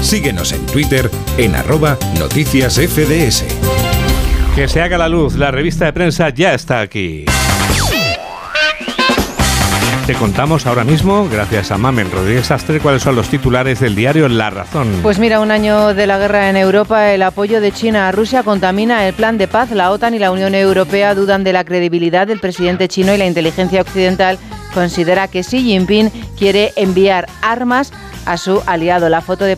Síguenos 0.02 0.54
en 0.54 0.66
Twitter 0.66 1.10
en 1.38 1.56
arroba 1.56 1.98
noticias 2.18 2.76
FDS. 2.76 3.44
Que 4.56 4.68
se 4.68 4.82
haga 4.82 4.98
la 4.98 5.10
luz, 5.10 5.36
la 5.36 5.52
revista 5.52 5.86
de 5.86 5.94
prensa 5.94 6.30
ya 6.30 6.54
está 6.54 6.82
aquí. 6.82 7.26
Te 10.08 10.16
contamos 10.16 10.66
ahora 10.66 10.84
mismo, 10.84 11.30
gracias 11.30 11.70
a 11.70 11.78
Mamen 11.78 12.10
Rodríguez 12.12 12.50
Astre, 12.50 12.80
cuáles 12.80 13.04
son 13.04 13.16
los 13.16 13.30
titulares 13.30 13.80
del 13.80 13.94
diario 13.94 14.28
La 14.28 14.50
Razón. 14.50 14.88
Pues 15.04 15.20
mira, 15.20 15.40
un 15.40 15.52
año 15.52 15.94
de 15.94 16.08
la 16.08 16.18
guerra 16.18 16.50
en 16.50 16.58
Europa, 16.58 17.14
el 17.14 17.22
apoyo 17.22 17.62
de 17.62 17.72
China 17.72 18.08
a 18.08 18.12
Rusia 18.12 18.42
contamina 18.42 19.08
el 19.08 19.14
plan 19.14 19.38
de 19.38 19.48
paz. 19.48 19.70
La 19.70 19.92
OTAN 19.92 20.16
y 20.16 20.20
la 20.20 20.32
Unión 20.32 20.56
Europea 20.56 21.14
dudan 21.14 21.44
de 21.44 21.54
la 21.54 21.64
credibilidad 21.64 22.26
del 22.26 22.40
presidente 22.40 22.88
chino 22.88 23.14
y 23.14 23.20
la 23.20 23.28
inteligencia 23.28 23.82
occidental 23.82 24.40
considera 24.74 25.28
que 25.28 25.42
Xi 25.42 25.62
Jinping 25.62 26.10
quiere 26.38 26.74
enviar 26.76 27.28
armas 27.44 27.92
a 28.30 28.38
su 28.38 28.62
aliado. 28.68 29.10
La 29.10 29.20
foto 29.22 29.46
de, 29.46 29.58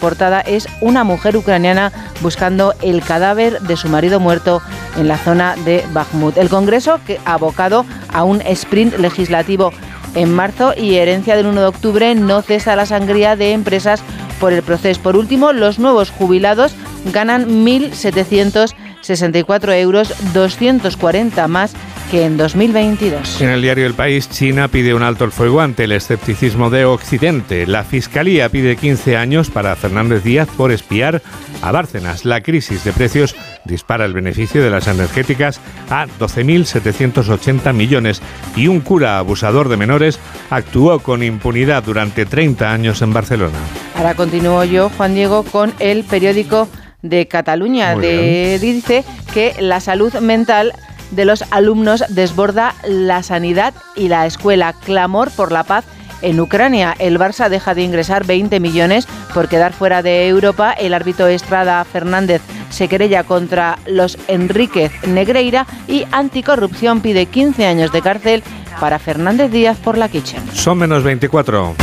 portada 0.00 0.40
es 0.40 0.68
una 0.80 1.02
mujer 1.02 1.36
ucraniana 1.36 1.90
buscando 2.20 2.72
el 2.80 3.02
cadáver 3.02 3.60
de 3.62 3.76
su 3.76 3.88
marido 3.88 4.20
muerto 4.20 4.62
en 4.96 5.08
la 5.08 5.18
zona 5.18 5.56
de 5.64 5.84
Bakhmut. 5.92 6.38
El 6.38 6.48
Congreso 6.48 7.00
que 7.04 7.18
ha 7.24 7.32
abocado 7.34 7.84
a 8.12 8.22
un 8.22 8.40
sprint 8.42 8.96
legislativo 8.98 9.72
en 10.14 10.32
marzo 10.32 10.72
y 10.76 10.94
herencia 10.94 11.34
del 11.34 11.46
1 11.46 11.60
de 11.60 11.66
octubre 11.66 12.14
no 12.14 12.42
cesa 12.42 12.76
la 12.76 12.86
sangría 12.86 13.34
de 13.34 13.50
empresas 13.52 14.04
por 14.38 14.52
el 14.52 14.62
proceso. 14.62 15.02
Por 15.02 15.16
último, 15.16 15.52
los 15.52 15.80
nuevos 15.80 16.10
jubilados 16.10 16.76
ganan 17.12 17.66
1.764 17.66 19.80
euros, 19.80 20.14
240 20.32 21.48
más 21.48 21.72
que 22.10 22.24
en 22.24 22.36
2022. 22.36 23.40
En 23.40 23.50
el 23.50 23.62
diario 23.62 23.86
El 23.86 23.94
País, 23.94 24.28
China 24.28 24.68
pide 24.68 24.94
un 24.94 25.02
alto 25.02 25.24
el 25.24 25.32
fuego 25.32 25.60
ante 25.60 25.84
el 25.84 25.92
escepticismo 25.92 26.70
de 26.70 26.84
Occidente. 26.84 27.66
La 27.66 27.84
Fiscalía 27.84 28.48
pide 28.48 28.76
15 28.76 29.16
años 29.16 29.50
para 29.50 29.76
Fernández 29.76 30.22
Díaz 30.22 30.48
por 30.56 30.72
espiar 30.72 31.22
a 31.62 31.72
Bárcenas. 31.72 32.24
La 32.24 32.40
crisis 32.40 32.84
de 32.84 32.92
precios 32.92 33.34
dispara 33.64 34.04
el 34.04 34.12
beneficio 34.12 34.62
de 34.62 34.70
las 34.70 34.86
energéticas 34.86 35.60
a 35.90 36.06
12.780 36.06 37.72
millones 37.72 38.22
y 38.54 38.68
un 38.68 38.80
cura 38.80 39.18
abusador 39.18 39.68
de 39.68 39.76
menores 39.76 40.18
actuó 40.50 41.00
con 41.00 41.22
impunidad 41.22 41.82
durante 41.82 42.26
30 42.26 42.72
años 42.72 43.02
en 43.02 43.12
Barcelona. 43.12 43.58
Ahora 43.96 44.14
continúo 44.14 44.64
yo, 44.64 44.90
Juan 44.90 45.14
Diego, 45.14 45.42
con 45.44 45.72
el 45.78 46.04
periódico 46.04 46.68
de 47.02 47.28
Cataluña. 47.28 47.96
De, 47.96 48.58
dice 48.60 49.04
que 49.32 49.54
la 49.60 49.80
salud 49.80 50.12
mental 50.20 50.72
de 51.10 51.24
los 51.24 51.44
alumnos 51.50 52.04
desborda 52.08 52.74
la 52.86 53.22
sanidad 53.22 53.74
y 53.94 54.08
la 54.08 54.26
escuela. 54.26 54.74
Clamor 54.84 55.30
por 55.30 55.52
la 55.52 55.64
paz 55.64 55.84
en 56.22 56.40
Ucrania. 56.40 56.94
El 56.98 57.18
Barça 57.18 57.48
deja 57.48 57.74
de 57.74 57.82
ingresar 57.82 58.26
20 58.26 58.60
millones 58.60 59.06
por 59.34 59.48
quedar 59.48 59.72
fuera 59.72 60.02
de 60.02 60.28
Europa. 60.28 60.72
El 60.72 60.94
árbitro 60.94 61.26
Estrada 61.26 61.84
Fernández 61.84 62.42
se 62.70 62.88
querella 62.88 63.24
contra 63.24 63.78
los 63.86 64.18
Enríquez 64.28 64.92
Negreira 65.06 65.66
y 65.88 66.04
Anticorrupción 66.12 67.00
pide 67.00 67.26
15 67.26 67.66
años 67.66 67.92
de 67.92 68.02
cárcel 68.02 68.42
para 68.80 68.98
Fernández 68.98 69.50
Díaz 69.50 69.78
por 69.78 69.96
la 69.96 70.08
Kitchen. 70.08 70.42
Son 70.52 70.78
menos 70.78 71.02
24. 71.02 71.74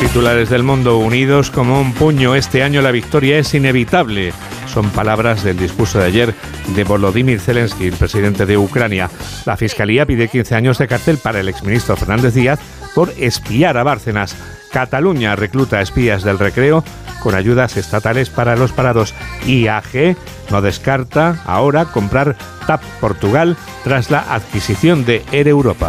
Titulares 0.00 0.50
del 0.50 0.62
mundo 0.62 0.98
unidos 0.98 1.50
como 1.50 1.80
un 1.80 1.92
puño. 1.92 2.34
Este 2.34 2.62
año 2.62 2.82
la 2.82 2.90
victoria 2.90 3.38
es 3.38 3.54
inevitable. 3.54 4.32
Son 4.74 4.90
palabras 4.90 5.44
del 5.44 5.56
discurso 5.56 6.00
de 6.00 6.06
ayer 6.06 6.34
de 6.74 6.82
Volodymyr 6.82 7.38
Zelensky, 7.38 7.86
el 7.86 7.92
presidente 7.94 8.44
de 8.44 8.58
Ucrania. 8.58 9.08
La 9.46 9.56
fiscalía 9.56 10.04
pide 10.04 10.26
15 10.26 10.56
años 10.56 10.78
de 10.78 10.88
cárcel 10.88 11.18
para 11.18 11.38
el 11.38 11.48
exministro 11.48 11.94
Fernández 11.94 12.34
Díaz 12.34 12.58
por 12.92 13.12
espiar 13.16 13.76
a 13.76 13.84
Bárcenas. 13.84 14.34
Cataluña 14.72 15.36
recluta 15.36 15.80
espías 15.80 16.24
del 16.24 16.40
recreo 16.40 16.82
con 17.22 17.36
ayudas 17.36 17.76
estatales 17.76 18.30
para 18.30 18.56
los 18.56 18.72
parados. 18.72 19.14
IAG 19.46 20.16
no 20.50 20.60
descarta 20.60 21.40
ahora 21.46 21.84
comprar 21.84 22.36
TAP 22.66 22.82
Portugal 23.00 23.56
tras 23.84 24.10
la 24.10 24.20
adquisición 24.34 25.04
de 25.04 25.22
Air. 25.30 25.44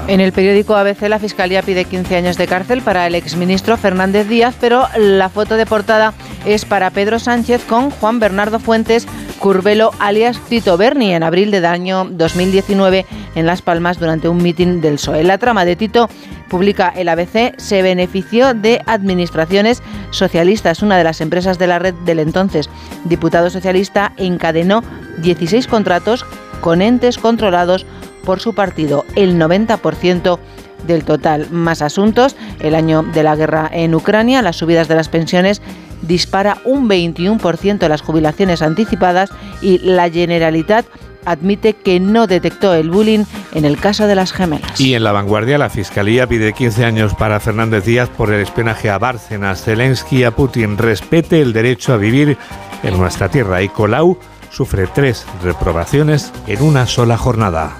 En 0.07 0.19
el 0.19 0.33
periódico 0.33 0.75
ABC 0.75 1.03
la 1.03 1.17
Fiscalía 1.17 1.63
pide 1.63 1.85
15 1.85 2.17
años 2.17 2.37
de 2.37 2.45
cárcel 2.45 2.81
para 2.81 3.07
el 3.07 3.15
exministro 3.15 3.77
Fernández 3.77 4.27
Díaz, 4.27 4.53
pero 4.59 4.85
la 4.97 5.29
foto 5.29 5.55
de 5.55 5.65
portada 5.65 6.13
es 6.45 6.65
para 6.65 6.91
Pedro 6.91 7.19
Sánchez 7.19 7.63
con 7.63 7.89
Juan 7.89 8.19
Bernardo 8.19 8.59
Fuentes 8.59 9.07
Curvelo 9.39 9.91
alias 9.99 10.39
Tito 10.49 10.77
Berni 10.77 11.13
en 11.13 11.23
abril 11.23 11.51
del 11.51 11.65
año 11.65 12.05
2019 12.05 13.05
en 13.35 13.45
Las 13.45 13.61
Palmas 13.61 13.97
durante 13.97 14.27
un 14.27 14.43
mitin 14.43 14.81
del 14.81 14.95
PSOE. 14.95 15.23
La 15.23 15.37
trama 15.37 15.63
de 15.63 15.75
Tito 15.75 16.09
publica 16.49 16.89
el 16.95 17.09
ABC, 17.09 17.57
se 17.57 17.81
benefició 17.81 18.53
de 18.53 18.81
administraciones 18.85 19.81
socialistas. 20.11 20.81
Una 20.81 20.97
de 20.97 21.03
las 21.03 21.21
empresas 21.21 21.57
de 21.57 21.67
la 21.67 21.79
red 21.79 21.93
del 22.05 22.19
entonces 22.19 22.69
diputado 23.05 23.49
socialista 23.49 24.13
encadenó 24.17 24.83
16 25.19 25.67
contratos 25.67 26.25
con 26.61 26.81
entes 26.81 27.17
controlados 27.17 27.85
por 28.25 28.39
su 28.39 28.53
partido, 28.53 29.05
el 29.15 29.39
90% 29.39 30.39
del 30.87 31.03
total. 31.03 31.47
Más 31.51 31.81
asuntos, 31.81 32.35
el 32.59 32.75
año 32.75 33.03
de 33.03 33.23
la 33.23 33.35
guerra 33.35 33.69
en 33.71 33.95
Ucrania, 33.95 34.41
las 34.41 34.57
subidas 34.57 34.87
de 34.87 34.95
las 34.95 35.09
pensiones 35.09 35.61
dispara 36.01 36.57
un 36.65 36.89
21% 36.89 37.87
las 37.87 38.01
jubilaciones 38.01 38.61
anticipadas 38.61 39.29
y 39.61 39.79
la 39.79 40.09
Generalitat 40.09 40.85
admite 41.25 41.73
que 41.73 41.99
no 41.99 42.27
detectó 42.27 42.73
el 42.75 42.89
bullying 42.89 43.25
en 43.53 43.65
el 43.65 43.77
caso 43.77 44.05
de 44.05 44.15
las 44.15 44.31
gemelas. 44.31 44.79
Y 44.79 44.93
en 44.93 45.03
la 45.03 45.11
vanguardia, 45.11 45.57
la 45.57 45.69
Fiscalía 45.69 46.27
pide 46.27 46.53
15 46.53 46.85
años 46.85 47.15
para 47.15 47.39
Fernández 47.39 47.85
Díaz 47.85 48.09
por 48.09 48.31
el 48.31 48.41
espionaje 48.41 48.89
a 48.89 48.99
Bárcenas. 48.99 49.63
Zelensky 49.63 50.23
a 50.23 50.31
Putin 50.31 50.77
respete 50.77 51.41
el 51.41 51.51
derecho 51.51 51.93
a 51.93 51.97
vivir 51.97 52.37
en 52.83 52.97
nuestra 52.97 53.29
tierra 53.29 53.63
y 53.63 53.69
Colau 53.69 54.19
sufre 54.55 54.87
tres 54.87 55.25
reprobaciones 55.43 56.31
en 56.47 56.61
una 56.61 56.87
sola 56.87 57.17
jornada. 57.17 57.73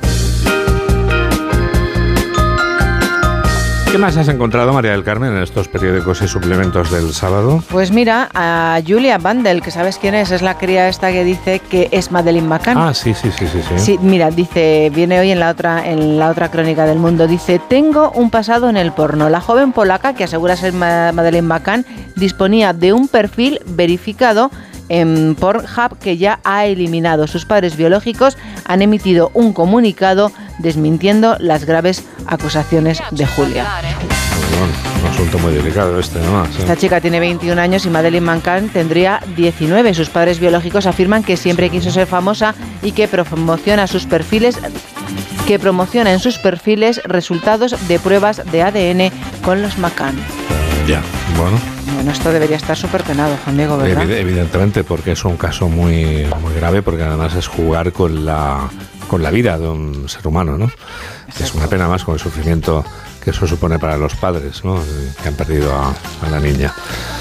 ¿Qué 3.90 3.98
más 3.98 4.18
has 4.18 4.28
encontrado, 4.28 4.74
María 4.74 4.92
del 4.92 5.06
Carmen, 5.06 5.32
en 5.32 5.42
estos 5.42 5.70
periódicos 5.70 6.22
y 6.22 6.28
suplementos 6.28 6.92
del 6.92 7.14
sábado? 7.14 7.64
Pues 7.70 7.92
mira, 7.92 8.30
a 8.34 8.78
Julia 8.86 9.18
Bandel, 9.18 9.62
que 9.62 9.72
sabes 9.72 9.98
quién 9.98 10.16
es, 10.16 10.32
es 10.32 10.42
la 10.42 10.58
cría 10.58 10.90
esta 10.90 11.14
que 11.14 11.24
dice 11.24 11.60
que 11.60 11.88
es 11.94 12.12
Madeleine 12.12 12.46
McCann. 12.46 12.78
Ah, 12.78 12.94
sí, 12.94 13.14
sí, 13.14 13.32
sí, 13.32 13.48
sí, 13.48 13.62
sí. 13.62 13.80
Sí, 13.80 14.00
mira, 14.02 14.30
dice, 14.32 14.92
viene 14.94 15.18
hoy 15.22 15.32
en 15.32 15.40
la 15.40 15.52
otra, 15.52 15.90
en 15.90 16.20
la 16.20 16.30
otra 16.30 16.52
crónica 16.52 16.86
del 16.86 17.00
mundo, 17.00 17.26
dice, 17.26 17.62
tengo 17.70 18.12
un 18.12 18.30
pasado 18.30 18.68
en 18.68 18.76
el 18.76 18.92
porno. 18.92 19.30
La 19.30 19.40
joven 19.40 19.72
polaca, 19.72 20.14
que 20.14 20.26
asegura 20.26 20.58
ser 20.58 20.74
Madeleine 20.74 21.48
McCann, 21.48 21.86
disponía 22.18 22.74
de 22.74 22.92
un 22.92 23.08
perfil 23.08 23.62
verificado 23.66 24.52
en 24.90 25.36
Pornhub 25.36 25.98
que 26.00 26.18
ya 26.18 26.40
ha 26.44 26.66
eliminado. 26.66 27.28
Sus 27.28 27.46
padres 27.46 27.78
biológicos 27.78 28.38
han 28.66 28.82
emitido 28.82 29.32
un 29.34 29.54
comunicado 29.54 30.32
desmintiendo 30.60 31.38
las 31.40 31.66
graves 31.66 32.04
acusaciones 32.28 33.02
de 33.12 33.26
Julia. 33.26 33.66
un 35.02 35.10
asunto 35.10 35.40
muy 35.40 35.54
delicado 35.54 36.00
este. 36.00 36.20
Esta 36.60 36.76
chica 36.76 37.02
tiene 37.02 37.20
21 37.20 37.60
años 37.62 37.86
y 37.86 37.90
Madeleine 37.90 38.26
McCann 38.26 38.70
tendría 38.70 39.22
19. 39.36 39.94
Sus 39.94 40.10
padres 40.10 40.40
biológicos 40.40 40.86
afirman 40.86 41.24
que 41.24 41.38
siempre 41.38 41.70
quiso 41.70 41.92
ser 41.92 42.08
famosa 42.08 42.56
y 42.82 42.92
que 42.92 43.08
promociona 43.08 43.88
sus 43.88 44.06
perfiles 44.06 44.58
que 45.46 45.60
promociona 45.60 46.12
en 46.12 46.20
sus 46.20 46.40
perfiles 46.40 47.02
resultados 47.04 47.76
de 47.88 48.00
pruebas 48.00 48.42
de 48.52 48.64
ADN 48.64 49.12
con 49.44 49.62
los 49.62 49.78
McCann. 49.78 50.16
Ya, 50.88 51.02
bueno. 51.38 51.75
Bueno, 52.06 52.20
esto 52.20 52.32
debería 52.32 52.58
estar 52.58 52.78
súper 52.78 53.02
penado, 53.02 53.36
Juan 53.44 53.58
Diego, 53.58 53.78
¿verdad? 53.78 54.08
Evidentemente, 54.12 54.84
porque 54.84 55.14
es 55.14 55.26
un 55.26 55.38
caso 55.38 55.70
muy, 55.70 56.28
muy 56.40 56.54
grave, 56.54 56.84
porque 56.84 57.02
además 57.02 57.34
es 57.34 57.48
jugar 57.48 57.94
con 57.94 58.28
la, 58.28 58.70
con 59.08 59.24
la 59.24 59.32
vida 59.32 59.58
de 59.58 59.68
un 59.68 60.08
ser 60.08 60.28
humano, 60.28 60.56
¿no? 60.56 60.70
Es 61.40 61.56
una 61.56 61.66
pena 61.66 61.88
más 61.88 62.04
con 62.04 62.14
el 62.14 62.20
sufrimiento 62.20 62.86
que 63.24 63.32
eso 63.32 63.48
supone 63.48 63.80
para 63.80 63.98
los 63.98 64.14
padres, 64.18 64.64
¿no? 64.64 64.80
Que 65.24 65.30
han 65.30 65.34
perdido 65.34 65.74
a, 65.74 65.96
la 66.30 66.40
niña. 66.40 66.72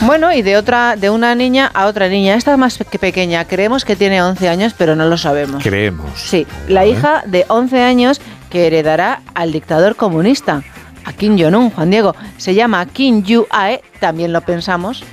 Bueno, 0.02 0.30
y 0.34 0.42
de 0.42 0.58
otra, 0.58 0.96
de 0.96 1.08
una 1.08 1.34
niña 1.34 1.70
a 1.72 1.86
otra 1.86 2.10
niña. 2.10 2.34
Esta 2.34 2.54
más 2.58 2.76
que 2.76 2.98
pequeña. 2.98 3.46
Creemos 3.46 3.86
que 3.86 3.96
tiene 3.96 4.20
11 4.20 4.50
años, 4.50 4.74
pero 4.76 4.94
no 4.94 5.06
lo 5.06 5.16
sabemos. 5.16 5.62
Creemos. 5.62 6.10
Sí, 6.14 6.46
la 6.68 6.84
hija 6.84 7.22
de 7.24 7.46
11 7.48 7.82
años 7.82 8.20
que 8.50 8.66
heredará 8.66 9.22
al 9.34 9.50
dictador 9.50 9.96
comunista 9.96 10.62
a 11.04 11.12
Kim 11.12 11.38
Jong-un, 11.38 11.70
Juan 11.70 11.90
Diego. 11.90 12.14
Se 12.36 12.54
llama 12.54 12.84
Kim 12.86 13.22
Yu-ae, 13.22 13.82
también 14.00 14.32
lo 14.32 14.40
pensamos, 14.40 15.04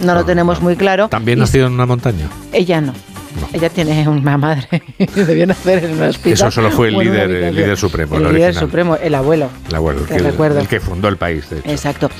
no, 0.00 0.14
lo 0.14 0.24
tenemos 0.24 0.60
muy 0.60 0.76
claro. 0.76 1.08
¿También 1.08 1.38
nacido 1.38 1.66
en 1.66 1.74
una 1.74 1.86
montaña? 1.86 2.28
Ella 2.52 2.80
no. 2.80 2.92
Ella 3.52 3.68
tiene 3.68 4.08
una 4.08 4.38
madre, 4.38 4.82
debió 5.14 5.46
nacer 5.46 5.84
en 5.84 5.92
un 5.92 6.02
hospital. 6.02 6.32
Eso 6.32 6.50
solo 6.52 6.70
fue 6.70 6.88
el 6.88 6.98
líder, 6.98 7.30
el 7.30 7.56
líder 7.56 7.76
supremo. 7.76 8.16
El, 8.16 8.32
líder 8.32 8.54
supremo, 8.54 8.96
el 8.96 9.14
abuelo. 9.14 9.50
El 9.68 9.74
abuelo, 9.74 10.00
el 10.02 10.06
que, 10.06 10.58
el 10.58 10.68
que 10.68 10.80
fundó 10.80 11.08
el 11.08 11.16
país, 11.16 11.50
de 11.50 11.58
hecho. 11.58 11.68
Exacto. 11.68 12.10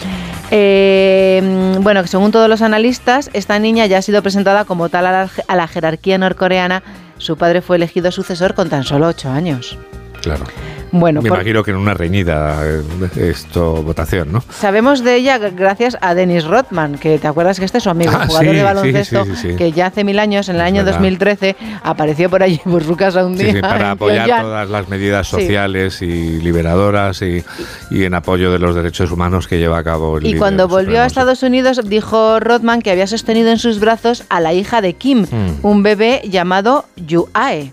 Eh, 0.51 1.77
bueno, 1.81 2.05
según 2.09 2.33
todos 2.33 2.49
los 2.49 2.63
analistas, 2.63 3.31
esta 3.33 3.59
niña 3.61 3.87
ya 3.87 3.99
ha 3.99 4.03
sido 4.03 4.23
presentada 4.23 4.65
como 4.65 4.89
tal 4.89 5.07
a 5.07 5.57
la 5.57 5.69
jerarquía 5.69 6.19
norcoreana. 6.19 6.83
Su 7.19 7.37
padre 7.37 7.63
fue 7.63 7.77
elegido 7.77 8.11
sucesor 8.11 8.55
con 8.55 8.69
tan 8.69 8.83
solo 8.83 9.07
ocho 9.07 9.31
años. 9.31 9.79
Claro. 10.21 10.47
Bueno, 10.93 11.23
Me 11.23 11.29
imagino 11.29 11.63
que 11.63 11.71
en 11.71 11.77
una 11.77 11.95
reñida 11.95 12.61
eh, 12.65 12.83
esto 13.17 13.83
votación, 13.83 14.33
¿no? 14.33 14.43
Sabemos 14.51 15.03
de 15.03 15.17
ella 15.17 15.39
gracias 15.39 15.97
a 16.01 16.15
Dennis 16.15 16.45
Rothman, 16.45 16.99
que 16.99 17.19
te 17.19 17.27
acuerdas 17.27 17.59
que 17.59 17.65
este 17.65 17.79
es 17.79 17.85
su 17.85 17.91
amigo, 17.91 18.13
ah, 18.15 18.27
jugador 18.27 18.55
de 18.55 18.63
baloncesto, 18.63 19.25
que 19.57 19.73
ya 19.73 19.87
hace 19.87 20.05
mil 20.05 20.19
años, 20.19 20.49
en 20.49 20.57
el 20.57 20.63
año 20.63 20.85
2013, 20.85 21.57
apareció 21.83 22.31
por 22.31 22.43
allí 22.43 22.61
por 22.65 22.85
su 22.85 22.97
casa 22.97 23.25
un 23.25 23.37
día. 23.37 23.61
para 23.61 23.91
apoyar 23.93 24.43
todas 24.43 24.71
las 24.71 24.89
medidas 24.89 25.27
sociales 25.27 26.03
y 26.03 26.41
liberadoras 26.41 27.23
y, 27.23 27.45
en 27.91 28.15
apoyo 28.15 28.53
de 28.53 28.59
los 28.59 28.75
derechos 28.75 29.11
humanos 29.11 29.49
que 29.49 29.59
lleva 29.59 29.79
a 29.79 29.85
cabo 29.85 30.19
el 30.19 30.27
Y 30.27 30.35
cuando 30.35 30.69
volvió 30.69 31.01
a 31.01 31.07
Estados 31.07 31.43
Unidos, 31.43 31.81
dijo 31.85 32.41
Rothman 32.41 32.83
que 32.83 32.91
había 32.91 33.07
sostenido 33.07 33.51
en 33.51 33.59
sus 33.59 33.81
brazos 33.81 34.25
a 34.29 34.41
la 34.41 34.53
hija 34.53 34.81
de 34.81 34.95
Kim, 34.95 35.23
hmm. 35.23 35.59
un 35.63 35.83
bebé 35.83 36.23
llamado 36.25 36.85
Yu-ae. 36.97 37.73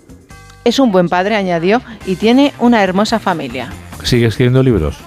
Es 0.64 0.80
un 0.80 0.92
buen 0.92 1.10
padre, 1.10 1.36
añadió, 1.36 1.82
y 2.06 2.16
tiene 2.16 2.54
una 2.60 2.84
hermosa 2.84 3.20
familia. 3.20 3.70
¿Sigue 4.04 4.28
escribiendo 4.28 4.62
libros? 4.62 4.98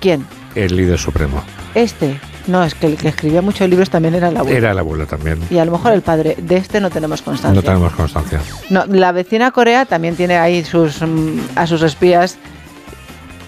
¿Quién? 0.00 0.26
El 0.54 0.76
líder 0.76 0.98
supremo. 0.98 1.42
Este. 1.74 2.20
No, 2.46 2.64
es 2.64 2.74
que 2.74 2.86
el 2.86 2.96
que 2.96 3.08
escribía 3.08 3.42
muchos 3.42 3.68
libros 3.68 3.90
también 3.90 4.14
era 4.14 4.28
el 4.28 4.36
abuelo. 4.36 4.56
Era 4.56 4.70
el 4.72 4.78
abuelo 4.78 5.06
también. 5.06 5.38
Y 5.50 5.58
a 5.58 5.64
lo 5.66 5.72
mejor 5.72 5.92
el 5.92 6.00
padre. 6.00 6.34
De 6.38 6.56
este 6.56 6.80
no 6.80 6.88
tenemos 6.88 7.20
constancia. 7.20 7.54
No 7.54 7.62
tenemos 7.62 7.92
constancia. 7.92 8.40
No, 8.70 8.86
la 8.86 9.12
vecina 9.12 9.50
Corea 9.50 9.84
también 9.84 10.16
tiene 10.16 10.36
ahí 10.38 10.64
sus, 10.64 11.02
mm, 11.02 11.40
a 11.56 11.66
sus 11.66 11.82
espías. 11.82 12.38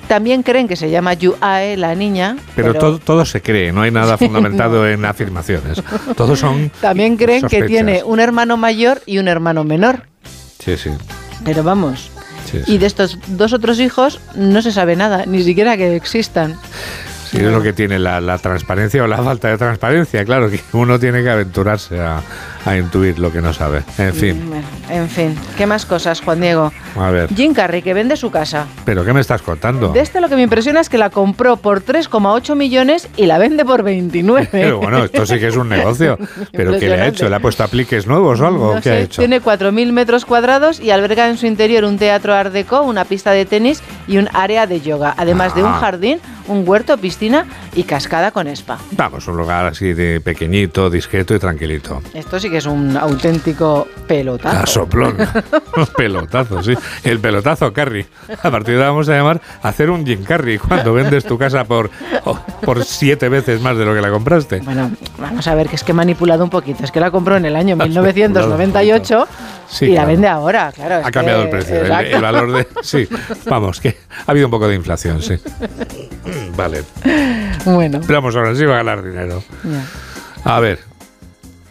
También 0.07 0.43
creen 0.43 0.69
que 0.69 0.77
se 0.77 0.91
llama 0.91 1.15
Yu-ae, 1.15 1.77
la 1.77 1.95
niña. 1.95 2.37
Pero, 2.57 2.75
Todo, 2.75 2.99
todo 2.99 3.25
se 3.25 3.41
cree, 3.41 3.73
no 3.73 3.83
hay 3.83 3.91
nada 3.91 4.19
fundamentado 4.19 4.87
en 4.87 5.05
afirmaciones. 5.05 5.83
Todos 6.17 6.39
son. 6.39 6.71
También 6.81 7.17
creen 7.17 7.47
que 7.47 7.63
tiene 7.63 8.03
un 8.03 8.21
hermano 8.21 8.57
mayor 8.57 9.01
y 9.07 9.19
un 9.19 9.29
hermano 9.29 9.65
menor. 9.65 10.05
Sí, 10.59 10.77
sí. 10.77 10.91
Pero 11.45 11.63
vamos. 11.63 12.11
Sí, 12.51 12.61
sí. 12.65 12.75
Y 12.75 12.79
de 12.79 12.87
estos 12.87 13.19
dos 13.29 13.53
otros 13.53 13.79
hijos 13.81 14.21
no 14.35 14.63
se 14.63 14.73
sabe 14.73 14.97
nada, 14.97 15.25
ni 15.27 15.43
siquiera 15.43 15.77
que 15.77 15.97
existan. 15.97 16.57
Sí, 17.31 17.37
es 17.37 17.53
lo 17.53 17.63
que 17.63 17.73
tiene 17.73 18.01
la, 18.01 18.21
la 18.21 18.39
transparencia 18.39 19.05
o 19.05 19.07
la 19.07 19.19
falta 19.19 19.49
de 19.49 19.57
transparencia. 19.57 20.25
Claro 20.25 20.51
que 20.51 20.61
uno 20.73 20.99
tiene 20.99 21.23
que 21.23 21.31
aventurarse 21.31 22.01
a, 22.01 22.21
a 22.67 22.77
intuir 22.77 23.19
lo 23.19 23.33
que 23.33 23.41
no 23.41 23.53
sabe. 23.53 23.83
En 23.99 24.13
fin, 24.15 24.43
Bueno, 24.49 24.65
en 24.89 25.09
fin, 25.09 25.35
¿qué 25.57 25.67
más 25.67 25.87
cosas, 25.87 26.21
Juan 26.21 26.41
Diego? 26.41 26.73
a 26.97 27.11
ver. 27.11 27.33
Jim 27.35 27.55
Carrey, 27.55 27.83
que 27.83 27.95
vende 27.95 28.17
su 28.17 28.31
casa. 28.31 28.67
¿Pero 28.85 29.05
qué 29.05 29.13
me 29.13 29.21
estás 29.21 29.43
contando? 29.43 29.89
De 29.93 30.01
este 30.01 30.21
lo 30.21 30.29
que 30.29 30.37
me 30.37 30.43
impresiona 30.43 30.81
es 30.81 30.89
que 30.89 30.99
la 30.99 31.11
compró 31.11 31.57
por 31.57 31.83
3,8 31.85 32.55
millones 32.57 33.09
y 33.17 33.27
la 33.27 33.39
vende 33.39 33.65
por 33.65 33.83
29. 33.83 34.49
Pero 34.53 34.79
bueno, 34.79 35.05
esto 35.05 35.25
sí 35.27 35.39
que 35.39 35.49
es 35.49 35.57
un 35.57 35.69
negocio. 35.69 36.19
¿Pero 36.53 36.73
qué 36.79 36.89
le 36.89 37.01
ha 37.01 37.07
hecho? 37.07 37.29
¿Le 37.29 37.37
ha 37.37 37.41
puesto 37.41 37.63
apliques 37.65 38.07
nuevos 38.07 38.41
o 38.41 38.47
algo? 38.47 38.75
No 38.75 38.81
¿Qué 38.81 38.91
ha 38.91 38.95
sé, 38.95 39.03
hecho? 39.03 39.23
Tiene 39.23 39.41
4.000 39.41 39.93
metros 39.93 40.25
cuadrados 40.25 40.81
y 40.81 40.91
alberga 40.91 41.29
en 41.29 41.37
su 41.39 41.47
interior 41.47 41.85
un 41.85 41.99
teatro 41.99 42.35
art 42.35 42.53
deco, 42.53 42.83
una 42.83 43.05
pista 43.05 43.31
de 43.33 43.45
tenis 43.47 43.83
y 44.09 44.19
un 44.19 44.29
área 44.35 44.67
de 44.67 44.81
yoga, 44.81 45.15
además 45.17 45.55
de 45.55 45.63
un 45.63 45.71
Ah. 45.71 45.79
jardín, 45.81 46.19
un 46.49 46.65
huerto, 46.69 46.99
piscina 46.99 47.47
y 47.75 47.85
cascada 47.85 48.33
con 48.33 48.49
spa. 48.49 48.79
Vamos, 48.93 49.29
un 49.29 49.37
lugar 49.37 49.67
así 49.67 49.93
de 49.93 50.21
pequeñito, 50.21 50.91
discreto 50.91 51.35
y 51.35 51.39
tranquilito. 51.39 52.03
Esto 52.13 52.41
sí 52.41 52.50
que 52.51 52.59
es 52.59 52.67
un 52.67 52.97
auténtico 52.97 53.87
pelotazo. 54.07 54.59
A 54.59 54.67
soplón. 54.67 55.17
Un 55.77 55.87
pelotazo, 55.97 56.63
sí. 56.63 56.75
El 57.05 57.19
pelotazo 57.21 57.73
Carry. 57.73 58.07
A 58.43 58.51
partir 58.51 58.75
de 58.75 58.81
ahora 58.81 58.91
vamos 58.91 59.09
a 59.09 59.13
llamar 59.15 59.41
a 59.63 59.69
hacer 59.69 59.91
un 59.91 60.05
Jim 60.05 60.25
Carry 60.25 60.59
cuando 60.59 60.93
vendes 60.93 61.25
tu 61.25 61.39
casa 61.39 61.65
por, 61.65 61.91
oh, 62.25 62.39
por 62.63 62.85
siete 62.85 63.29
veces 63.29 63.61
más 63.61 63.77
de 63.77 63.85
lo 63.85 63.95
que 63.95 64.01
la 64.01 64.11
compraste. 64.11 64.59
Bueno, 64.61 64.91
vamos 65.19 65.47
a 65.47 65.55
ver 65.55 65.69
que 65.69 65.77
es 65.77 65.85
que 65.85 65.93
he 65.93 65.95
manipulado 65.95 66.45
un 66.45 66.51
poquito. 66.51 66.85
Es 66.85 66.91
que 66.93 67.01
la 67.01 67.11
compró 67.11 67.37
en 67.37 67.45
el 67.47 67.57
año 67.57 67.77
1998 67.77 69.29
Sí, 69.69 69.85
y 69.85 69.89
la 69.91 69.95
claro. 69.95 70.09
vende 70.09 70.29
ahora, 70.29 70.73
claro. 70.73 71.07
Ha 71.07 71.11
cambiado 71.13 71.41
que- 71.43 71.45
el 71.45 71.51
precio, 71.51 71.77
el, 71.77 72.21
valor 72.21 72.53
de... 72.53 72.67
Sí, 72.83 73.09
vamos, 73.47 73.81
que 73.81 73.97
ha 74.27 74.31
habido 74.33 74.49
un 74.49 74.51
poco 74.51 74.67
de 74.67 74.75
inflación, 74.75 75.23
sí. 75.23 75.37
Vale. 76.57 76.83
Bueno. 77.65 78.01
Pero 78.05 78.21
vamos, 78.21 78.35
ahora 78.35 78.55
sí 78.57 78.65
va 78.65 78.75
a 78.75 78.83
ganar 78.83 79.03
dinero. 79.05 79.43
ya. 79.63 79.85
A 80.57 80.59
ver, 80.59 80.81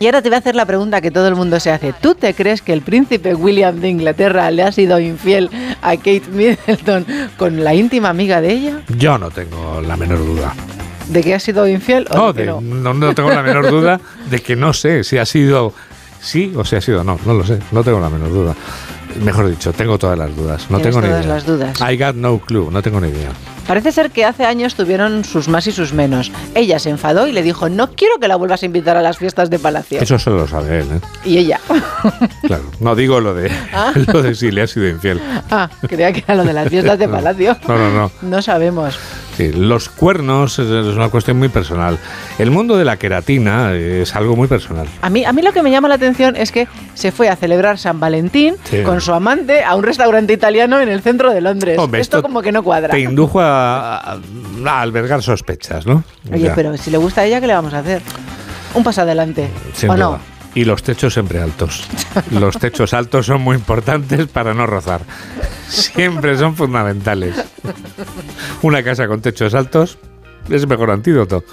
Y 0.02 0.06
ahora 0.06 0.22
te 0.22 0.30
voy 0.30 0.36
a 0.38 0.40
hacer 0.40 0.56
la 0.56 0.66
pregunta 0.66 1.02
que 1.02 1.12
todo 1.12 1.28
el 1.28 1.36
mundo 1.36 1.60
se 1.60 1.72
hace. 1.72 1.92
¿Tú 1.94 2.16
te 2.16 2.34
crees 2.34 2.62
que 2.62 2.72
el 2.72 2.82
príncipe 2.82 3.36
William 3.36 3.80
de 3.82 3.90
Inglaterra 3.90 4.50
le 4.50 4.64
ha 4.64 4.72
sido 4.72 4.98
infiel 5.00 5.50
a 5.82 5.98
Kate 5.98 6.24
Middleton 6.32 7.06
con 7.38 7.64
la 7.66 7.74
íntima 7.76 8.10
amiga 8.10 8.40
de 8.40 8.54
ella? 8.54 8.82
yo 8.98 9.18
no 9.18 9.30
tengo 9.30 9.82
la 9.82 9.98
menor 9.98 10.20
duda. 10.26 10.54
¿De 11.10 11.22
que 11.22 11.34
ha 11.36 11.40
sido 11.40 11.68
infiel 11.68 12.06
o 12.12 12.16
No, 12.16 12.34
de 12.34 12.46
no? 12.46 12.62
no, 12.62 12.94
no 12.94 13.14
tengo 13.16 13.30
la 13.32 13.42
menor 13.42 13.70
duda 13.70 14.00
de 14.30 14.40
que 14.40 14.56
no 14.56 14.74
sé 14.74 15.04
si 15.04 15.18
ha 15.18 15.26
sido 15.26 15.74
sí 16.22 16.54
o 16.56 16.64
si 16.64 16.76
ha 16.78 16.82
sido 16.82 17.04
no. 17.04 17.20
No 17.26 17.34
lo 17.34 17.46
sé, 17.46 17.60
no 17.72 17.84
tengo 17.84 18.00
la 18.00 18.10
menor 18.10 18.30
duda. 18.30 18.56
Mejor 19.24 19.50
dicho, 19.50 19.74
tengo 19.74 19.98
todas 19.98 20.18
las 20.18 20.34
dudas. 20.36 20.68
No 20.70 20.80
tengo 20.80 21.02
ni 21.02 21.08
todas 21.08 21.26
idea. 21.26 21.34
las 21.36 21.46
dudas. 21.46 21.82
I 21.82 21.98
got 21.98 22.16
no 22.16 22.38
clue, 22.40 22.70
no 22.72 22.82
tengo 22.82 23.02
ni 23.02 23.10
idea. 23.10 23.32
Parece 23.70 23.92
ser 23.92 24.10
que 24.10 24.26
hace 24.26 24.46
años 24.46 24.74
tuvieron 24.74 25.24
sus 25.24 25.48
más 25.48 25.68
y 25.68 25.72
sus 25.72 25.94
menos. 25.94 26.32
Ella 26.56 26.80
se 26.80 26.90
enfadó 26.90 27.28
y 27.28 27.32
le 27.32 27.44
dijo, 27.44 27.70
no 27.70 27.92
quiero 27.92 28.16
que 28.20 28.28
la 28.28 28.36
vuelvas 28.36 28.64
a 28.64 28.66
invitar 28.66 28.98
a 28.98 29.02
las 29.04 29.20
fiestas 29.20 29.52
de 29.52 29.60
Palacio. 29.60 30.02
Eso 30.02 30.18
solo 30.18 30.38
lo 30.40 30.48
sabe 30.48 30.80
él, 30.80 30.88
¿eh? 30.92 31.00
Y 31.24 31.38
ella, 31.38 31.60
Claro. 32.48 32.64
No 32.80 32.96
digo 32.96 33.20
lo 33.20 33.36
de, 33.36 33.52
Ah. 33.72 33.94
lo 34.12 34.24
de 34.24 34.34
si 34.34 34.50
le 34.50 34.64
ha 34.64 34.68
sido 34.68 34.88
infiel. 34.90 35.22
ah, 35.52 35.70
creía 35.88 36.12
que 36.12 36.24
era 36.28 36.34
lo 36.34 36.44
de 36.46 36.54
las 36.54 36.68
fiestas 36.68 36.98
de 36.98 37.08
Palacio. 37.08 37.56
No, 37.68 37.78
no, 37.78 37.92
no. 37.92 38.12
No 38.24 38.42
sabemos. 38.42 38.98
Los 39.48 39.90
cuernos 39.90 40.60
es 40.60 40.68
es 40.70 40.96
una 40.96 41.10
cuestión 41.10 41.38
muy 41.40 41.50
personal. 41.50 41.98
El 42.38 42.52
mundo 42.52 42.78
de 42.78 42.86
la 42.86 42.98
queratina 42.98 43.74
es 43.74 44.16
algo 44.16 44.36
muy 44.36 44.48
personal. 44.48 44.88
A 45.02 45.10
mí, 45.10 45.24
a 45.26 45.32
mí 45.34 45.42
lo 45.42 45.54
que 45.54 45.64
me 45.64 45.72
llama 45.72 45.88
la 45.88 45.96
atención 45.96 46.36
es 46.36 46.52
que 46.52 46.68
se 46.94 47.12
fue 47.12 47.30
a 47.30 47.36
celebrar 47.36 47.78
San 47.78 48.00
Valentín 48.00 48.56
Sí. 48.66 48.84
con 48.84 49.02
su 49.02 49.14
amante 49.14 49.64
a 49.64 49.76
un 49.76 49.84
restaurante 49.84 50.34
italiano 50.34 50.80
en 50.82 50.90
el 50.90 51.02
centro 51.02 51.32
de 51.34 51.42
Londres. 51.42 51.78
Hombre, 51.80 52.02
esto, 52.02 52.18
esto 52.18 52.28
como 52.28 52.42
que 52.42 52.52
no 52.52 52.64
cuadra. 52.64 52.90
Te 52.90 53.00
indujo 53.00 53.40
a, 53.40 53.98
a- 53.98 54.18
a 54.66 54.82
albergar 54.82 55.24
sospechas, 55.24 55.86
¿no? 55.86 56.04
Oye, 56.32 56.44
Ya, 56.44 56.56
pero 56.56 56.76
si 56.78 56.92
le 56.92 56.98
gusta 56.98 57.22
a 57.22 57.26
ella, 57.26 57.40
¿qué 57.40 57.48
le 57.48 57.54
vamos 57.54 57.74
a 57.74 57.80
hacer? 57.80 58.02
Un 58.74 58.84
paso 58.84 59.02
adelante. 59.02 59.50
sin 59.74 59.90
¿O 59.90 59.96
duda. 59.96 60.06
no? 60.06 60.20
Y 60.56 60.66
los 60.66 60.82
techos 60.84 61.14
siempre 61.14 61.40
altos. 61.42 61.84
Los 62.32 62.58
techos 62.58 62.94
altos 62.94 63.28
son 63.28 63.42
muy 63.42 63.56
importantes 63.56 64.28
para 64.28 64.54
no 64.54 64.66
rozar. 64.66 65.02
Siempre 65.68 66.38
son 66.38 66.56
fundamentales. 66.56 67.36
Una 68.64 68.82
casa 68.84 69.08
con 69.08 69.22
techos 69.22 69.54
altos 69.54 69.98
es 70.50 70.64
el 70.64 70.68
mejor 70.68 70.90
antídoto. 70.92 71.44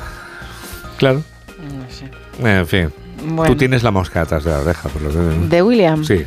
Claro. 0.97 1.23
En 2.43 2.67
fin. 2.67 2.91
Bueno. 3.27 3.53
Tú 3.53 3.59
tienes 3.59 3.83
la 3.83 3.91
mosca 3.91 4.23
atrás 4.23 4.45
de 4.45 4.51
la 4.51 4.61
oreja, 4.61 4.89
por 4.89 5.03
lo 5.03 5.11
que 5.11 5.47
¿De 5.49 5.63
William? 5.63 6.05
Sí. 6.05 6.25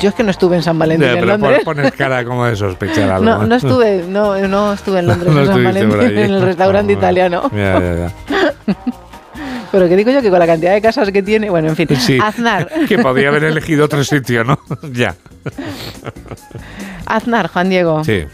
Yo 0.00 0.10
es 0.10 0.14
que 0.14 0.22
no 0.22 0.30
estuve 0.30 0.56
en 0.56 0.62
San 0.62 0.78
Valentín 0.78 1.06
Ya, 1.06 1.12
en 1.14 1.20
pero 1.20 1.32
Londres. 1.38 1.62
pon- 1.64 1.76
pones 1.76 1.92
cara 1.92 2.24
como 2.24 2.44
de 2.46 2.56
sospechar 2.56 3.10
algo. 3.10 3.24
No, 3.24 3.46
no 3.46 3.54
estuve, 3.54 4.04
no, 4.08 4.36
no 4.48 4.72
estuve 4.72 4.98
en 5.00 5.06
Londres 5.08 5.32
No 5.32 5.40
en 5.40 5.46
San 5.46 5.64
Valentín, 5.64 6.00
en 6.18 6.30
el 6.34 6.42
restaurante 6.42 6.92
Ah, 6.94 6.96
italiano. 6.96 7.50
Ya, 7.54 7.80
ya, 7.80 7.94
ya. 7.94 8.12
Pero 9.72 9.88
que 9.88 9.96
digo 9.96 10.10
yo 10.10 10.22
que 10.22 10.30
con 10.30 10.38
la 10.38 10.46
cantidad 10.46 10.72
de 10.72 10.80
casas 10.80 11.10
que 11.10 11.22
tiene, 11.22 11.50
bueno, 11.50 11.68
en 11.68 11.76
fin. 11.76 11.88
Sí. 11.98 12.18
Aznar, 12.22 12.68
Que 12.88 12.98
podía 12.98 13.28
haber 13.28 13.44
elegido 13.44 13.84
otro 13.84 14.02
sitio, 14.04 14.44
¿no? 14.44 14.58
ya. 14.92 15.14
Aznar, 17.06 17.48
Juan 17.48 17.68
Diego. 17.68 18.04
Sí. 18.04 18.24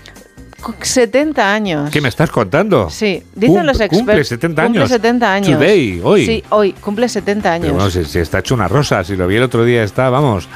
70 0.80 1.52
años. 1.54 1.90
¿Qué 1.90 2.00
me 2.00 2.08
estás 2.08 2.30
contando? 2.30 2.88
Sí, 2.88 3.22
dicen 3.34 3.56
Cum- 3.56 3.66
los 3.66 3.80
expertos. 3.80 3.98
Cumple 3.98 4.24
70 4.24 4.62
años. 4.62 4.82
Cumple 4.84 4.96
70 4.96 5.32
años. 5.34 5.58
Today, 5.58 6.00
hoy. 6.02 6.24
Sí, 6.26 6.44
hoy, 6.50 6.72
cumple 6.72 7.08
70 7.08 7.52
años. 7.52 7.62
Pero 7.66 7.74
bueno, 7.74 7.90
si, 7.90 8.04
si 8.06 8.18
está 8.18 8.38
hecho 8.38 8.54
una 8.54 8.66
rosa, 8.66 9.04
si 9.04 9.14
lo 9.14 9.26
vi 9.26 9.36
el 9.36 9.42
otro 9.42 9.64
día, 9.64 9.82
está, 9.84 10.08
vamos, 10.08 10.48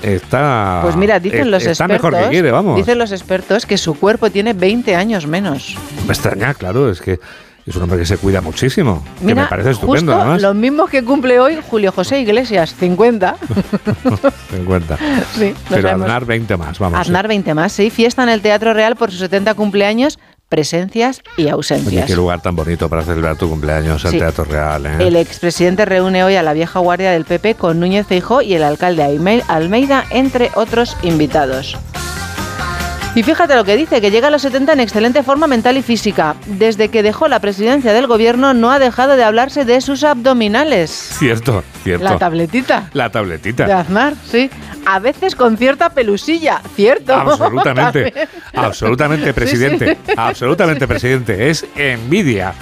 está... 0.00 0.78
Pues 0.84 0.94
mira, 0.94 1.18
dicen 1.18 1.40
es- 1.40 1.46
los 1.48 1.62
Está 1.66 1.84
expertos. 1.86 2.10
mejor 2.12 2.24
que 2.24 2.30
quiere, 2.30 2.50
vamos. 2.52 2.76
Dicen 2.76 2.98
los 2.98 3.10
expertos 3.10 3.66
que 3.66 3.78
su 3.78 3.94
cuerpo 3.98 4.30
tiene 4.30 4.52
20 4.52 4.94
años 4.94 5.26
menos. 5.26 5.76
Me 6.06 6.12
extraña, 6.12 6.54
claro, 6.54 6.88
es 6.88 7.00
que 7.00 7.18
es 7.66 7.76
un 7.76 7.82
hombre 7.82 7.98
que 7.98 8.06
se 8.06 8.16
cuida 8.18 8.40
muchísimo. 8.40 9.04
que 9.24 9.34
me 9.34 9.44
parece 9.46 9.70
estupendo, 9.70 10.12
justo 10.12 10.20
además. 10.20 10.42
los 10.42 10.54
mismos 10.54 10.90
que 10.90 11.04
cumple 11.04 11.38
hoy 11.40 11.58
Julio 11.70 11.92
José 11.92 12.20
Iglesias, 12.20 12.74
50. 12.78 13.36
Ten 14.50 14.58
en 14.60 14.64
cuenta. 14.64 14.98
sí, 15.34 15.50
lo 15.50 15.56
Pero 15.68 15.82
sabemos. 15.82 16.06
Aznar 16.06 16.24
20 16.26 16.56
más, 16.56 16.78
vamos. 16.78 16.98
Aznar 17.00 17.28
20 17.28 17.54
más, 17.54 17.72
sí. 17.72 17.90
Fiesta 17.90 18.22
en 18.22 18.28
el 18.30 18.40
Teatro 18.42 18.74
Real 18.74 18.96
por 18.96 19.10
sus 19.10 19.20
70 19.20 19.54
cumpleaños, 19.54 20.18
presencias 20.48 21.22
y 21.38 21.42
Oye, 21.44 21.50
ausencias. 21.52 22.06
qué 22.06 22.14
lugar 22.16 22.42
tan 22.42 22.54
bonito 22.54 22.88
para 22.88 23.02
celebrar 23.02 23.36
tu 23.36 23.48
cumpleaños, 23.48 24.04
el 24.04 24.10
Sí. 24.10 24.18
Teatro 24.18 24.44
Real, 24.44 24.84
¿eh? 24.84 24.96
El 25.00 25.16
expresidente 25.16 25.84
reúne 25.86 26.24
hoy 26.24 26.34
a 26.36 26.42
la 26.42 26.52
vieja 26.52 26.78
guardia 26.80 27.10
del 27.12 27.24
PP 27.24 27.54
con 27.54 27.80
Núñez 27.80 28.06
Feijó 28.06 28.42
y 28.42 28.54
el 28.54 28.62
alcalde 28.62 29.02
Almeida, 29.48 30.04
entre 30.10 30.50
otros 30.54 30.96
invitados. 31.02 31.78
Y 33.14 33.22
fíjate 33.22 33.54
lo 33.54 33.64
que 33.64 33.76
dice, 33.76 34.00
que 34.00 34.10
llega 34.10 34.28
a 34.28 34.30
los 34.30 34.40
70 34.40 34.72
en 34.72 34.80
excelente 34.80 35.22
forma 35.22 35.46
mental 35.46 35.76
y 35.76 35.82
física. 35.82 36.34
Desde 36.46 36.88
que 36.88 37.02
dejó 37.02 37.28
la 37.28 37.40
presidencia 37.40 37.92
del 37.92 38.06
gobierno 38.06 38.54
no 38.54 38.70
ha 38.72 38.78
dejado 38.78 39.16
de 39.16 39.24
hablarse 39.24 39.66
de 39.66 39.82
sus 39.82 40.02
abdominales. 40.02 40.90
Cierto, 40.90 41.62
cierto. 41.84 42.04
La 42.04 42.16
tabletita 42.16 42.88
La 42.94 43.10
tabletita. 43.10 43.66
de 43.66 43.72
Aznar, 43.74 44.14
sí. 44.30 44.48
A 44.86 44.98
veces 44.98 45.36
con 45.36 45.58
cierta 45.58 45.90
pelusilla, 45.90 46.62
¿cierto? 46.74 47.12
Absolutamente, 47.14 48.02
También. 48.12 48.28
absolutamente, 48.54 49.34
presidente. 49.34 49.98
Absolutamente, 50.16 50.88
presidente. 50.88 51.50
Es 51.50 51.66
envidia. 51.76 52.54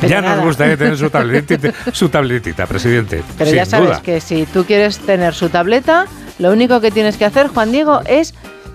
Pero 0.00 0.08
ya 0.08 0.22
nada. 0.22 0.36
nos 0.36 0.44
gustaría 0.46 0.76
tener 0.78 0.96
su 0.96 1.10
tabletita, 1.10 1.70
su 1.92 2.08
tabletita, 2.08 2.66
presidente. 2.66 3.22
Pero 3.36 3.50
ya 3.52 3.66
sabes 3.66 3.88
duda. 3.90 4.02
que 4.02 4.20
si 4.22 4.46
tú 4.46 4.64
quieres 4.64 4.98
tener 5.00 5.34
su 5.34 5.50
tableta, 5.50 6.06
lo 6.38 6.50
único 6.50 6.80
que 6.80 6.90
tienes 6.90 7.18
que 7.18 7.26
hacer, 7.26 7.48
Juan 7.48 7.70
Diego, 7.72 8.00
es 8.06 8.34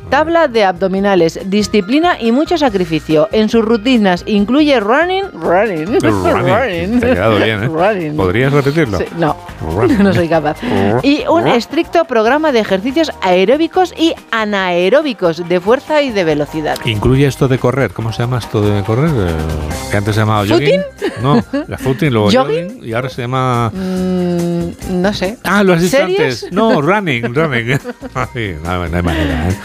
tabla 0.09 0.47
de 0.47 0.63
abdominales, 0.65 1.39
disciplina 1.45 2.17
y 2.19 2.31
mucho 2.31 2.57
sacrificio. 2.57 3.29
En 3.31 3.49
sus 3.49 3.63
rutinas 3.63 4.23
incluye 4.25 4.79
running, 4.79 5.23
running, 5.33 5.85
Running. 6.01 6.99
Te 6.99 7.11
ha 7.11 7.13
quedado 7.13 7.35
bien, 7.37 7.63
¿eh? 7.63 7.67
running. 7.67 8.15
¿Podrías 8.17 8.51
repetirlo? 8.53 8.97
Sí, 8.97 9.05
no, 9.17 9.35
Running. 9.75 9.97
no 10.03 10.13
soy 10.13 10.27
capaz. 10.27 10.57
Y 11.03 11.23
un 11.29 11.47
estricto 11.47 12.05
programa 12.05 12.51
de 12.51 12.59
ejercicios 12.59 13.11
aeróbicos 13.21 13.93
y 13.97 14.13
anaeróbicos 14.31 15.47
de 15.47 15.59
fuerza 15.59 16.01
y 16.01 16.11
de 16.11 16.23
velocidad. 16.23 16.77
¿Incluye 16.85 17.27
esto 17.27 17.47
de 17.47 17.57
correr? 17.59 17.91
¿Cómo 17.91 18.11
se 18.11 18.23
llama 18.23 18.39
esto 18.39 18.61
de 18.61 18.83
correr? 18.83 19.09
Eh, 19.15 19.35
Que 19.91 19.97
antes 19.97 20.15
se 20.15 20.21
llamaba 20.21 20.45
jogging. 20.47 20.81
No, 21.21 21.43
la 21.67 21.77
footing, 21.77 22.11
luego 22.11 22.31
¿Jogging? 22.31 22.67
jogging 22.69 22.83
y 22.89 22.93
ahora 22.93 23.09
se 23.09 23.21
llama... 23.21 23.69
Mm, 23.73 25.01
no 25.01 25.13
sé. 25.13 25.37
Ah, 25.43 25.63
lo 25.63 25.73
has 25.73 25.81
dicho 25.81 26.01
antes. 26.03 26.47
No, 26.51 26.81
running, 26.81 27.33
running. 27.33 27.79
Ay, 28.15 28.57
no, 28.63 28.87
no 28.87 28.97
hay 28.97 29.03
manera, 29.03 29.49
¿eh? 29.49 29.55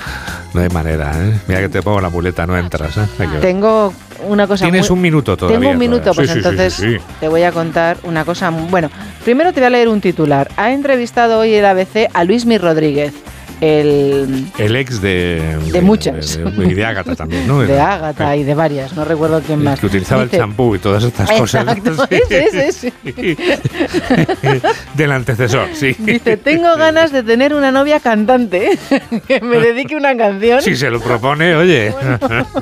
No 0.54 0.60
hay 0.60 0.68
manera, 0.68 1.12
¿eh? 1.16 1.38
Mira 1.48 1.60
que 1.60 1.68
te 1.68 1.82
pongo 1.82 2.00
la 2.00 2.08
muleta, 2.08 2.46
no 2.46 2.56
entras, 2.56 2.96
¿eh? 2.96 3.06
Hay 3.18 3.26
que 3.26 3.32
ver. 3.34 3.40
Tengo 3.40 3.92
una 4.26 4.46
cosa 4.46 4.64
Tienes 4.64 4.88
muy- 4.90 4.96
un 4.96 5.02
minuto 5.02 5.36
todavía. 5.36 5.58
Tengo 5.58 5.72
un 5.72 5.78
minuto, 5.78 6.10
todavía. 6.10 6.16
pues 6.16 6.30
Sí, 6.30 6.36
entonces 6.38 6.72
sí, 6.74 6.94
sí. 6.98 7.04
te 7.20 7.28
voy 7.28 7.42
a 7.42 7.52
contar 7.52 7.98
una 8.04 8.24
cosa. 8.24 8.50
Bueno, 8.50 8.90
primero 9.24 9.52
te 9.52 9.60
voy 9.60 9.66
a 9.66 9.70
leer 9.70 9.88
un 9.88 10.00
titular. 10.00 10.48
Ha 10.56 10.72
entrevistado 10.72 11.38
hoy 11.40 11.54
el 11.54 11.64
ABC 11.66 12.08
a 12.12 12.24
Luismi 12.24 12.58
Rodríguez. 12.58 13.12
El... 13.60 14.46
El 14.58 14.76
ex 14.76 15.00
de... 15.00 15.58
De 15.72 15.80
muchas. 15.80 16.36
De, 16.38 16.44
de, 16.74 16.84
Ágata 16.84 17.14
también, 17.16 17.46
¿no? 17.46 17.60
De 17.66 17.80
Ágata 17.80 18.36
y 18.36 18.44
de 18.44 18.54
varias, 18.54 18.92
no 18.94 19.04
recuerdo 19.04 19.40
quién 19.40 19.62
más. 19.62 19.80
Que 19.80 19.86
utilizaba 19.86 20.24
Dice- 20.24 20.36
el 20.36 20.42
champú 20.42 20.74
y 20.74 20.78
todas 20.78 21.04
estas 21.04 21.30
cosas. 21.30 21.66
Sí. 22.08 22.20
ese, 22.30 22.68
ese, 22.68 22.92
ese. 23.04 24.62
Del 24.94 25.12
antecesor, 25.12 25.68
sí. 25.74 25.94
Dice, 25.98 26.36
tengo 26.36 26.76
ganas 26.76 27.12
de 27.12 27.22
tener 27.22 27.54
una 27.54 27.70
novia 27.72 28.00
cantante 28.00 28.78
que 29.28 29.40
me 29.40 29.58
dedique 29.58 29.96
una 29.96 30.16
canción. 30.16 30.60
Si 30.62 30.76
se 30.76 30.90
lo 30.90 31.00
propone, 31.00 31.54
oye, 31.56 31.94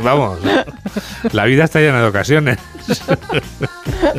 vamos, 0.03 0.39
la 1.33 1.45
vida 1.45 1.65
está 1.65 1.81
llena 1.81 2.01
de 2.03 2.09
ocasiones. 2.09 2.59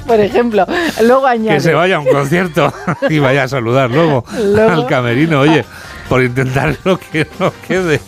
Por 0.05 0.19
ejemplo, 0.19 0.65
luego 1.03 1.28
añade... 1.28 1.57
Que 1.57 1.61
se 1.61 1.73
vaya 1.73 1.97
a 1.97 1.99
un 1.99 2.07
concierto 2.07 2.73
y 3.09 3.19
vaya 3.19 3.43
a 3.43 3.47
saludar 3.47 3.89
luego, 3.91 4.26
Luego- 4.38 4.71
al 4.71 4.88
camerino, 4.88 5.39
oye, 5.41 5.63
por 6.10 6.24
intentar 6.24 6.76
lo 6.84 6.97
que 6.99 7.28
no 7.39 7.51
quede. 7.68 7.99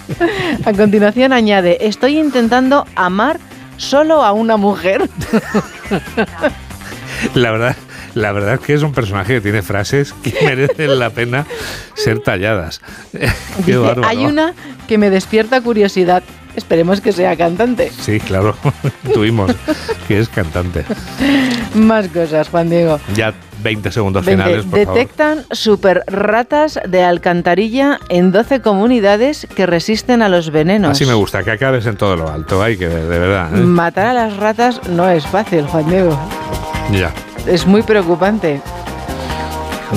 A 0.65 0.73
continuación 0.73 1.33
añade, 1.33 1.77
estoy 1.87 2.17
intentando 2.17 2.85
amar 2.95 3.39
solo 3.77 4.23
a 4.23 4.31
una 4.31 4.57
mujer. 4.57 5.07
La 7.33 7.51
verdad, 7.51 7.75
la 8.13 8.31
verdad 8.31 8.55
es 8.55 8.59
que 8.59 8.73
es 8.73 8.83
un 8.83 8.93
personaje 8.93 9.35
que 9.35 9.41
tiene 9.41 9.61
frases 9.61 10.13
que 10.23 10.33
merecen 10.45 10.99
la 10.99 11.09
pena 11.09 11.45
ser 11.95 12.19
talladas. 12.19 12.81
Qué 13.11 13.29
Dice, 13.65 13.77
bárbaro. 13.77 14.07
hay 14.07 14.25
una 14.25 14.53
que 14.87 14.97
me 14.97 15.09
despierta 15.09 15.61
curiosidad. 15.61 16.23
Esperemos 16.55 17.01
que 17.01 17.11
sea 17.11 17.35
cantante. 17.35 17.91
Sí, 18.01 18.19
claro, 18.19 18.55
tuvimos 19.13 19.51
que 20.07 20.19
es 20.19 20.29
cantante. 20.29 20.85
Más 21.75 22.07
cosas, 22.07 22.49
Juan 22.49 22.69
Diego. 22.69 22.99
Ya 23.15 23.33
20 23.67 23.91
segundos 23.91 24.23
Veinte. 24.23 24.43
finales, 24.45 24.65
por 24.65 24.79
favor. 24.79 24.93
Detectan 24.97 25.45
super 25.51 26.03
ratas 26.07 26.79
de 26.87 27.03
alcantarilla 27.03 27.99
en 28.07 28.31
12 28.31 28.61
comunidades 28.61 29.45
que 29.57 29.65
resisten 29.65 30.21
a 30.21 30.29
los 30.29 30.51
venenos. 30.51 30.91
Así 30.91 31.05
me 31.05 31.13
gusta, 31.13 31.43
que 31.43 31.51
acabes 31.51 31.85
en 31.85 31.97
todo 31.97 32.15
lo 32.15 32.29
alto, 32.29 32.63
hay 32.63 32.77
que 32.77 32.87
ver, 32.87 33.03
de 33.03 33.19
verdad. 33.19 33.53
¿eh? 33.53 33.59
Matar 33.59 34.07
a 34.07 34.13
las 34.13 34.37
ratas 34.37 34.87
no 34.87 35.09
es 35.09 35.27
fácil, 35.27 35.65
Juan 35.67 35.89
Diego. 35.89 36.17
Ya. 36.93 37.11
Es 37.45 37.67
muy 37.67 37.81
preocupante. 37.81 38.61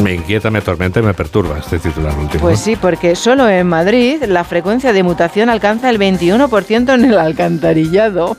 Me 0.03 0.15
inquieta, 0.15 0.51
me 0.51 0.59
atormenta 0.59 0.99
y 0.99 1.05
me 1.05 1.15
perturba 1.15 1.59
este 1.59 1.79
titular 1.79 2.17
último. 2.19 2.41
Pues 2.41 2.59
sí, 2.59 2.75
porque 2.75 3.15
solo 3.15 3.49
en 3.49 3.69
Madrid 3.69 4.25
la 4.27 4.43
frecuencia 4.43 4.93
de 4.93 5.05
mutación 5.05 5.49
alcanza 5.49 5.91
el 5.91 6.01
21% 6.01 6.93
en 6.93 7.05
el 7.05 7.19
alcantarillado. 7.19 8.37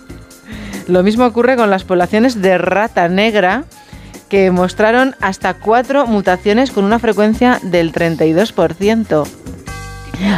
Lo 0.87 1.03
mismo 1.03 1.25
ocurre 1.25 1.55
con 1.55 1.69
las 1.69 1.85
poblaciones 1.85 2.41
de 2.41 2.57
rata 2.57 3.07
negra, 3.07 3.63
que 4.31 4.49
mostraron 4.49 5.13
hasta 5.19 5.55
cuatro 5.55 6.07
mutaciones 6.07 6.71
con 6.71 6.85
una 6.85 6.99
frecuencia 6.99 7.59
del 7.63 7.91
32%. 7.91 9.27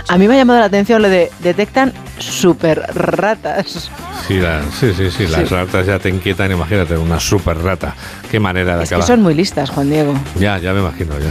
A 0.08 0.18
mí 0.18 0.28
me 0.28 0.34
ha 0.34 0.38
llamado 0.38 0.60
la 0.60 0.66
atención 0.66 1.04
lo 1.04 1.10
de 1.10 1.30
detectan 1.44 1.94
super 2.18 2.80
ratas. 2.96 3.92
Sí, 4.28 4.40
la- 4.40 4.64
sí, 4.80 4.94
sí, 4.98 5.12
sí, 5.12 5.28
las 5.28 5.48
Sí. 5.48 5.54
ratas 5.54 5.86
ya 5.86 6.00
te 6.00 6.10
inquietan, 6.10 6.52
imagínate, 6.52 6.98
una 6.98 7.20
super 7.20 7.56
rata. 7.60 7.94
Qué 8.32 8.40
manera 8.40 8.78
de 8.78 8.84
Es 8.86 8.90
que 8.90 9.02
son 9.04 9.22
muy 9.22 9.36
listas, 9.36 9.70
Juan 9.70 9.92
Diego. 9.92 10.16
Ya, 10.40 10.58
ya 10.58 10.74
me 10.74 10.80
imagino, 10.80 11.20
ya. 11.20 11.30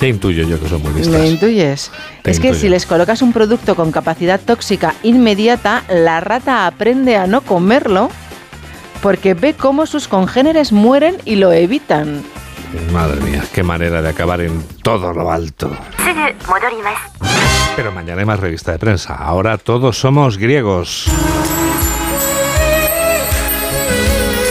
Te 0.00 0.08
intuyo 0.08 0.48
yo 0.48 0.58
que 0.58 0.66
son 0.68 0.80
muy 0.80 0.92
¿Lo 0.92 0.98
listas. 1.00 1.24
intuyes? 1.26 1.90
Te 2.22 2.30
es 2.30 2.40
que 2.40 2.54
si 2.54 2.70
les 2.70 2.86
colocas 2.86 3.20
un 3.20 3.34
producto 3.34 3.74
con 3.74 3.92
capacidad 3.92 4.40
tóxica 4.40 4.94
inmediata, 5.02 5.82
la 5.90 6.20
rata 6.20 6.66
aprende 6.66 7.16
a 7.16 7.26
no 7.26 7.42
comerlo 7.42 8.08
porque 9.02 9.34
ve 9.34 9.54
cómo 9.54 9.86
sus 9.86 10.08
congéneres 10.08 10.72
mueren 10.72 11.16
y 11.24 11.36
lo 11.36 11.52
evitan. 11.52 12.22
Madre 12.92 13.20
mía, 13.20 13.42
qué 13.52 13.62
manera 13.62 14.02
de 14.02 14.08
acabar 14.08 14.40
en 14.40 14.62
todo 14.82 15.12
lo 15.12 15.30
alto. 15.30 15.70
Pero 17.76 17.92
mañana 17.92 18.20
hay 18.20 18.26
más 18.26 18.40
revista 18.40 18.72
de 18.72 18.78
prensa. 18.78 19.14
Ahora 19.14 19.56
todos 19.56 19.98
somos 19.98 20.36
griegos. 20.36 21.08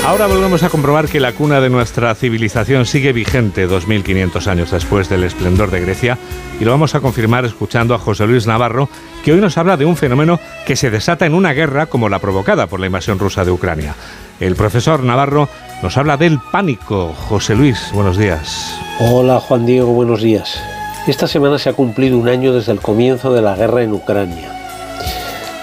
Ahora 0.07 0.27
volvemos 0.27 0.63
a 0.63 0.69
comprobar 0.69 1.09
que 1.09 1.19
la 1.19 1.33
cuna 1.33 1.59
de 1.59 1.69
nuestra 1.69 2.15
civilización 2.15 2.85
sigue 2.85 3.11
vigente 3.11 3.67
2.500 3.67 4.47
años 4.47 4.71
después 4.71 5.09
del 5.09 5.25
esplendor 5.25 5.69
de 5.69 5.81
Grecia 5.81 6.17
y 6.61 6.63
lo 6.63 6.71
vamos 6.71 6.95
a 6.95 7.01
confirmar 7.01 7.43
escuchando 7.43 7.93
a 7.93 7.99
José 7.99 8.25
Luis 8.25 8.47
Navarro, 8.47 8.87
que 9.25 9.33
hoy 9.33 9.41
nos 9.41 9.57
habla 9.57 9.75
de 9.75 9.83
un 9.83 9.97
fenómeno 9.97 10.39
que 10.65 10.77
se 10.77 10.89
desata 10.89 11.25
en 11.25 11.33
una 11.33 11.51
guerra 11.51 11.87
como 11.87 12.07
la 12.07 12.19
provocada 12.19 12.67
por 12.67 12.79
la 12.79 12.85
invasión 12.85 13.19
rusa 13.19 13.43
de 13.43 13.51
Ucrania. 13.51 13.95
El 14.39 14.55
profesor 14.55 15.03
Navarro 15.03 15.49
nos 15.81 15.97
habla 15.97 16.15
del 16.15 16.39
pánico. 16.51 17.13
José 17.27 17.55
Luis, 17.55 17.91
buenos 17.93 18.17
días. 18.17 18.77
Hola 18.99 19.39
Juan 19.39 19.65
Diego, 19.65 19.93
buenos 19.93 20.21
días. 20.21 20.61
Esta 21.07 21.27
semana 21.27 21.57
se 21.57 21.69
ha 21.69 21.73
cumplido 21.73 22.17
un 22.19 22.29
año 22.29 22.53
desde 22.53 22.71
el 22.71 22.79
comienzo 22.79 23.33
de 23.33 23.41
la 23.41 23.55
guerra 23.55 23.81
en 23.81 23.93
Ucrania. 23.93 24.51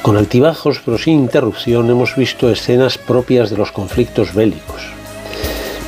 Con 0.03 0.16
altibajos 0.16 0.81
pero 0.85 0.99
sin 0.99 1.20
interrupción 1.20 1.89
hemos 1.89 2.16
visto 2.16 2.51
escenas 2.51 2.99
propias 2.99 3.51
de 3.51 3.57
los 3.57 3.70
conflictos 3.70 4.35
bélicos. 4.35 4.83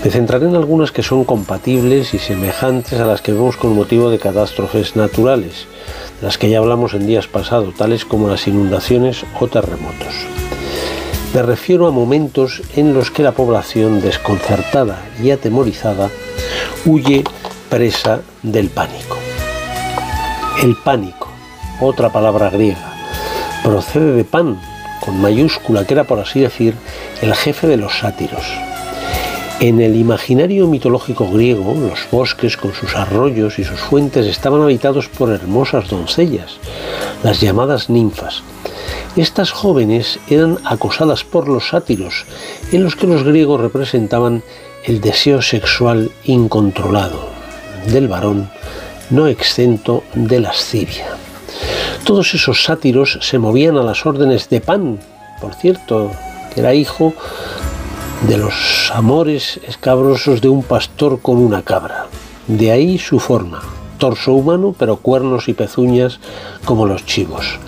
Me 0.04 0.10
centraré 0.10 0.46
en 0.46 0.54
algunas 0.54 0.92
que 0.92 1.02
son 1.02 1.24
compatibles 1.24 2.14
y 2.14 2.20
semejantes 2.20 3.00
a 3.00 3.06
las 3.06 3.20
que 3.20 3.32
vemos 3.32 3.56
con 3.56 3.74
motivo 3.74 4.10
de 4.10 4.20
catástrofes 4.20 4.94
naturales, 4.94 5.66
las 6.22 6.38
que 6.38 6.50
ya 6.50 6.58
hablamos 6.58 6.94
en 6.94 7.08
días 7.08 7.26
pasados, 7.26 7.74
tales 7.74 8.04
como 8.04 8.28
las 8.28 8.46
inundaciones 8.46 9.24
o 9.40 9.48
terremotos. 9.48 10.14
Me 11.36 11.42
refiero 11.42 11.86
a 11.86 11.90
momentos 11.90 12.62
en 12.76 12.94
los 12.94 13.10
que 13.10 13.22
la 13.22 13.32
población 13.32 14.00
desconcertada 14.00 15.02
y 15.22 15.32
atemorizada 15.32 16.08
huye 16.86 17.24
presa 17.68 18.22
del 18.42 18.70
pánico. 18.70 19.18
El 20.62 20.74
pánico, 20.76 21.28
otra 21.82 22.08
palabra 22.08 22.48
griega, 22.48 22.90
procede 23.62 24.14
de 24.14 24.24
Pan, 24.24 24.58
con 25.04 25.20
mayúscula, 25.20 25.84
que 25.84 25.92
era 25.92 26.04
por 26.04 26.20
así 26.20 26.40
decir 26.40 26.74
el 27.20 27.34
jefe 27.34 27.66
de 27.66 27.76
los 27.76 27.98
sátiros. 27.98 28.46
En 29.60 29.82
el 29.82 29.94
imaginario 29.94 30.66
mitológico 30.66 31.30
griego, 31.30 31.74
los 31.74 31.98
bosques 32.10 32.56
con 32.56 32.72
sus 32.72 32.96
arroyos 32.96 33.58
y 33.58 33.64
sus 33.64 33.80
fuentes 33.80 34.24
estaban 34.24 34.62
habitados 34.62 35.10
por 35.10 35.30
hermosas 35.30 35.90
doncellas, 35.90 36.56
las 37.22 37.42
llamadas 37.42 37.90
ninfas. 37.90 38.42
Estas 39.16 39.50
jóvenes 39.50 40.18
eran 40.28 40.58
acosadas 40.64 41.24
por 41.24 41.48
los 41.48 41.68
sátiros, 41.68 42.24
en 42.72 42.84
los 42.84 42.96
que 42.96 43.06
los 43.06 43.22
griegos 43.24 43.60
representaban 43.60 44.42
el 44.84 45.00
deseo 45.00 45.42
sexual 45.42 46.10
incontrolado 46.24 47.28
del 47.86 48.08
varón, 48.08 48.50
no 49.10 49.26
exento 49.26 50.02
de 50.14 50.40
lascivia. 50.40 51.06
Todos 52.04 52.34
esos 52.34 52.62
sátiros 52.62 53.18
se 53.22 53.38
movían 53.38 53.76
a 53.76 53.82
las 53.82 54.06
órdenes 54.06 54.48
de 54.48 54.60
Pan, 54.60 54.98
por 55.40 55.54
cierto, 55.54 56.12
que 56.52 56.60
era 56.60 56.74
hijo 56.74 57.14
de 58.28 58.36
los 58.36 58.90
amores 58.94 59.60
escabrosos 59.66 60.40
de 60.40 60.48
un 60.48 60.62
pastor 60.62 61.20
con 61.20 61.38
una 61.38 61.62
cabra. 61.62 62.06
De 62.46 62.70
ahí 62.70 62.98
su 62.98 63.18
forma, 63.18 63.62
torso 63.98 64.32
humano 64.32 64.74
pero 64.78 64.96
cuernos 64.96 65.48
y 65.48 65.54
pezuñas 65.54 66.20
como 66.64 66.86
los 66.86 67.04
chivos. 67.04 67.58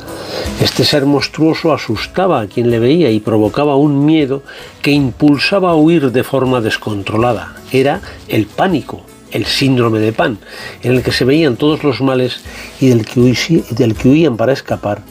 Este 0.60 0.84
ser 0.84 1.06
monstruoso 1.06 1.72
asustaba 1.72 2.40
a 2.40 2.46
quien 2.46 2.70
le 2.70 2.78
veía 2.78 3.10
y 3.10 3.20
provocaba 3.20 3.76
un 3.76 4.04
miedo 4.04 4.42
que 4.82 4.90
impulsaba 4.90 5.70
a 5.70 5.76
huir 5.76 6.10
de 6.10 6.24
forma 6.24 6.60
descontrolada. 6.60 7.54
Era 7.72 8.00
el 8.28 8.46
pánico, 8.46 9.02
el 9.30 9.46
síndrome 9.46 10.00
de 10.00 10.12
Pan, 10.12 10.38
en 10.82 10.92
el 10.92 11.02
que 11.02 11.12
se 11.12 11.24
veían 11.24 11.56
todos 11.56 11.84
los 11.84 12.00
males 12.00 12.40
y 12.80 12.88
del 12.88 13.04
que, 13.04 14.08
huían 14.08 14.36
para 14.36 14.52
escapar 14.52 15.02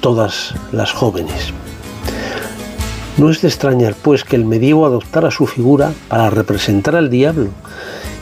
todas 0.00 0.54
las 0.72 0.92
jóvenes. 0.92 1.52
No 3.16 3.30
es 3.30 3.42
de 3.42 3.48
extrañar, 3.48 3.94
pues, 3.94 4.24
que 4.24 4.36
el 4.36 4.44
medievo 4.44 4.86
adoptara 4.86 5.30
su 5.30 5.46
figura 5.46 5.92
para 6.08 6.30
representar 6.30 6.96
al 6.96 7.10
diablo, 7.10 7.48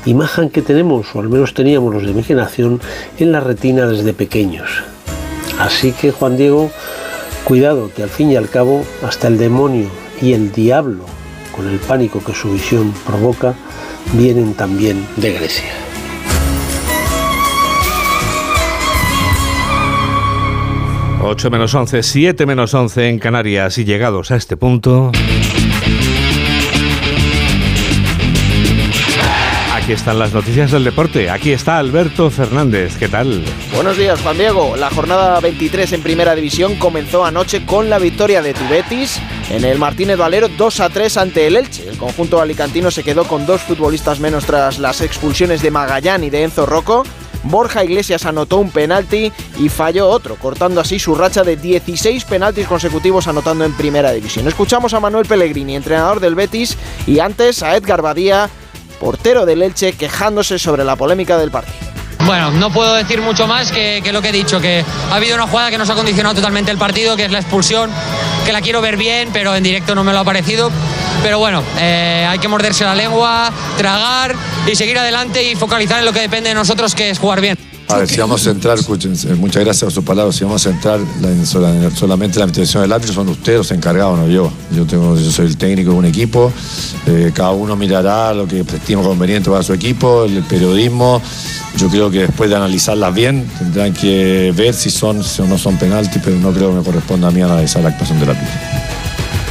imagen 0.06 0.50
que 0.50 0.62
tenemos, 0.62 1.14
o 1.14 1.20
al 1.20 1.28
menos 1.28 1.54
teníamos 1.54 1.92
los 1.94 2.06
de 2.06 2.12
mi 2.12 2.22
generación, 2.22 2.80
en 3.18 3.32
la 3.32 3.40
retina 3.40 3.86
desde 3.86 4.12
pequeños. 4.12 4.82
Así 5.58 5.92
que, 5.92 6.10
Juan 6.10 6.36
Diego, 6.36 6.70
cuidado, 7.44 7.90
que 7.94 8.02
al 8.02 8.10
fin 8.10 8.30
y 8.30 8.36
al 8.36 8.48
cabo, 8.48 8.84
hasta 9.02 9.28
el 9.28 9.38
demonio 9.38 9.88
y 10.22 10.32
el 10.32 10.52
diablo, 10.52 11.04
con 11.54 11.68
el 11.68 11.78
pánico 11.78 12.22
que 12.24 12.34
su 12.34 12.52
visión 12.52 12.92
provoca, 13.06 13.54
vienen 14.14 14.54
también 14.54 15.06
de 15.16 15.32
Grecia. 15.32 15.70
Ocho 21.22 21.50
menos 21.50 21.74
11, 21.74 22.02
7 22.02 22.46
menos 22.46 22.72
11 22.72 23.08
en 23.08 23.18
Canarias 23.18 23.76
y 23.76 23.84
llegados 23.84 24.30
a 24.30 24.36
este 24.36 24.56
punto... 24.56 25.12
Aquí 29.90 29.96
están 29.96 30.20
las 30.20 30.32
noticias 30.32 30.70
del 30.70 30.84
deporte. 30.84 31.30
Aquí 31.30 31.50
está 31.50 31.78
Alberto 31.78 32.30
Fernández. 32.30 32.96
¿Qué 32.96 33.08
tal? 33.08 33.42
Buenos 33.74 33.96
días, 33.96 34.20
Juan 34.20 34.38
Diego. 34.38 34.76
La 34.76 34.88
jornada 34.88 35.40
23 35.40 35.94
en 35.94 36.02
Primera 36.04 36.36
División 36.36 36.76
comenzó 36.76 37.24
anoche 37.24 37.66
con 37.66 37.90
la 37.90 37.98
victoria 37.98 38.40
de 38.40 38.54
Tubetis 38.54 39.20
en 39.50 39.64
el 39.64 39.80
Martínez 39.80 40.16
Valero 40.16 40.46
2 40.46 40.78
a 40.78 40.90
3 40.90 41.16
ante 41.16 41.48
el 41.48 41.56
Elche. 41.56 41.88
El 41.88 41.98
conjunto 41.98 42.40
alicantino 42.40 42.92
se 42.92 43.02
quedó 43.02 43.24
con 43.24 43.46
dos 43.46 43.62
futbolistas 43.62 44.20
menos 44.20 44.44
tras 44.44 44.78
las 44.78 45.00
expulsiones 45.00 45.60
de 45.60 45.72
Magallán 45.72 46.22
y 46.22 46.30
de 46.30 46.44
Enzo 46.44 46.66
Rocco. 46.66 47.02
Borja 47.42 47.82
Iglesias 47.82 48.26
anotó 48.26 48.58
un 48.58 48.70
penalti 48.70 49.32
y 49.58 49.68
falló 49.70 50.08
otro, 50.08 50.36
cortando 50.36 50.80
así 50.80 51.00
su 51.00 51.16
racha 51.16 51.42
de 51.42 51.56
16 51.56 52.26
penaltis 52.26 52.68
consecutivos 52.68 53.26
anotando 53.26 53.64
en 53.64 53.72
primera 53.72 54.12
división. 54.12 54.46
Escuchamos 54.46 54.94
a 54.94 55.00
Manuel 55.00 55.26
Pellegrini, 55.26 55.74
entrenador 55.74 56.20
del 56.20 56.36
Betis, 56.36 56.76
y 57.08 57.18
antes 57.18 57.64
a 57.64 57.74
Edgar 57.76 58.02
Badía, 58.02 58.50
portero 59.00 59.44
del 59.44 59.62
Elche, 59.62 59.94
quejándose 59.94 60.60
sobre 60.60 60.84
la 60.84 60.94
polémica 60.94 61.36
del 61.38 61.50
partido. 61.50 61.90
Bueno, 62.26 62.50
no 62.50 62.70
puedo 62.70 62.94
decir 62.94 63.20
mucho 63.22 63.46
más 63.46 63.72
que, 63.72 64.02
lo 64.12 64.20
que 64.20 64.28
he 64.28 64.32
dicho, 64.32 64.60
que 64.60 64.84
ha 65.10 65.14
habido 65.14 65.34
una 65.34 65.46
jugada 65.46 65.70
que 65.70 65.78
nos 65.78 65.88
ha 65.88 65.94
condicionado 65.94 66.34
totalmente 66.34 66.70
el 66.70 66.78
partido, 66.78 67.16
que 67.16 67.24
es 67.24 67.32
la 67.32 67.40
expulsión, 67.40 67.90
que 68.44 68.52
la 68.52 68.60
quiero 68.60 68.80
ver 68.82 68.96
bien, 68.96 69.30
pero 69.32 69.56
en 69.56 69.64
directo 69.64 69.94
no 69.94 70.04
me 70.04 70.12
lo 70.12 70.18
ha 70.20 70.24
parecido. 70.24 70.70
Pero 71.22 71.38
bueno, 71.38 71.62
eh, 71.78 72.26
hay 72.28 72.38
que 72.38 72.48
morderse 72.48 72.84
la 72.84 72.94
lengua, 72.94 73.50
tragar 73.78 74.36
y 74.70 74.76
seguir 74.76 74.98
adelante 74.98 75.42
y 75.50 75.56
focalizar 75.56 75.98
en 75.98 76.04
lo 76.04 76.12
que 76.12 76.20
depende 76.20 76.50
de 76.50 76.54
nosotros, 76.54 76.94
que 76.94 77.10
es 77.10 77.18
jugar 77.18 77.40
bien. 77.40 77.69
A 77.92 77.98
ver, 77.98 78.08
si 78.08 78.20
vamos 78.20 78.46
a 78.46 78.50
entrar, 78.50 78.78
escuchen, 78.78 79.14
muchas 79.38 79.64
gracias 79.64 79.84
por 79.84 79.92
sus 79.92 80.04
palabras, 80.04 80.36
si 80.36 80.44
vamos 80.44 80.66
a 80.66 80.70
entrar 80.70 81.00
en 81.22 81.46
solamente 81.46 82.38
la 82.38 82.44
administración 82.44 82.82
del 82.82 82.92
árbitro, 82.92 83.14
son 83.14 83.28
ustedes 83.28 83.58
los 83.58 83.70
encargados, 83.72 84.18
no 84.18 84.28
yo. 84.28 84.52
Yo, 84.74 84.86
tengo, 84.86 85.16
yo 85.16 85.30
soy 85.30 85.46
el 85.46 85.56
técnico 85.56 85.90
de 85.92 85.96
un 85.96 86.04
equipo, 86.04 86.52
eh, 87.06 87.32
cada 87.34 87.50
uno 87.50 87.76
mirará 87.76 88.32
lo 88.32 88.46
que 88.46 88.60
estime 88.60 89.02
conveniente 89.02 89.50
para 89.50 89.62
su 89.62 89.72
equipo, 89.72 90.24
el 90.24 90.42
periodismo, 90.44 91.20
yo 91.76 91.88
creo 91.88 92.10
que 92.10 92.20
después 92.20 92.50
de 92.50 92.56
analizarlas 92.56 93.14
bien, 93.14 93.48
tendrán 93.58 93.92
que 93.92 94.52
ver 94.56 94.74
si 94.74 94.90
son 94.90 95.20
o 95.20 95.46
no 95.46 95.58
son 95.58 95.76
penaltis, 95.76 96.20
pero 96.24 96.36
no 96.36 96.52
creo 96.52 96.70
que 96.70 96.78
me 96.78 96.84
corresponda 96.84 97.28
a 97.28 97.30
mí 97.30 97.42
analizar 97.42 97.82
la 97.82 97.90
actuación 97.90 98.20
del 98.20 98.30
árbitro. 98.30 98.69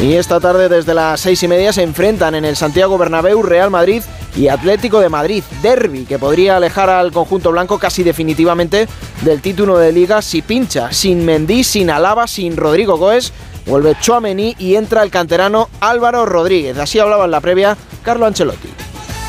Y 0.01 0.13
esta 0.13 0.39
tarde 0.39 0.69
desde 0.69 0.93
las 0.93 1.19
seis 1.19 1.43
y 1.43 1.47
media 1.49 1.73
se 1.73 1.83
enfrentan 1.83 2.33
en 2.33 2.45
el 2.45 2.55
Santiago 2.55 2.97
Bernabéu 2.97 3.43
Real 3.43 3.69
Madrid 3.69 4.01
y 4.37 4.47
Atlético 4.47 5.01
de 5.01 5.09
Madrid, 5.09 5.43
derby 5.61 6.05
que 6.05 6.17
podría 6.17 6.55
alejar 6.55 6.89
al 6.89 7.11
conjunto 7.11 7.51
blanco 7.51 7.77
casi 7.77 8.03
definitivamente 8.03 8.87
del 9.23 9.41
título 9.41 9.77
de 9.77 9.91
liga 9.91 10.21
si 10.21 10.41
pincha, 10.41 10.93
sin 10.93 11.25
Mendy, 11.25 11.65
sin 11.65 11.89
Alaba, 11.89 12.27
sin 12.27 12.55
Rodrigo 12.55 12.97
Goes, 12.97 13.33
vuelve 13.65 13.97
Chouameni 13.99 14.55
y 14.57 14.75
entra 14.75 15.03
el 15.03 15.09
canterano 15.09 15.67
Álvaro 15.81 16.25
Rodríguez. 16.25 16.77
Así 16.77 16.97
hablaba 16.99 17.25
en 17.25 17.31
la 17.31 17.41
previa 17.41 17.75
Carlo 18.01 18.25
Ancelotti. 18.25 18.69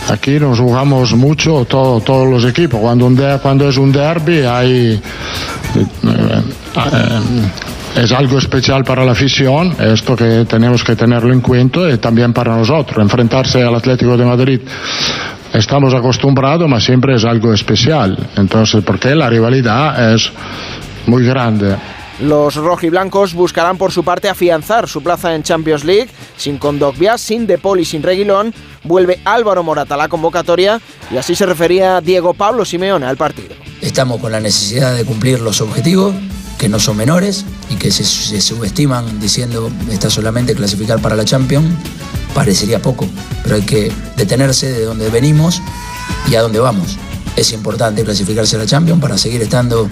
Aquí 0.08 0.38
nos 0.38 0.60
jugamos 0.60 1.14
mucho 1.14 1.64
todo, 1.64 2.00
todos 2.00 2.28
los 2.28 2.44
equipos. 2.44 2.80
Cuando, 2.80 3.06
un 3.06 3.16
cuando 3.42 3.68
es 3.68 3.76
un 3.76 3.90
derby 3.90 4.44
hay... 4.44 5.02
Eh, 5.74 5.86
eh, 6.04 6.42
es 7.96 8.12
algo 8.12 8.38
especial 8.38 8.84
para 8.84 9.04
la 9.04 9.12
afición, 9.12 9.74
esto 9.80 10.16
que 10.16 10.44
tenemos 10.48 10.84
que 10.84 10.96
tenerlo 10.96 11.32
en 11.32 11.40
cuenta 11.40 11.90
y 11.90 11.98
también 11.98 12.32
para 12.32 12.56
nosotros. 12.56 12.98
Enfrentarse 12.98 13.62
al 13.62 13.74
Atlético 13.74 14.16
de 14.16 14.24
Madrid 14.24 14.60
estamos 15.52 15.92
acostumbrados, 15.94 16.66
pero 16.68 16.80
siempre 16.80 17.14
es 17.16 17.24
algo 17.24 17.52
especial. 17.52 18.16
Entonces, 18.36 18.82
porque 18.84 19.14
la 19.14 19.28
rivalidad 19.28 20.14
es 20.14 20.32
muy 21.06 21.24
grande. 21.24 21.76
Los 22.20 22.56
rojiblancos 22.56 23.32
buscarán 23.32 23.78
por 23.78 23.92
su 23.92 24.04
parte 24.04 24.28
afianzar 24.28 24.86
su 24.86 25.02
plaza 25.02 25.34
en 25.34 25.42
Champions 25.42 25.84
League. 25.84 26.10
Sin 26.36 26.58
Condogbia, 26.58 27.16
sin 27.16 27.46
Depol 27.46 27.80
y 27.80 27.86
sin 27.86 28.02
Reguilón, 28.02 28.52
vuelve 28.84 29.20
Álvaro 29.24 29.62
Morata 29.62 29.94
a 29.94 29.96
la 29.96 30.08
convocatoria 30.08 30.80
y 31.10 31.16
así 31.16 31.34
se 31.34 31.46
refería 31.46 32.00
Diego 32.02 32.34
Pablo 32.34 32.66
Simeone 32.66 33.06
al 33.06 33.16
partido. 33.16 33.54
Estamos 33.80 34.20
con 34.20 34.32
la 34.32 34.40
necesidad 34.40 34.94
de 34.94 35.04
cumplir 35.06 35.40
los 35.40 35.62
objetivos 35.62 36.14
que 36.60 36.68
no 36.68 36.78
son 36.78 36.98
menores 36.98 37.46
y 37.70 37.76
que 37.76 37.90
se, 37.90 38.04
subestiman 38.04 39.18
diciendo 39.18 39.70
está 39.90 40.10
solamente 40.10 40.54
clasificar 40.54 41.00
para 41.00 41.16
la 41.16 41.24
Champions, 41.24 41.66
parecería 42.34 42.82
poco, 42.82 43.08
pero 43.42 43.56
hay 43.56 43.62
que 43.62 43.90
detenerse 44.18 44.70
de 44.70 44.84
donde 44.84 45.08
venimos 45.08 45.62
y 46.30 46.34
a 46.34 46.42
dónde 46.42 46.58
vamos. 46.58 46.98
Es 47.34 47.52
importante 47.52 48.04
clasificarse 48.04 48.56
a 48.56 48.58
la 48.58 48.66
Champions 48.66 49.00
para 49.00 49.16
seguir 49.16 49.40
estando 49.40 49.88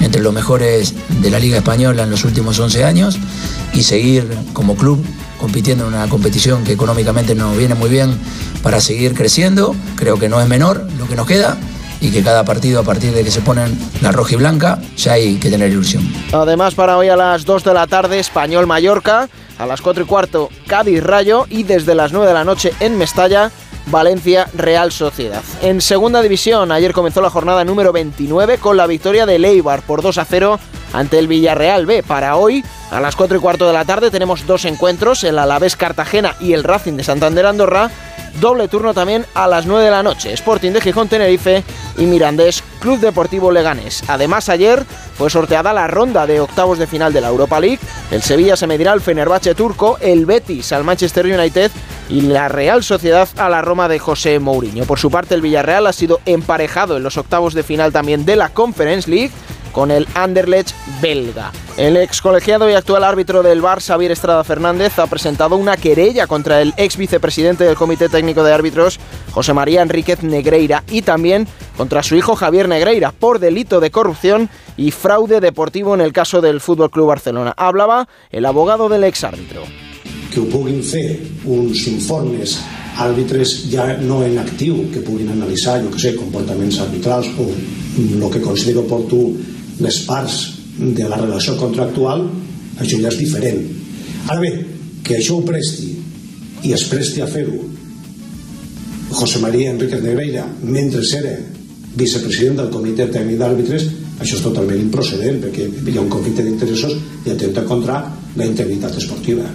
entre 0.00 0.20
los 0.20 0.34
mejores 0.34 0.92
de 1.22 1.30
la 1.30 1.38
Liga 1.38 1.56
Española 1.56 2.02
en 2.02 2.10
los 2.10 2.26
últimos 2.26 2.58
11 2.58 2.84
años 2.84 3.18
y 3.72 3.82
seguir 3.82 4.28
como 4.52 4.76
club 4.76 5.02
compitiendo 5.38 5.88
en 5.88 5.94
una 5.94 6.06
competición 6.10 6.64
que 6.64 6.72
económicamente 6.72 7.34
nos 7.34 7.56
viene 7.56 7.74
muy 7.74 7.88
bien 7.88 8.14
para 8.62 8.82
seguir 8.82 9.14
creciendo. 9.14 9.74
Creo 9.96 10.18
que 10.18 10.28
no 10.28 10.38
es 10.42 10.48
menor 10.48 10.86
lo 10.98 11.08
que 11.08 11.16
nos 11.16 11.26
queda 11.26 11.56
y 12.00 12.10
que 12.10 12.22
cada 12.22 12.44
partido 12.44 12.80
a 12.80 12.82
partir 12.82 13.12
de 13.12 13.24
que 13.24 13.30
se 13.30 13.40
ponen 13.40 13.78
la 14.00 14.12
roja 14.12 14.34
y 14.34 14.36
blanca 14.36 14.78
ya 14.96 15.12
hay 15.12 15.36
que 15.36 15.50
tener 15.50 15.70
ilusión. 15.70 16.02
Además 16.32 16.74
para 16.74 16.96
hoy 16.96 17.08
a 17.08 17.16
las 17.16 17.44
2 17.44 17.64
de 17.64 17.74
la 17.74 17.86
tarde 17.86 18.18
Español 18.18 18.66
Mallorca, 18.66 19.28
a 19.58 19.66
las 19.66 19.80
4 19.80 20.04
y 20.04 20.06
cuarto 20.06 20.48
Cádiz 20.66 21.02
Rayo 21.02 21.46
y 21.50 21.64
desde 21.64 21.94
las 21.94 22.12
9 22.12 22.26
de 22.26 22.34
la 22.34 22.44
noche 22.44 22.72
en 22.80 22.96
Mestalla 22.96 23.50
Valencia 23.86 24.48
Real 24.54 24.92
Sociedad. 24.92 25.42
En 25.62 25.80
segunda 25.80 26.22
división 26.22 26.72
ayer 26.72 26.92
comenzó 26.92 27.20
la 27.20 27.30
jornada 27.30 27.64
número 27.64 27.92
29 27.92 28.58
con 28.58 28.76
la 28.76 28.86
victoria 28.86 29.26
de 29.26 29.38
Leibar 29.38 29.82
por 29.82 30.02
2 30.02 30.18
a 30.18 30.24
0 30.24 30.60
ante 30.92 31.18
el 31.18 31.28
Villarreal 31.28 31.86
B. 31.86 32.02
Para 32.02 32.36
hoy, 32.36 32.64
a 32.90 33.00
las 33.00 33.16
4 33.16 33.36
y 33.36 33.40
cuarto 33.40 33.66
de 33.66 33.72
la 33.72 33.84
tarde, 33.84 34.10
tenemos 34.10 34.46
dos 34.46 34.64
encuentros, 34.64 35.24
el 35.24 35.38
Alavés 35.38 35.76
Cartagena 35.76 36.34
y 36.40 36.52
el 36.52 36.64
Racing 36.64 36.94
de 36.94 37.04
Santander 37.04 37.46
Andorra. 37.46 37.90
Doble 38.40 38.68
turno 38.68 38.94
también 38.94 39.26
a 39.34 39.46
las 39.46 39.66
9 39.66 39.84
de 39.84 39.90
la 39.90 40.02
noche. 40.02 40.32
Sporting 40.32 40.72
de 40.72 40.80
Gijón 40.80 41.08
Tenerife 41.08 41.64
y 41.98 42.04
Mirandés 42.04 42.62
Club 42.80 43.00
Deportivo 43.00 43.50
Leganés. 43.50 44.02
Además, 44.08 44.48
ayer 44.48 44.84
fue 45.16 45.28
sorteada 45.28 45.72
la 45.72 45.86
ronda 45.86 46.26
de 46.26 46.40
octavos 46.40 46.78
de 46.78 46.86
final 46.86 47.12
de 47.12 47.20
la 47.20 47.28
Europa 47.28 47.60
League. 47.60 47.78
El 48.10 48.22
Sevilla 48.22 48.56
se 48.56 48.66
medirá 48.66 48.92
al 48.92 49.00
Fenerbahce 49.00 49.54
turco, 49.54 49.98
el 50.00 50.24
Betis 50.24 50.72
al 50.72 50.84
Manchester 50.84 51.26
United 51.26 51.70
y 52.08 52.22
la 52.22 52.48
Real 52.48 52.82
Sociedad 52.82 53.28
a 53.36 53.48
la 53.48 53.62
Roma 53.62 53.88
de 53.88 53.98
José 53.98 54.38
Mourinho. 54.38 54.84
Por 54.84 54.98
su 54.98 55.10
parte, 55.10 55.34
el 55.34 55.42
Villarreal 55.42 55.86
ha 55.86 55.92
sido 55.92 56.20
emparejado 56.26 56.96
en 56.96 57.02
los 57.02 57.16
octavos 57.16 57.54
de 57.54 57.62
final 57.62 57.92
también 57.92 58.24
de 58.24 58.36
la 58.36 58.48
Conference 58.48 59.10
League 59.10 59.30
con 59.72 59.90
el 59.90 60.06
Anderlecht 60.14 60.74
belga. 61.00 61.52
El 61.76 61.96
ex 61.96 62.20
colegiado 62.20 62.68
y 62.68 62.74
actual 62.74 63.04
árbitro 63.04 63.42
del 63.42 63.60
Bar, 63.60 63.80
Xavier 63.80 64.12
Estrada 64.12 64.44
Fernández, 64.44 64.98
ha 64.98 65.06
presentado 65.06 65.56
una 65.56 65.76
querella 65.76 66.26
contra 66.26 66.60
el 66.60 66.74
ex 66.76 66.96
vicepresidente 66.96 67.64
del 67.64 67.76
Comité 67.76 68.08
Técnico 68.08 68.42
de 68.42 68.52
Árbitros, 68.52 68.98
José 69.32 69.52
María 69.52 69.82
Enríquez 69.82 70.22
Negreira, 70.22 70.84
y 70.90 71.02
también 71.02 71.46
contra 71.76 72.02
su 72.02 72.16
hijo 72.16 72.36
Javier 72.36 72.68
Negreira 72.68 73.12
por 73.12 73.38
delito 73.38 73.80
de 73.80 73.90
corrupción 73.90 74.50
y 74.76 74.90
fraude 74.90 75.40
deportivo 75.40 75.94
en 75.94 76.00
el 76.00 76.12
caso 76.12 76.40
del 76.40 76.60
Fútbol 76.60 76.90
Club 76.90 77.08
Barcelona. 77.08 77.54
Hablaba 77.56 78.08
el 78.30 78.44
abogado 78.46 78.88
del 78.88 79.04
ex 79.04 79.24
árbitro. 79.24 79.62
Que 80.30 80.42
puguin 80.46 80.78
fer 80.86 81.16
uns 81.42 81.88
informes 81.90 82.52
àrbitres 83.02 83.66
ja 83.72 83.96
no 83.98 84.20
en 84.22 84.38
actiu 84.38 84.84
que 84.92 85.02
puguin 85.02 85.32
analitzar, 85.32 85.80
jo 85.82 85.90
que 85.90 85.98
sé, 85.98 86.14
comportaments 86.14 86.78
arbitrals 86.84 87.26
o 87.38 87.48
el 87.98 88.30
que 88.30 88.40
considero 88.40 88.84
oportú 88.86 89.34
les 89.80 90.00
parts 90.08 90.40
de 90.78 91.08
la 91.08 91.18
relació 91.20 91.56
contractual, 91.60 92.26
això 92.80 93.00
ja 93.00 93.10
és 93.10 93.18
diferent. 93.20 93.62
Ara 94.28 94.40
bé, 94.40 94.52
que 95.04 95.18
això 95.18 95.38
ho 95.38 95.44
presti 95.46 95.94
i 96.62 96.74
es 96.76 96.84
presti 96.90 97.22
a 97.24 97.28
fer-ho 97.28 97.58
José 99.10 99.40
María 99.42 99.72
Enríquez 99.72 100.02
Negreira 100.04 100.44
mentre 100.62 101.02
era 101.18 101.32
vicepresident 101.96 102.60
del 102.60 102.70
comitè 102.70 103.08
tècnic 103.10 103.40
d'àrbitres 103.40 103.88
això 104.20 104.36
és 104.36 104.44
totalment 104.44 104.78
improcedent 104.78 105.40
perquè 105.42 105.66
hi 105.66 105.96
ha 105.96 106.04
un 106.04 106.12
conflicte 106.12 106.44
d'interessos 106.44 106.94
i 107.24 107.32
atenta 107.32 107.64
contra 107.64 108.02
la 108.36 108.46
integritat 108.46 108.96
esportiva. 109.00 109.48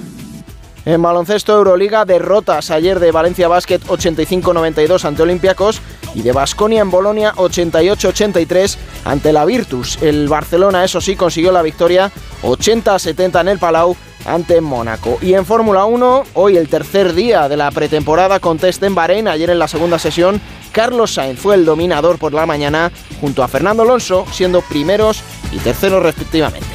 En 0.86 1.02
baloncesto 1.02 1.54
Euroliga, 1.54 2.04
derrotas 2.06 2.70
ayer 2.70 3.00
de 3.00 3.12
Valencia 3.12 3.48
Basket 3.48 3.86
85-92 3.88 5.06
ante 5.06 5.24
Olympiacos 5.24 5.80
y 6.16 6.22
de 6.22 6.32
Basconia 6.32 6.82
en 6.82 6.90
Bolonia 6.90 7.34
88-83 7.36 8.78
ante 9.04 9.32
la 9.32 9.46
Virtus. 9.46 10.00
El 10.02 10.28
Barcelona, 10.28 10.84
eso 10.84 11.02
sí, 11.02 11.16
consiguió 11.16 11.52
la 11.52 11.62
victoria 11.62 12.12
80-70 12.42 13.42
en 13.42 13.48
el 13.50 13.60
Palau 13.60 13.96
ante 14.26 14.60
Mónaco. 14.62 15.20
Y 15.22 15.34
en 15.34 15.46
Fórmula 15.46 15.86
1, 15.86 16.24
hoy 16.34 16.58
el 16.58 16.68
tercer 16.68 17.14
día 17.14 17.48
de 17.48 17.58
la 17.58 17.70
pretemporada 17.70 18.40
con 18.40 18.58
test 18.58 18.82
en 18.82 18.96
Bahrein, 18.96 19.28
ayer 19.28 19.50
en 19.50 19.60
la 19.60 19.68
segunda 19.68 20.00
sesión, 20.00 20.42
Carlos 20.72 21.14
Sainz 21.14 21.40
fue 21.40 21.56
el 21.56 21.66
dominador 21.66 22.18
por 22.18 22.34
la 22.34 22.46
mañana 22.46 22.92
junto 23.22 23.44
a 23.44 23.48
Fernando 23.48 23.84
Alonso, 23.84 24.26
siendo 24.32 24.62
primeros 24.62 25.22
y 25.52 25.58
terceros 25.58 26.02
respectivamente. 26.02 26.66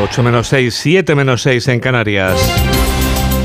8 0.00 0.22
menos 0.22 0.48
6, 0.48 0.74
7 0.74 1.14
menos 1.14 1.42
6 1.42 1.68
en 1.68 1.80
Canarias. 1.80 2.40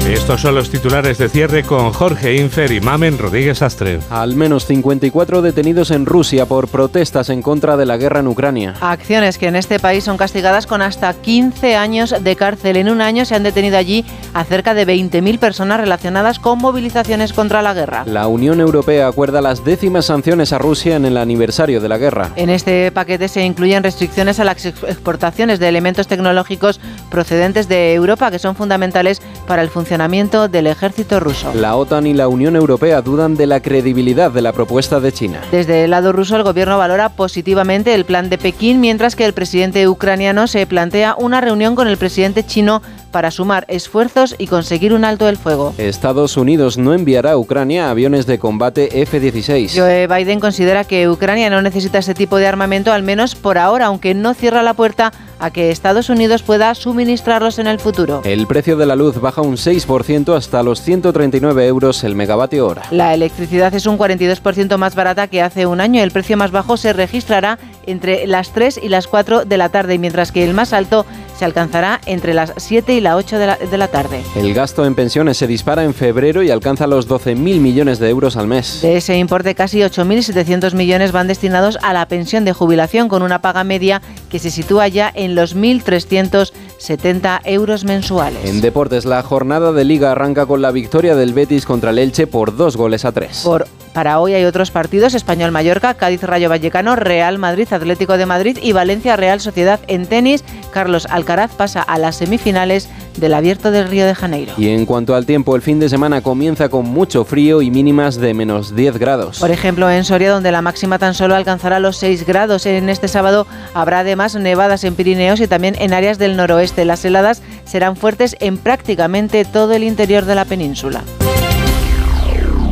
Estos 0.07 0.39
son 0.39 0.55
los 0.55 0.69
titulares 0.69 1.17
de 1.17 1.27
cierre 1.27 1.63
con 1.63 1.91
Jorge 1.91 2.37
Infer 2.37 2.71
y 2.71 2.79
Mamen 2.79 3.17
Rodríguez 3.17 3.61
Astre. 3.61 3.99
Al 4.09 4.37
menos 4.37 4.65
54 4.65 5.41
detenidos 5.41 5.91
en 5.91 6.05
Rusia 6.05 6.45
por 6.45 6.69
protestas 6.69 7.29
en 7.29 7.41
contra 7.41 7.75
de 7.75 7.85
la 7.85 7.97
guerra 7.97 8.21
en 8.21 8.27
Ucrania. 8.27 8.75
Acciones 8.79 9.37
que 9.37 9.47
en 9.47 9.57
este 9.57 9.79
país 9.79 10.05
son 10.05 10.15
castigadas 10.15 10.65
con 10.65 10.81
hasta 10.81 11.13
15 11.13 11.75
años 11.75 12.15
de 12.21 12.35
cárcel. 12.37 12.77
En 12.77 12.89
un 12.89 13.01
año 13.01 13.25
se 13.25 13.35
han 13.35 13.43
detenido 13.43 13.77
allí 13.77 14.05
a 14.33 14.45
cerca 14.45 14.73
de 14.73 14.87
20.000 14.87 15.39
personas 15.39 15.77
relacionadas 15.77 16.39
con 16.39 16.59
movilizaciones 16.59 17.33
contra 17.33 17.61
la 17.61 17.73
guerra. 17.73 18.05
La 18.05 18.27
Unión 18.27 18.61
Europea 18.61 19.09
acuerda 19.09 19.41
las 19.41 19.65
décimas 19.65 20.05
sanciones 20.05 20.53
a 20.53 20.57
Rusia 20.57 20.95
en 20.95 21.03
el 21.03 21.17
aniversario 21.17 21.81
de 21.81 21.89
la 21.89 21.97
guerra. 21.97 22.31
En 22.37 22.49
este 22.49 22.93
paquete 22.93 23.27
se 23.27 23.43
incluyen 23.43 23.83
restricciones 23.83 24.39
a 24.39 24.45
las 24.45 24.65
exportaciones 24.65 25.59
de 25.59 25.67
elementos 25.67 26.07
tecnológicos 26.07 26.79
procedentes 27.11 27.67
de 27.67 27.93
Europa 27.93 28.31
que 28.31 28.39
son 28.39 28.55
fundamentales 28.55 29.21
para 29.45 29.61
el 29.61 29.69
funcionamiento 29.69 29.96
funcionamiento 29.97 30.47
del 30.47 30.67
ejército 30.67 31.19
ruso. 31.19 31.51
La 31.55 31.75
OTAN 31.75 32.05
y 32.05 32.13
la 32.13 32.27
Unión 32.27 32.55
Europea 32.55 33.01
dudan 33.01 33.35
de 33.35 33.47
la 33.47 33.61
credibilidad 33.61 34.29
de 34.29 34.43
la 34.43 34.53
propuesta 34.53 34.99
de 34.99 35.11
China. 35.11 35.41
Desde 35.49 35.85
el 35.85 35.89
lado 35.89 36.11
ruso, 36.11 36.35
el 36.35 36.43
gobierno 36.43 36.77
valora 36.77 37.09
positivamente 37.09 37.95
el 37.95 38.05
plan 38.05 38.29
de 38.29 38.37
Pekín, 38.37 38.79
mientras 38.79 39.15
que 39.15 39.25
el 39.25 39.33
presidente 39.33 39.87
ucraniano 39.87 40.45
se 40.45 40.67
plantea 40.67 41.15
una 41.17 41.41
reunión 41.41 41.73
con 41.73 41.87
el 41.87 41.97
presidente 41.97 42.45
chino 42.45 42.83
para 43.09 43.31
sumar 43.31 43.65
esfuerzos 43.69 44.35
y 44.37 44.45
conseguir 44.45 44.93
un 44.93 45.03
alto 45.03 45.25
del 45.25 45.37
fuego. 45.37 45.73
Estados 45.79 46.37
Unidos 46.37 46.77
no 46.77 46.93
enviará 46.93 47.31
a 47.31 47.37
Ucrania 47.37 47.89
aviones 47.89 48.27
de 48.27 48.37
combate 48.37 49.01
F-16. 49.01 49.71
Joe 49.75 50.05
Biden 50.05 50.39
considera 50.39 50.83
que 50.83 51.09
Ucrania 51.09 51.49
no 51.49 51.63
necesita 51.63 51.97
ese 51.97 52.13
tipo 52.13 52.37
de 52.37 52.45
armamento, 52.45 52.93
al 52.93 53.01
menos 53.01 53.33
por 53.33 53.57
ahora, 53.57 53.87
aunque 53.87 54.13
no 54.13 54.35
cierra 54.35 54.61
la 54.61 54.75
puerta 54.75 55.11
a 55.39 55.51
que 55.51 55.71
Estados 55.71 56.09
Unidos 56.09 56.43
pueda 56.43 56.73
suministrarlos 56.75 57.59
en 57.59 57.67
el 57.67 57.79
futuro. 57.79 58.21
El 58.23 58.47
precio 58.47 58.77
de 58.77 58.85
la 58.85 58.95
luz 58.95 59.19
baja 59.19 59.41
un 59.41 59.55
6% 59.55 60.35
hasta 60.35 60.63
los 60.63 60.81
139 60.81 61.67
euros 61.67 62.03
el 62.03 62.15
megavatio 62.15 62.67
hora. 62.67 62.83
La 62.91 63.13
electricidad 63.13 63.73
es 63.73 63.85
un 63.85 63.97
42% 63.97 64.77
más 64.77 64.95
barata 64.95 65.27
que 65.27 65.41
hace 65.41 65.65
un 65.65 65.81
año. 65.81 66.01
El 66.01 66.11
precio 66.11 66.37
más 66.37 66.51
bajo 66.51 66.77
se 66.77 66.93
registrará 66.93 67.59
entre 67.85 68.27
las 68.27 68.51
3 68.51 68.79
y 68.81 68.89
las 68.89 69.07
4 69.07 69.45
de 69.45 69.57
la 69.57 69.69
tarde, 69.69 69.97
mientras 69.97 70.31
que 70.31 70.43
el 70.43 70.53
más 70.53 70.73
alto 70.73 71.05
se 71.37 71.45
alcanzará 71.45 72.01
entre 72.05 72.33
las 72.33 72.53
7 72.57 72.93
y 72.93 73.01
las 73.01 73.15
8 73.15 73.37
de 73.37 73.47
la, 73.47 73.57
de 73.57 73.77
la 73.77 73.87
tarde. 73.87 74.21
El 74.35 74.53
gasto 74.53 74.85
en 74.85 74.95
pensiones 74.95 75.37
se 75.37 75.47
dispara 75.47 75.83
en 75.83 75.93
febrero 75.93 76.43
y 76.43 76.51
alcanza 76.51 76.87
los 76.87 77.07
12.000 77.07 77.35
millones 77.59 77.99
de 77.99 78.09
euros 78.09 78.37
al 78.37 78.47
mes. 78.47 78.81
De 78.81 78.97
ese 78.97 79.17
importe, 79.17 79.55
casi 79.55 79.79
8.700 79.79 80.73
millones 80.73 81.11
van 81.11 81.27
destinados 81.27 81.77
a 81.81 81.93
la 81.93 82.07
pensión 82.07 82.45
de 82.45 82.53
jubilación, 82.53 83.07
con 83.07 83.21
una 83.21 83.41
paga 83.41 83.63
media 83.63 84.01
que 84.29 84.39
se 84.39 84.51
sitúa 84.51 84.87
ya 84.87 85.11
en 85.13 85.35
los 85.35 85.55
1.370 85.55 87.41
euros 87.45 87.83
mensuales. 87.83 88.43
En 88.45 88.61
deportes, 88.61 89.05
la 89.05 89.21
jornada 89.23 89.71
de 89.71 89.83
liga 89.83 90.11
arranca 90.11 90.45
con 90.45 90.61
la 90.61 90.71
victoria 90.71 91.15
del 91.15 91.33
Betis 91.33 91.65
contra 91.65 91.91
el 91.91 91.99
Elche 91.99 92.27
por 92.27 92.55
dos 92.55 92.77
goles 92.77 93.05
a 93.05 93.11
tres. 93.11 93.41
Por, 93.43 93.67
para 93.93 94.19
hoy 94.19 94.33
hay 94.33 94.45
otros 94.45 94.71
partidos, 94.71 95.13
Español 95.15 95.51
Mallorca, 95.51 95.95
Cádiz 95.95 96.21
Rayo 96.21 96.49
Vallecano, 96.49 96.95
Real 96.95 97.39
Madrid 97.39 97.67
Atlético 97.71 98.17
de 98.17 98.25
Madrid 98.25 98.57
y 98.61 98.71
Valencia 98.71 99.15
Real 99.15 99.39
Sociedad 99.39 99.79
en 99.87 100.05
tenis. 100.05 100.43
Carlos 100.71 101.07
Alcaraz 101.27 101.51
pasa 101.55 101.81
a 101.81 101.97
las 101.97 102.15
semifinales 102.15 102.87
del 103.17 103.33
Abierto 103.33 103.69
del 103.69 103.89
Río 103.89 104.05
de 104.05 104.15
Janeiro. 104.15 104.53
Y 104.57 104.69
en 104.69 104.85
cuanto 104.85 105.13
al 105.13 105.25
tiempo, 105.25 105.57
el 105.57 105.61
fin 105.61 105.77
de 105.77 105.89
semana 105.89 106.21
comienza 106.21 106.69
con 106.69 106.85
mucho 106.85 107.25
frío 107.25 107.61
y 107.61 107.69
mínimas 107.69 108.15
de 108.15 108.33
menos 108.33 108.73
10 108.73 108.97
grados. 108.97 109.39
Por 109.39 109.51
ejemplo, 109.51 109.91
en 109.91 110.05
Soria, 110.05 110.31
donde 110.31 110.53
la 110.53 110.61
máxima 110.61 110.99
tan 110.99 111.13
solo 111.13 111.35
alcanzará 111.35 111.81
los 111.81 111.97
6 111.97 112.25
grados. 112.25 112.65
En 112.65 112.87
este 112.87 113.09
sábado 113.09 113.45
habrá 113.73 113.99
además 113.99 114.35
nevadas 114.35 114.85
en 114.85 114.95
Pirineos 114.95 115.41
y 115.41 115.47
también 115.49 115.75
en 115.79 115.91
áreas 115.91 116.17
del 116.17 116.37
noroeste. 116.37 116.85
Las 116.85 117.03
heladas 117.03 117.41
serán 117.65 117.97
fuertes 117.97 118.37
en 118.39 118.57
prácticamente 118.57 119.43
todo 119.43 119.73
el 119.73 119.83
interior 119.83 120.23
de 120.23 120.35
la 120.35 120.45
península. 120.45 121.03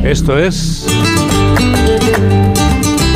Esto 0.02 0.40
es... 0.40 0.88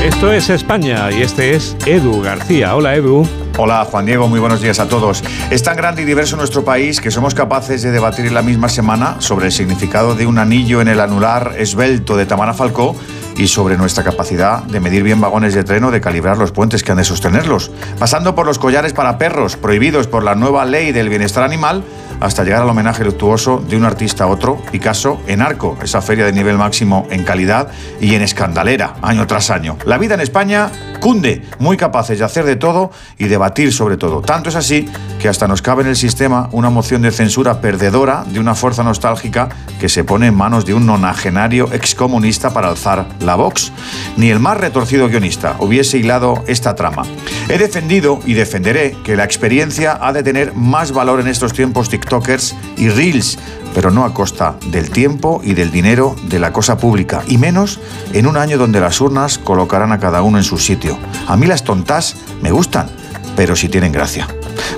Esto 0.03 0.33
es 0.33 0.49
España 0.49 1.09
y 1.13 1.21
este 1.21 1.55
es 1.55 1.77
Edu 1.85 2.21
García. 2.21 2.75
Hola 2.75 2.95
Edu. 2.95 3.25
Hola 3.61 3.83
Juan 3.83 4.05
Diego, 4.05 4.29
muy 4.29 4.39
buenos 4.39 4.61
días 4.61 4.79
a 4.79 4.87
todos. 4.87 5.21
Es 5.49 5.63
tan 5.63 5.75
grande 5.75 6.03
y 6.03 6.05
diverso 6.05 6.37
nuestro 6.37 6.63
país 6.63 7.01
que 7.01 7.11
somos 7.11 7.35
capaces 7.35 7.81
de 7.81 7.91
debatir 7.91 8.25
en 8.25 8.33
la 8.33 8.41
misma 8.41 8.69
semana 8.69 9.17
sobre 9.19 9.47
el 9.47 9.51
significado 9.51 10.15
de 10.15 10.25
un 10.25 10.39
anillo 10.39 10.79
en 10.79 10.87
el 10.87 11.01
anular 11.01 11.55
esbelto 11.57 12.15
de 12.15 12.25
Tamara 12.25 12.53
Falcó 12.53 12.95
y 13.35 13.49
sobre 13.49 13.75
nuestra 13.75 14.05
capacidad 14.05 14.63
de 14.63 14.79
medir 14.79 15.03
bien 15.03 15.19
vagones 15.19 15.53
de 15.53 15.65
tren 15.65 15.83
o 15.83 15.91
de 15.91 15.99
calibrar 15.99 16.37
los 16.37 16.53
puentes 16.53 16.83
que 16.83 16.93
han 16.93 16.99
de 16.99 17.03
sostenerlos, 17.03 17.69
pasando 17.99 18.33
por 18.33 18.45
los 18.45 18.59
collares 18.59 18.93
para 18.93 19.17
perros 19.17 19.57
prohibidos 19.57 20.07
por 20.07 20.23
la 20.23 20.35
nueva 20.35 20.63
ley 20.63 20.93
del 20.93 21.09
bienestar 21.09 21.43
animal 21.43 21.83
hasta 22.19 22.43
llegar 22.43 22.61
al 22.61 22.69
homenaje 22.69 23.03
luctuoso 23.03 23.63
de 23.65 23.77
un 23.77 23.85
artista 23.85 24.25
a 24.25 24.27
otro, 24.27 24.61
Picasso, 24.71 25.21
en 25.27 25.41
Arco, 25.41 25.77
esa 25.81 26.01
feria 26.01 26.25
de 26.25 26.33
nivel 26.33 26.57
máximo 26.57 27.07
en 27.09 27.23
calidad 27.23 27.69
y 28.01 28.15
en 28.15 28.21
escandalera, 28.21 28.95
año 29.01 29.25
tras 29.27 29.49
año. 29.49 29.77
La 29.85 29.97
vida 29.97 30.15
en 30.15 30.21
España 30.21 30.69
cunde, 30.99 31.43
muy 31.59 31.77
capaces 31.77 32.19
de 32.19 32.25
hacer 32.25 32.45
de 32.45 32.55
todo 32.55 32.91
y 33.17 33.25
debatir 33.25 33.73
sobre 33.73 33.97
todo. 33.97 34.21
Tanto 34.21 34.49
es 34.49 34.55
así 34.55 34.87
que 35.19 35.27
hasta 35.27 35.47
nos 35.47 35.61
cabe 35.61 35.83
en 35.83 35.89
el 35.89 35.95
sistema 35.95 36.49
una 36.51 36.69
moción 36.69 37.01
de 37.01 37.11
censura 37.11 37.61
perdedora 37.61 38.23
de 38.27 38.39
una 38.39 38.55
fuerza 38.55 38.83
nostálgica 38.83 39.49
que 39.79 39.89
se 39.89 40.03
pone 40.03 40.27
en 40.27 40.35
manos 40.35 40.65
de 40.65 40.73
un 40.73 40.85
nonagenario 40.85 41.69
excomunista 41.73 42.51
para 42.51 42.69
alzar 42.69 43.05
la 43.21 43.35
Vox. 43.35 43.71
Ni 44.17 44.29
el 44.29 44.39
más 44.39 44.57
retorcido 44.57 45.07
guionista 45.07 45.55
hubiese 45.59 45.97
hilado 45.97 46.43
esta 46.47 46.75
trama. 46.75 47.03
He 47.49 47.57
defendido 47.57 48.19
y 48.25 48.33
defenderé 48.33 48.95
que 49.03 49.15
la 49.15 49.23
experiencia 49.23 49.97
ha 50.01 50.13
de 50.13 50.23
tener 50.23 50.53
más 50.53 50.91
valor 50.91 51.19
en 51.19 51.27
estos 51.27 51.53
tiempos 51.53 51.89
TikTokers 51.89 52.55
y 52.77 52.89
Reels, 52.89 53.39
pero 53.73 53.91
no 53.91 54.05
a 54.05 54.13
costa 54.13 54.57
del 54.67 54.89
tiempo 54.89 55.41
y 55.43 55.53
del 55.53 55.71
dinero 55.71 56.15
de 56.23 56.39
la 56.39 56.53
cosa 56.53 56.77
pública, 56.77 57.23
y 57.27 57.37
menos 57.37 57.79
en 58.13 58.27
un 58.27 58.37
año 58.37 58.57
donde 58.57 58.79
las 58.79 59.01
urnas 59.01 59.37
colocarán 59.37 59.91
a 59.91 59.99
cada 59.99 60.21
uno 60.21 60.37
en 60.37 60.43
su 60.43 60.57
sitio. 60.57 60.97
A 61.27 61.37
mí 61.37 61.45
las 61.45 61.63
tontas 61.63 62.15
me 62.41 62.51
gustan, 62.51 62.89
pero 63.35 63.55
si 63.55 63.69
tienen 63.69 63.91
gracia. 63.91 64.27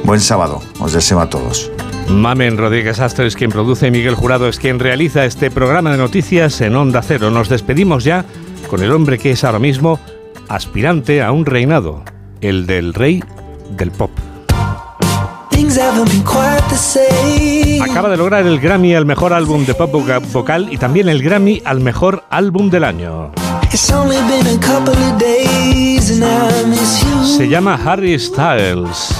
Buen 0.04 0.20
sábado, 0.20 0.62
os 0.80 0.94
deseo 0.94 1.20
a 1.20 1.30
todos. 1.30 1.72
Mamen 2.10 2.58
Rodríguez 2.58 3.00
Astre 3.00 3.28
es 3.28 3.36
quien 3.36 3.52
produce 3.52 3.88
y 3.88 3.92
Miguel 3.92 4.16
Jurado 4.16 4.48
es 4.48 4.60
quien 4.60 4.80
realiza 4.80 5.26
este 5.26 5.50
programa 5.50 5.92
de 5.92 5.98
noticias 5.98 6.60
en 6.62 6.76
Onda 6.76 7.02
Cero. 7.02 7.32
Nos 7.32 7.48
despedimos 7.50 8.04
ya 8.04 8.26
con 8.70 8.84
el 8.84 8.92
hombre 8.92 9.18
que 9.18 9.32
es 9.32 9.44
ahora 9.44 9.60
mismo 9.60 10.00
aspirante 10.50 11.22
a 11.22 11.32
un 11.32 11.46
reinado, 11.46 12.04
el 12.42 12.66
del 12.68 12.94
rey 12.94 13.24
del 13.78 13.92
pop. 13.92 14.12
Acaba 17.82 18.10
de 18.10 18.18
lograr 18.18 18.46
el 18.46 18.60
Grammy 18.60 18.96
al 18.96 19.06
mejor 19.06 19.34
álbum 19.34 19.66
de 19.66 19.74
pop 19.74 19.92
vocal 20.32 20.68
y 20.72 20.78
también 20.78 21.10
el 21.10 21.22
Grammy 21.22 21.62
al 21.66 21.80
mejor 21.80 22.24
álbum 22.30 22.70
del 22.70 22.84
año. 22.84 23.32
Se 27.24 27.48
llama 27.48 27.80
Harry 27.86 28.18
Styles. 28.20 29.16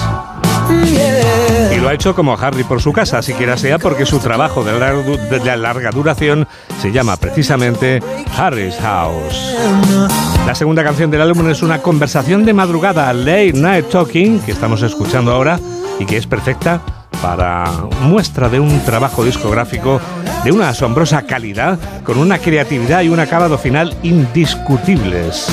Y 1.72 1.80
lo 1.80 1.88
ha 1.88 1.94
hecho 1.94 2.14
como 2.14 2.34
Harry 2.34 2.64
por 2.64 2.80
su 2.80 2.92
casa, 2.92 3.22
siquiera 3.22 3.56
sea 3.56 3.78
porque 3.78 4.06
su 4.06 4.18
trabajo 4.18 4.64
de 4.64 4.78
larga, 4.78 5.02
de 5.16 5.56
larga 5.56 5.90
duración 5.90 6.46
se 6.80 6.92
llama 6.92 7.16
precisamente 7.16 8.02
Harry's 8.36 8.76
House. 8.76 9.54
La 10.46 10.54
segunda 10.54 10.82
canción 10.82 11.10
del 11.10 11.20
álbum 11.20 11.48
es 11.50 11.62
una 11.62 11.78
conversación 11.80 12.44
de 12.44 12.52
madrugada, 12.52 13.12
Late 13.12 13.52
Night 13.54 13.88
Talking, 13.90 14.40
que 14.40 14.52
estamos 14.52 14.82
escuchando 14.82 15.32
ahora 15.32 15.58
y 15.98 16.06
que 16.06 16.16
es 16.16 16.26
perfecta 16.26 16.80
para 17.20 17.64
muestra 18.02 18.48
de 18.48 18.58
un 18.58 18.80
trabajo 18.84 19.24
discográfico 19.24 20.00
de 20.44 20.52
una 20.52 20.70
asombrosa 20.70 21.22
calidad, 21.22 21.78
con 22.04 22.18
una 22.18 22.38
creatividad 22.38 23.02
y 23.02 23.08
un 23.08 23.20
acabado 23.20 23.58
final 23.58 23.96
indiscutibles. 24.02 25.46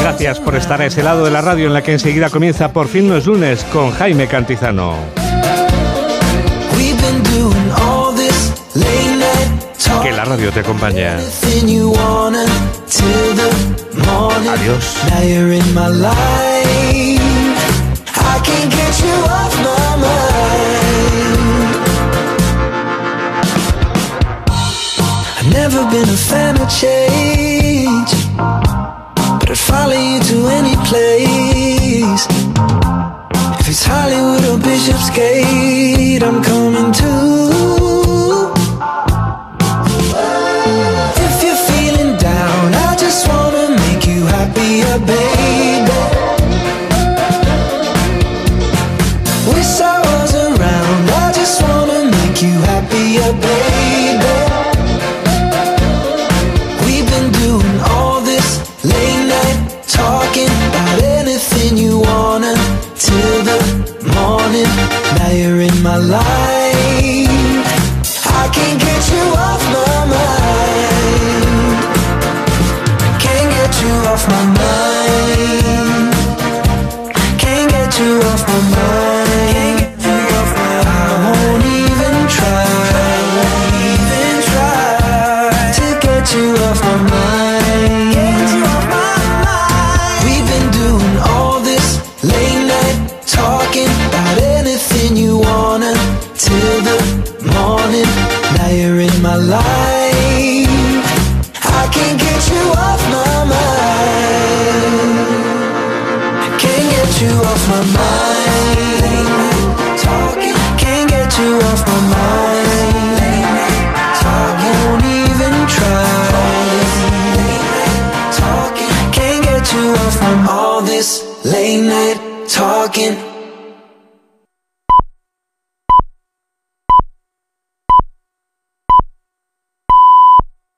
Gracias 0.00 0.40
por 0.40 0.56
estar 0.56 0.80
a 0.80 0.86
ese 0.86 1.02
lado 1.02 1.24
de 1.24 1.30
la 1.30 1.42
radio 1.42 1.66
en 1.66 1.74
la 1.74 1.82
que 1.82 1.92
enseguida 1.92 2.30
comienza 2.30 2.72
Por 2.72 2.88
fin 2.88 3.08
los 3.08 3.26
lunes 3.26 3.64
con 3.72 3.90
Jaime 3.92 4.26
Cantizano. 4.26 4.94
Que 10.02 10.12
la 10.12 10.24
radio 10.24 10.50
te 10.50 10.60
acompañe. 10.60 11.08
Adiós. 14.48 14.96
Never 25.52 25.82
been 25.90 26.08
a 26.08 26.16
fan 26.16 26.60
of 26.60 26.68
change, 26.68 28.10
but 28.36 29.50
I'd 29.50 29.58
follow 29.58 29.92
you 29.92 30.20
to 30.20 30.36
any 30.58 30.76
place. 30.88 32.26
If 33.60 33.68
it's 33.68 33.84
Hollywood 33.84 34.44
or 34.44 34.58
Bishopsgate, 34.62 36.22
I'm 36.22 36.42
coming 36.42 36.92
too. 36.92 37.29